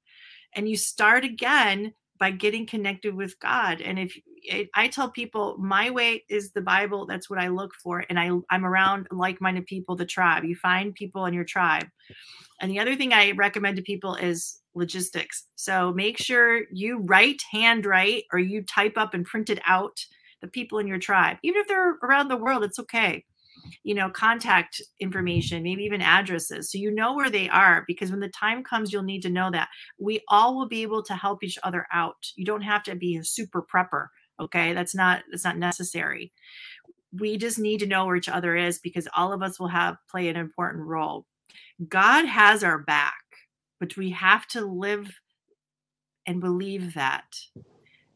And 0.53 0.67
you 0.67 0.75
start 0.75 1.23
again 1.23 1.93
by 2.19 2.31
getting 2.31 2.65
connected 2.65 3.15
with 3.15 3.39
God. 3.39 3.79
And 3.79 3.97
if 3.99 4.17
it, 4.43 4.69
I 4.75 4.87
tell 4.87 5.09
people 5.09 5.57
my 5.57 5.89
way 5.89 6.23
is 6.29 6.51
the 6.51 6.61
Bible, 6.61 7.05
that's 7.05 7.29
what 7.29 7.39
I 7.39 7.47
look 7.47 7.73
for. 7.75 8.05
And 8.09 8.19
I, 8.19 8.31
I'm 8.49 8.65
around 8.65 9.07
like 9.11 9.41
minded 9.41 9.65
people, 9.65 9.95
the 9.95 10.05
tribe. 10.05 10.43
You 10.43 10.55
find 10.55 10.93
people 10.93 11.25
in 11.25 11.33
your 11.33 11.43
tribe. 11.43 11.87
And 12.61 12.71
the 12.71 12.79
other 12.79 12.95
thing 12.95 13.13
I 13.13 13.31
recommend 13.31 13.77
to 13.77 13.83
people 13.83 14.15
is 14.15 14.59
logistics. 14.75 15.45
So 15.55 15.93
make 15.93 16.17
sure 16.17 16.63
you 16.71 16.99
write, 16.99 17.41
handwrite, 17.51 18.25
or 18.31 18.39
you 18.39 18.63
type 18.63 18.97
up 18.97 19.13
and 19.13 19.25
print 19.25 19.49
it 19.49 19.59
out 19.65 19.99
the 20.41 20.47
people 20.47 20.79
in 20.79 20.87
your 20.87 20.99
tribe. 20.99 21.37
Even 21.43 21.61
if 21.61 21.67
they're 21.67 21.97
around 22.03 22.27
the 22.27 22.37
world, 22.37 22.63
it's 22.63 22.79
okay 22.79 23.23
you 23.83 23.93
know, 23.93 24.09
contact 24.09 24.81
information, 24.99 25.63
maybe 25.63 25.83
even 25.83 26.01
addresses. 26.01 26.71
So 26.71 26.77
you 26.77 26.91
know 26.91 27.13
where 27.13 27.29
they 27.29 27.49
are 27.49 27.83
because 27.87 28.11
when 28.11 28.19
the 28.19 28.29
time 28.29 28.63
comes, 28.63 28.91
you'll 28.91 29.03
need 29.03 29.21
to 29.21 29.29
know 29.29 29.51
that. 29.51 29.69
We 29.99 30.21
all 30.27 30.55
will 30.55 30.67
be 30.67 30.81
able 30.81 31.03
to 31.03 31.15
help 31.15 31.43
each 31.43 31.57
other 31.63 31.87
out. 31.93 32.15
You 32.35 32.45
don't 32.45 32.61
have 32.61 32.83
to 32.83 32.95
be 32.95 33.17
a 33.17 33.23
super 33.23 33.61
prepper. 33.61 34.07
Okay. 34.41 34.73
That's 34.73 34.95
not 34.95 35.23
that's 35.31 35.43
not 35.43 35.57
necessary. 35.57 36.31
We 37.19 37.37
just 37.37 37.59
need 37.59 37.79
to 37.79 37.87
know 37.87 38.05
where 38.05 38.15
each 38.15 38.29
other 38.29 38.55
is 38.55 38.79
because 38.79 39.07
all 39.15 39.33
of 39.33 39.43
us 39.43 39.59
will 39.59 39.67
have 39.67 39.97
play 40.09 40.29
an 40.29 40.35
important 40.35 40.83
role. 40.83 41.25
God 41.87 42.25
has 42.25 42.63
our 42.63 42.79
back, 42.79 43.13
but 43.79 43.95
we 43.97 44.09
have 44.11 44.47
to 44.47 44.61
live 44.65 45.11
and 46.25 46.41
believe 46.41 46.93
that. 46.93 47.25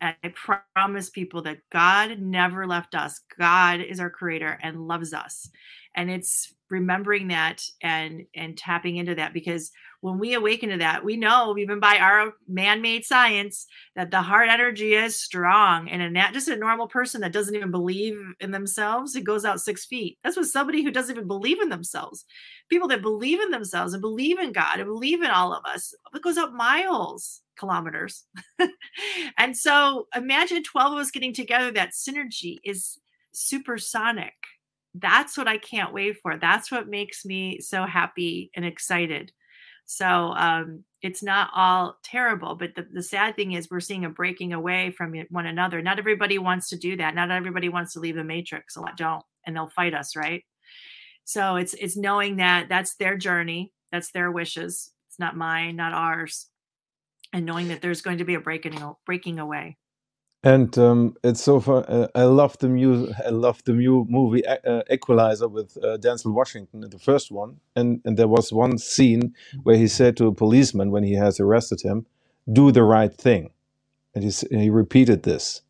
And 0.01 0.15
I 0.23 0.33
promise 0.75 1.09
people 1.09 1.41
that 1.43 1.57
God 1.71 2.19
never 2.19 2.67
left 2.67 2.95
us. 2.95 3.19
God 3.39 3.81
is 3.81 3.99
our 3.99 4.09
creator 4.09 4.59
and 4.61 4.87
loves 4.87 5.13
us. 5.13 5.49
And 5.95 6.09
it's 6.11 6.53
remembering 6.69 7.27
that 7.29 7.63
and 7.81 8.25
and 8.35 8.57
tapping 8.57 8.97
into 8.97 9.15
that 9.15 9.33
because 9.33 9.71
when 10.01 10.19
we 10.19 10.33
awaken 10.33 10.69
to 10.69 10.77
that, 10.77 11.03
we 11.03 11.17
know 11.17 11.57
even 11.57 11.79
by 11.79 11.97
our 11.97 12.33
man-made 12.47 13.03
science 13.03 13.65
that 13.95 14.11
the 14.11 14.21
heart 14.21 14.49
energy 14.49 14.93
is 14.93 15.19
strong. 15.19 15.89
And 15.89 16.15
a 16.15 16.31
just 16.31 16.47
a 16.47 16.55
normal 16.55 16.87
person 16.87 17.21
that 17.21 17.33
doesn't 17.33 17.55
even 17.55 17.71
believe 17.71 18.19
in 18.39 18.51
themselves, 18.51 19.15
it 19.15 19.23
goes 19.23 19.43
out 19.43 19.59
six 19.59 19.85
feet. 19.85 20.17
That's 20.23 20.37
what 20.37 20.45
somebody 20.45 20.83
who 20.83 20.91
doesn't 20.91 21.15
even 21.15 21.27
believe 21.27 21.61
in 21.61 21.69
themselves. 21.69 22.25
People 22.69 22.87
that 22.89 23.01
believe 23.01 23.41
in 23.41 23.49
themselves 23.49 23.93
and 23.93 24.01
believe 24.01 24.39
in 24.39 24.51
God 24.51 24.79
and 24.79 24.85
believe 24.85 25.23
in 25.23 25.31
all 25.31 25.53
of 25.53 25.65
us, 25.65 25.93
it 26.13 26.21
goes 26.21 26.37
up 26.37 26.53
miles 26.53 27.41
kilometers. 27.57 28.23
and 29.37 29.57
so 29.57 30.07
imagine 30.15 30.63
12 30.63 30.93
of 30.93 30.99
us 30.99 31.11
getting 31.11 31.33
together. 31.33 31.71
That 31.71 31.91
synergy 31.91 32.57
is 32.63 32.99
supersonic. 33.33 34.33
That's 34.93 35.37
what 35.37 35.47
I 35.47 35.57
can't 35.57 35.93
wait 35.93 36.17
for. 36.21 36.37
That's 36.37 36.71
what 36.71 36.87
makes 36.87 37.25
me 37.25 37.59
so 37.59 37.85
happy 37.85 38.51
and 38.55 38.65
excited. 38.65 39.31
So 39.87 40.05
um, 40.05 40.83
it's 41.01 41.23
not 41.23 41.49
all 41.55 41.97
terrible, 42.03 42.55
but 42.55 42.75
the, 42.75 42.85
the 42.93 43.01
sad 43.01 43.35
thing 43.35 43.53
is 43.53 43.69
we're 43.71 43.79
seeing 43.79 44.05
a 44.05 44.09
breaking 44.09 44.53
away 44.53 44.91
from 44.91 45.15
one 45.29 45.47
another. 45.47 45.81
Not 45.81 45.97
everybody 45.97 46.37
wants 46.37 46.69
to 46.69 46.77
do 46.77 46.97
that. 46.97 47.15
Not 47.15 47.31
everybody 47.31 47.69
wants 47.69 47.93
to 47.93 47.99
leave 47.99 48.15
the 48.15 48.23
matrix. 48.23 48.75
A 48.75 48.81
lot 48.81 48.97
don't, 48.97 49.23
and 49.45 49.55
they'll 49.55 49.69
fight 49.69 49.93
us, 49.93 50.15
right? 50.15 50.43
So 51.23 51.55
it's 51.55 51.73
it's 51.73 51.97
knowing 51.97 52.37
that 52.37 52.69
that's 52.69 52.95
their 52.95 53.17
journey, 53.17 53.73
that's 53.91 54.11
their 54.11 54.31
wishes. 54.31 54.91
It's 55.09 55.19
not 55.19 55.35
mine, 55.35 55.75
not 55.75 55.93
ours 55.93 56.47
and 57.33 57.45
knowing 57.45 57.67
that 57.69 57.81
there's 57.81 58.01
going 58.01 58.19
to 58.19 58.25
be 58.25 58.35
a 58.35 58.39
breaking 58.39 58.79
breaking 59.05 59.39
away. 59.39 59.77
And 60.43 60.77
um, 60.79 61.15
it's 61.23 61.43
so 61.43 61.61
far. 61.61 61.85
Uh, 61.87 62.07
I 62.15 62.23
love 62.23 62.57
the 62.59 62.69
mu 62.69 63.07
I 63.25 63.29
love 63.29 63.63
the 63.65 63.73
new 63.73 64.07
movie 64.09 64.39
E- 64.41 64.67
uh, 64.67 64.83
Equalizer 64.91 65.49
with 65.49 65.77
uh, 65.83 65.99
Denzel 65.99 66.33
Washington, 66.33 66.81
the 66.81 66.99
first 66.99 67.31
one. 67.31 67.57
And 67.77 68.01
and 68.05 68.17
there 68.17 68.29
was 68.29 68.53
one 68.53 68.79
scene 68.79 69.35
where 69.65 69.77
he 69.77 69.87
said 69.87 70.17
to 70.17 70.27
a 70.27 70.33
policeman 70.35 70.91
when 70.91 71.03
he 71.03 71.13
has 71.15 71.39
arrested 71.39 71.83
him, 71.83 72.07
"Do 72.51 72.71
the 72.73 72.83
right 72.85 73.13
thing," 73.13 73.51
and 74.15 74.23
he 74.23 74.31
he 74.51 74.69
repeated 74.69 75.23
this. 75.23 75.61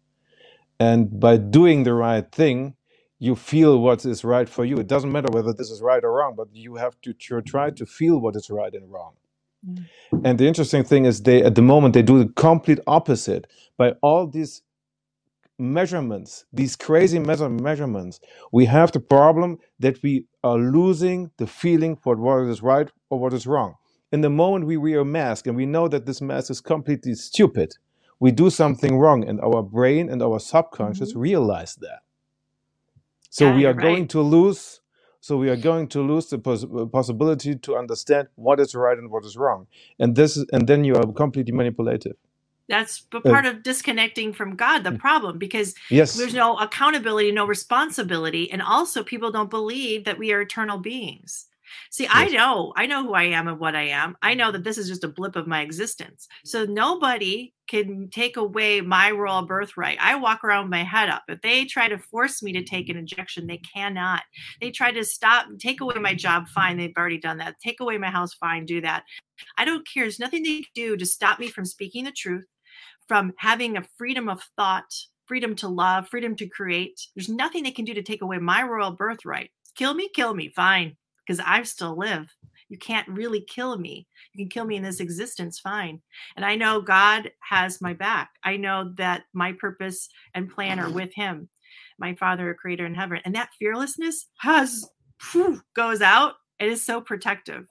And 0.80 1.20
by 1.20 1.38
doing 1.38 1.84
the 1.84 1.95
right 1.95 2.32
thing, 2.32 2.76
you 3.20 3.36
feel 3.36 3.80
what 3.80 4.05
is 4.05 4.24
right 4.26 4.49
for 4.49 4.65
you. 4.65 4.78
It 4.78 4.88
doesn't 4.88 5.11
matter 5.11 5.30
whether 5.32 5.53
this 5.53 5.72
is 5.72 5.82
right 5.82 6.03
or 6.03 6.13
wrong, 6.13 6.36
but 6.38 6.49
you 6.53 6.76
have 6.76 7.01
to 7.03 7.13
tr- 7.13 7.41
try 7.41 7.72
to 7.72 7.86
feel 7.86 8.20
what 8.20 8.36
is 8.38 8.49
right 8.51 8.74
and 8.74 8.91
wrong. 8.91 9.13
Mm. 9.65 9.85
And 10.25 10.39
the 10.39 10.47
interesting 10.47 10.83
thing 10.83 11.05
is, 11.05 11.23
they 11.23 11.43
at 11.43 11.55
the 11.55 11.61
moment 11.61 11.93
they 11.93 12.01
do 12.03 12.23
the 12.23 12.29
complete 12.33 12.79
opposite 12.87 13.47
by 13.77 13.91
all 14.01 14.27
these 14.27 14.61
measurements, 15.59 16.45
these 16.53 16.75
crazy 16.75 17.19
measure- 17.19 17.49
measurements. 17.49 18.19
We 18.51 18.65
have 18.65 18.91
the 18.91 18.99
problem 18.99 19.59
that 19.79 20.01
we 20.03 20.25
are 20.43 20.57
losing 20.57 21.31
the 21.37 21.47
feeling 21.47 21.95
for 21.97 22.15
what 22.17 22.47
is 22.49 22.61
right 22.61 22.89
or 23.09 23.19
what 23.19 23.33
is 23.33 23.47
wrong. 23.47 23.75
In 24.11 24.21
the 24.21 24.29
moment 24.29 24.65
we 24.67 24.77
wear 24.77 25.01
a 25.01 25.05
mask 25.05 25.47
and 25.47 25.57
we 25.57 25.65
know 25.65 25.87
that 25.89 26.05
this 26.05 26.21
mask 26.21 26.51
is 26.51 26.61
completely 26.61 27.15
stupid, 27.15 27.73
we 28.19 28.31
do 28.31 28.49
something 28.49 28.97
wrong, 28.97 29.27
and 29.27 29.39
our 29.41 29.63
brain 29.63 30.09
and 30.09 30.21
our 30.23 30.39
subconscious 30.39 31.13
Mhm. 31.13 31.21
realize 31.21 31.75
that. 31.75 32.01
So 33.29 33.45
Yeah, 33.47 33.55
we 33.55 33.65
are 33.65 33.73
going 33.73 34.07
to 34.09 34.21
lose. 34.21 34.81
So 35.20 35.38
we 35.38 35.49
are 35.49 35.57
going 35.57 35.88
to 35.89 36.01
lose 36.01 36.28
the 36.28 36.38
pos- 36.38 36.65
possibility 36.91 37.55
to 37.55 37.76
understand 37.76 38.28
what 38.36 38.59
is 38.59 38.76
right 38.76 38.97
and 38.97 39.09
what 39.09 39.26
is 39.26 39.36
wrong, 39.36 39.68
and 39.99 40.15
this 40.15 40.38
is, 40.38 40.45
and 40.53 40.68
then 40.68 40.84
you 40.84 40.95
are 40.95 41.11
completely 41.13 41.53
manipulative. 41.53 42.15
That's 42.70 43.05
Uh, 43.13 43.22
part 43.22 43.45
of 43.45 43.63
disconnecting 43.63 44.34
from 44.34 44.55
God, 44.55 44.84
the 44.84 44.91
problem, 44.91 45.38
because 45.38 45.74
Yes, 45.89 46.15
there's 46.15 46.34
no 46.34 46.57
accountability, 46.57 47.32
no 47.32 47.45
responsibility, 47.45 48.51
and 48.51 48.61
also 48.61 49.03
people 49.03 49.32
don't 49.32 49.49
believe 49.49 50.03
that 50.03 50.20
we 50.20 50.34
are 50.34 50.41
eternal 50.41 50.78
beings. 50.78 51.47
See, 51.91 52.07
I 52.09 52.28
know, 52.30 52.74
I 52.76 52.86
know 52.86 53.03
who 53.03 53.13
I 53.13 53.24
am 53.24 53.47
and 53.47 53.59
what 53.59 53.76
I 53.76 53.88
am. 53.89 54.15
I 54.22 54.34
know 54.34 54.45
mm-hmm. 54.45 54.53
that 54.53 54.63
this 54.63 54.78
is 54.78 54.88
just 54.88 55.03
a 55.03 55.09
blip 55.09 55.36
of 55.36 55.47
my 55.47 55.61
existence. 55.61 56.28
So 56.45 56.63
mm-hmm. 56.63 56.74
nobody 56.74 57.53
can 57.68 58.09
take 58.09 58.38
away 58.38 58.82
my 58.82 59.11
royal 59.11 59.45
birthright. 59.45 59.97
I 59.99 60.15
walk 60.15 60.43
around 60.43 60.65
with 60.65 60.72
my 60.72 60.84
head 60.84 61.09
up. 61.09 61.24
If 61.28 61.41
they 61.41 61.65
try 61.65 61.89
to 61.89 61.97
force 61.97 62.41
me 62.41 62.53
to 62.53 62.63
take 62.63 62.86
mm-hmm. 62.86 62.91
an 62.91 62.97
injection, 62.99 63.47
they 63.47 63.57
cannot. 63.57 64.24
They 64.61 64.72
try 64.72 64.91
to 64.91 65.03
stop, 65.03 65.47
take 65.59 65.82
away 65.82 65.95
my 65.95 66.13
job, 66.13 66.47
fine. 66.47 66.78
They've 66.78 66.93
already 66.97 67.20
done 67.20 67.38
that. 67.38 67.59
Take 67.61 67.80
away 67.80 67.97
my 67.97 68.09
house, 68.09 68.34
fine. 68.34 68.65
Do 68.65 68.82
that. 68.82 69.03
I 69.57 69.65
don't 69.65 69.88
care. 69.88 70.03
There's 70.03 70.20
nothing 70.20 70.43
they 70.43 70.61
can 70.61 70.65
do 70.76 70.97
to 70.97 71.05
stop 71.05 71.39
me 71.39 71.47
from 71.47 71.65
speaking 71.65 72.05
the 72.05 72.11
truth, 72.11 72.45
from 73.07 73.34
having 73.38 73.78
a 73.78 73.86
freedom 73.97 74.30
of 74.30 74.41
thought, 74.55 74.91
freedom 75.26 75.55
to 75.57 75.68
love, 75.68 76.07
freedom 76.07 76.36
to 76.38 76.47
create. 76.47 76.99
There's 77.15 77.30
nothing 77.30 77.63
they 77.63 77.72
can 77.72 77.86
do 77.86 77.93
to 77.93 78.01
take 78.01 78.22
away 78.22 78.38
my 78.38 78.63
royal 78.63 78.91
birthright. 78.91 79.51
Kill 79.76 79.93
me, 79.93 80.09
kill 80.13 80.34
me, 80.34 80.51
fine 80.55 80.95
because 81.28 81.43
I 81.45 81.63
still 81.63 81.97
live. 81.97 82.34
You 82.69 82.78
can't 82.78 83.07
really 83.07 83.41
kill 83.41 83.78
me. 83.78 84.07
You 84.34 84.43
can 84.43 84.49
kill 84.49 84.65
me 84.65 84.75
in 84.75 84.84
this 84.84 84.99
existence, 84.99 85.59
fine. 85.59 86.01
And 86.36 86.45
I 86.45 86.55
know 86.55 86.82
God 86.82 87.32
has 87.39 87.82
my 87.82 87.93
back. 87.93 88.30
I 88.43 88.57
know 88.57 88.93
that 88.97 89.23
my 89.34 89.53
purpose 89.53 90.09
and 90.34 90.49
plan 90.49 90.80
are 90.80 90.89
with 90.89 91.13
Him, 91.13 91.49
my 91.97 92.13
Father, 92.15 92.53
Creator 92.53 92.86
in 92.86 92.93
heaven. 92.93 93.19
And 93.25 93.36
that 93.36 93.51
fearlessness 93.57 94.28
has 94.39 94.86
whew, 95.32 95.61
goes 95.75 96.01
out. 96.01 96.36
It 96.59 96.69
is 96.69 96.84
so 96.84 97.01
protective. 97.01 97.65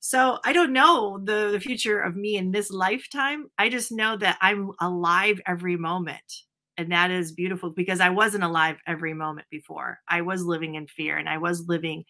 So 0.00 0.38
I 0.44 0.52
don't 0.52 0.72
know 0.72 1.18
the, 1.22 1.50
the 1.52 1.60
future 1.60 2.00
of 2.00 2.16
me 2.16 2.36
in 2.36 2.50
this 2.50 2.70
lifetime. 2.70 3.46
I 3.58 3.68
just 3.68 3.90
know 3.90 4.16
that 4.18 4.38
I'm 4.40 4.70
alive 4.80 5.40
every 5.46 5.76
moment. 5.76 6.20
And 6.78 6.92
that 6.92 7.10
is 7.10 7.32
beautiful 7.32 7.70
because 7.70 8.00
I 8.00 8.10
wasn't 8.10 8.44
alive 8.44 8.76
every 8.86 9.14
moment 9.14 9.46
before. 9.50 9.98
I 10.08 10.20
was 10.20 10.44
living 10.44 10.74
in 10.74 10.86
fear 10.86 11.16
and 11.16 11.28
I 11.28 11.38
was 11.38 11.66
living 11.66 12.04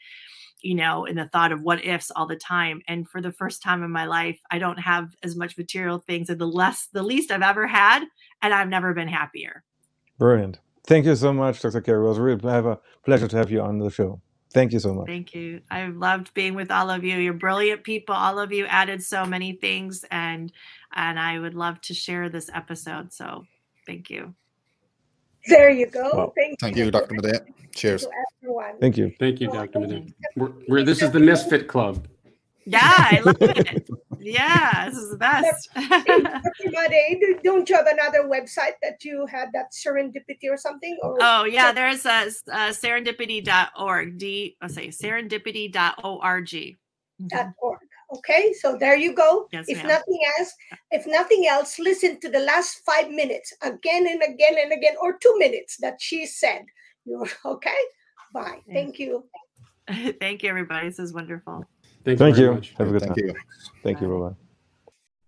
you 0.60 0.74
know, 0.74 1.04
in 1.04 1.16
the 1.16 1.28
thought 1.28 1.52
of 1.52 1.62
what 1.62 1.84
ifs 1.84 2.10
all 2.10 2.26
the 2.26 2.36
time. 2.36 2.82
And 2.88 3.08
for 3.08 3.20
the 3.20 3.32
first 3.32 3.62
time 3.62 3.82
in 3.82 3.90
my 3.90 4.06
life, 4.06 4.40
I 4.50 4.58
don't 4.58 4.78
have 4.78 5.14
as 5.22 5.36
much 5.36 5.56
material 5.56 5.98
things 5.98 6.30
and 6.30 6.40
the 6.40 6.46
less, 6.46 6.88
the 6.92 7.02
least 7.02 7.30
I've 7.30 7.42
ever 7.42 7.66
had. 7.66 8.04
And 8.42 8.52
I've 8.52 8.68
never 8.68 8.94
been 8.94 9.08
happier. 9.08 9.62
Brilliant. 10.18 10.60
Thank 10.86 11.06
you 11.06 11.16
so 11.16 11.32
much, 11.32 11.60
Dr. 11.60 11.80
Carrie. 11.80 12.04
It 12.04 12.08
was 12.08 12.18
really 12.18 12.40
have 12.50 12.66
a 12.66 12.78
pleasure 13.04 13.28
to 13.28 13.36
have 13.36 13.50
you 13.50 13.60
on 13.60 13.78
the 13.78 13.90
show. 13.90 14.20
Thank 14.52 14.72
you 14.72 14.78
so 14.78 14.94
much. 14.94 15.06
Thank 15.06 15.34
you. 15.34 15.60
I 15.70 15.88
loved 15.88 16.32
being 16.32 16.54
with 16.54 16.70
all 16.70 16.88
of 16.88 17.04
you. 17.04 17.18
You're 17.18 17.34
brilliant 17.34 17.84
people. 17.84 18.14
All 18.14 18.38
of 18.38 18.52
you 18.52 18.64
added 18.66 19.02
so 19.02 19.26
many 19.26 19.52
things 19.52 20.04
and 20.10 20.52
and 20.94 21.18
I 21.18 21.38
would 21.38 21.54
love 21.54 21.80
to 21.82 21.94
share 21.94 22.28
this 22.28 22.48
episode. 22.54 23.12
So 23.12 23.44
thank 23.86 24.08
you. 24.08 24.34
There 25.46 25.70
you 25.70 25.86
go. 25.86 26.10
Wow. 26.12 26.32
Thank, 26.34 26.58
Thank 26.60 26.76
you, 26.76 26.90
Dr. 26.90 27.14
Madej. 27.14 27.40
Cheers. 27.74 28.06
To 28.46 28.52
everyone. 28.52 28.80
Thank 28.80 28.96
you. 28.96 29.12
Thank 29.18 29.40
you, 29.40 29.48
Dr. 29.48 29.80
thank 29.80 29.88
Medina. 29.88 30.06
We're, 30.36 30.52
we're, 30.68 30.82
this 30.82 31.02
is 31.02 31.10
the 31.10 31.20
Misfit 31.20 31.68
Club. 31.68 32.06
Yeah, 32.64 32.80
I 32.82 33.20
love 33.24 33.36
it. 33.40 33.88
Yeah, 34.18 34.88
this 34.90 34.98
is 34.98 35.10
the 35.10 35.18
best. 35.18 35.68
Dr. 35.72 36.70
Madej, 36.72 37.44
don't 37.44 37.68
you 37.68 37.76
have 37.76 37.86
another 37.86 38.24
website 38.24 38.74
that 38.82 39.04
you 39.04 39.24
had 39.26 39.50
that 39.52 39.70
serendipity 39.70 40.50
or 40.50 40.56
something? 40.56 40.98
Or 41.00 41.16
oh, 41.20 41.44
yeah, 41.44 41.70
there's 41.70 42.04
a, 42.04 42.26
a 42.48 42.72
serendipity.org. 42.72 44.18
D, 44.18 44.56
I'll 44.60 44.68
say 44.68 44.88
serendipity.org. 44.88 46.76
Dot 47.28 47.52
org. 47.58 47.78
Okay, 48.16 48.52
so 48.54 48.76
there 48.76 48.96
you 48.96 49.14
go. 49.14 49.48
Yes, 49.52 49.66
if 49.68 49.78
ma'am. 49.78 49.86
nothing 49.86 50.18
else, 50.38 50.52
if 50.90 51.06
nothing 51.06 51.46
else, 51.48 51.78
listen 51.78 52.18
to 52.18 52.28
the 52.28 52.40
last 52.40 52.80
five 52.84 53.10
minutes 53.10 53.52
again 53.62 54.08
and 54.08 54.22
again 54.22 54.56
and 54.60 54.72
again, 54.72 54.96
or 55.00 55.18
two 55.18 55.38
minutes 55.38 55.76
that 55.76 56.02
she 56.02 56.26
said. 56.26 56.64
You're 57.04 57.28
okay. 57.44 57.78
Bye. 58.32 58.60
Yeah. 58.66 58.74
Thank 58.74 58.98
you. 58.98 59.24
Thank 60.20 60.42
you, 60.42 60.48
everybody. 60.50 60.88
This 60.88 60.98
is 60.98 61.12
wonderful. 61.12 61.64
Thank, 62.04 62.18
Thank 62.18 62.36
very 62.36 62.48
you. 62.48 62.54
much. 62.54 62.74
Have 62.78 62.88
a 62.88 62.92
good 62.92 63.02
Thank 63.02 63.16
time. 63.16 63.26
you. 63.26 63.34
Thank 63.82 64.00
you. 64.00 64.08
Bye 64.08 64.28
bye. 64.28 64.34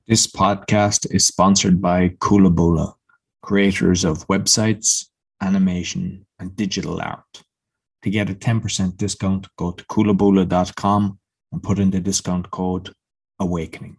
This 0.06 0.26
podcast 0.26 1.12
is 1.14 1.26
sponsored 1.26 1.82
by 1.82 2.10
Kulabola, 2.20 2.94
creators 3.42 4.04
of 4.04 4.26
websites, 4.28 5.06
animation, 5.42 6.26
and 6.38 6.56
digital 6.56 7.00
art. 7.00 7.42
To 8.02 8.10
get 8.10 8.30
a 8.30 8.34
10% 8.34 8.96
discount, 8.96 9.48
go 9.56 9.72
to 9.72 9.84
kulabola.com 9.84 11.18
and 11.52 11.62
put 11.62 11.78
in 11.78 11.90
the 11.90 12.00
discount 12.00 12.50
code 12.50 12.92
AWAKENING. 13.40 13.96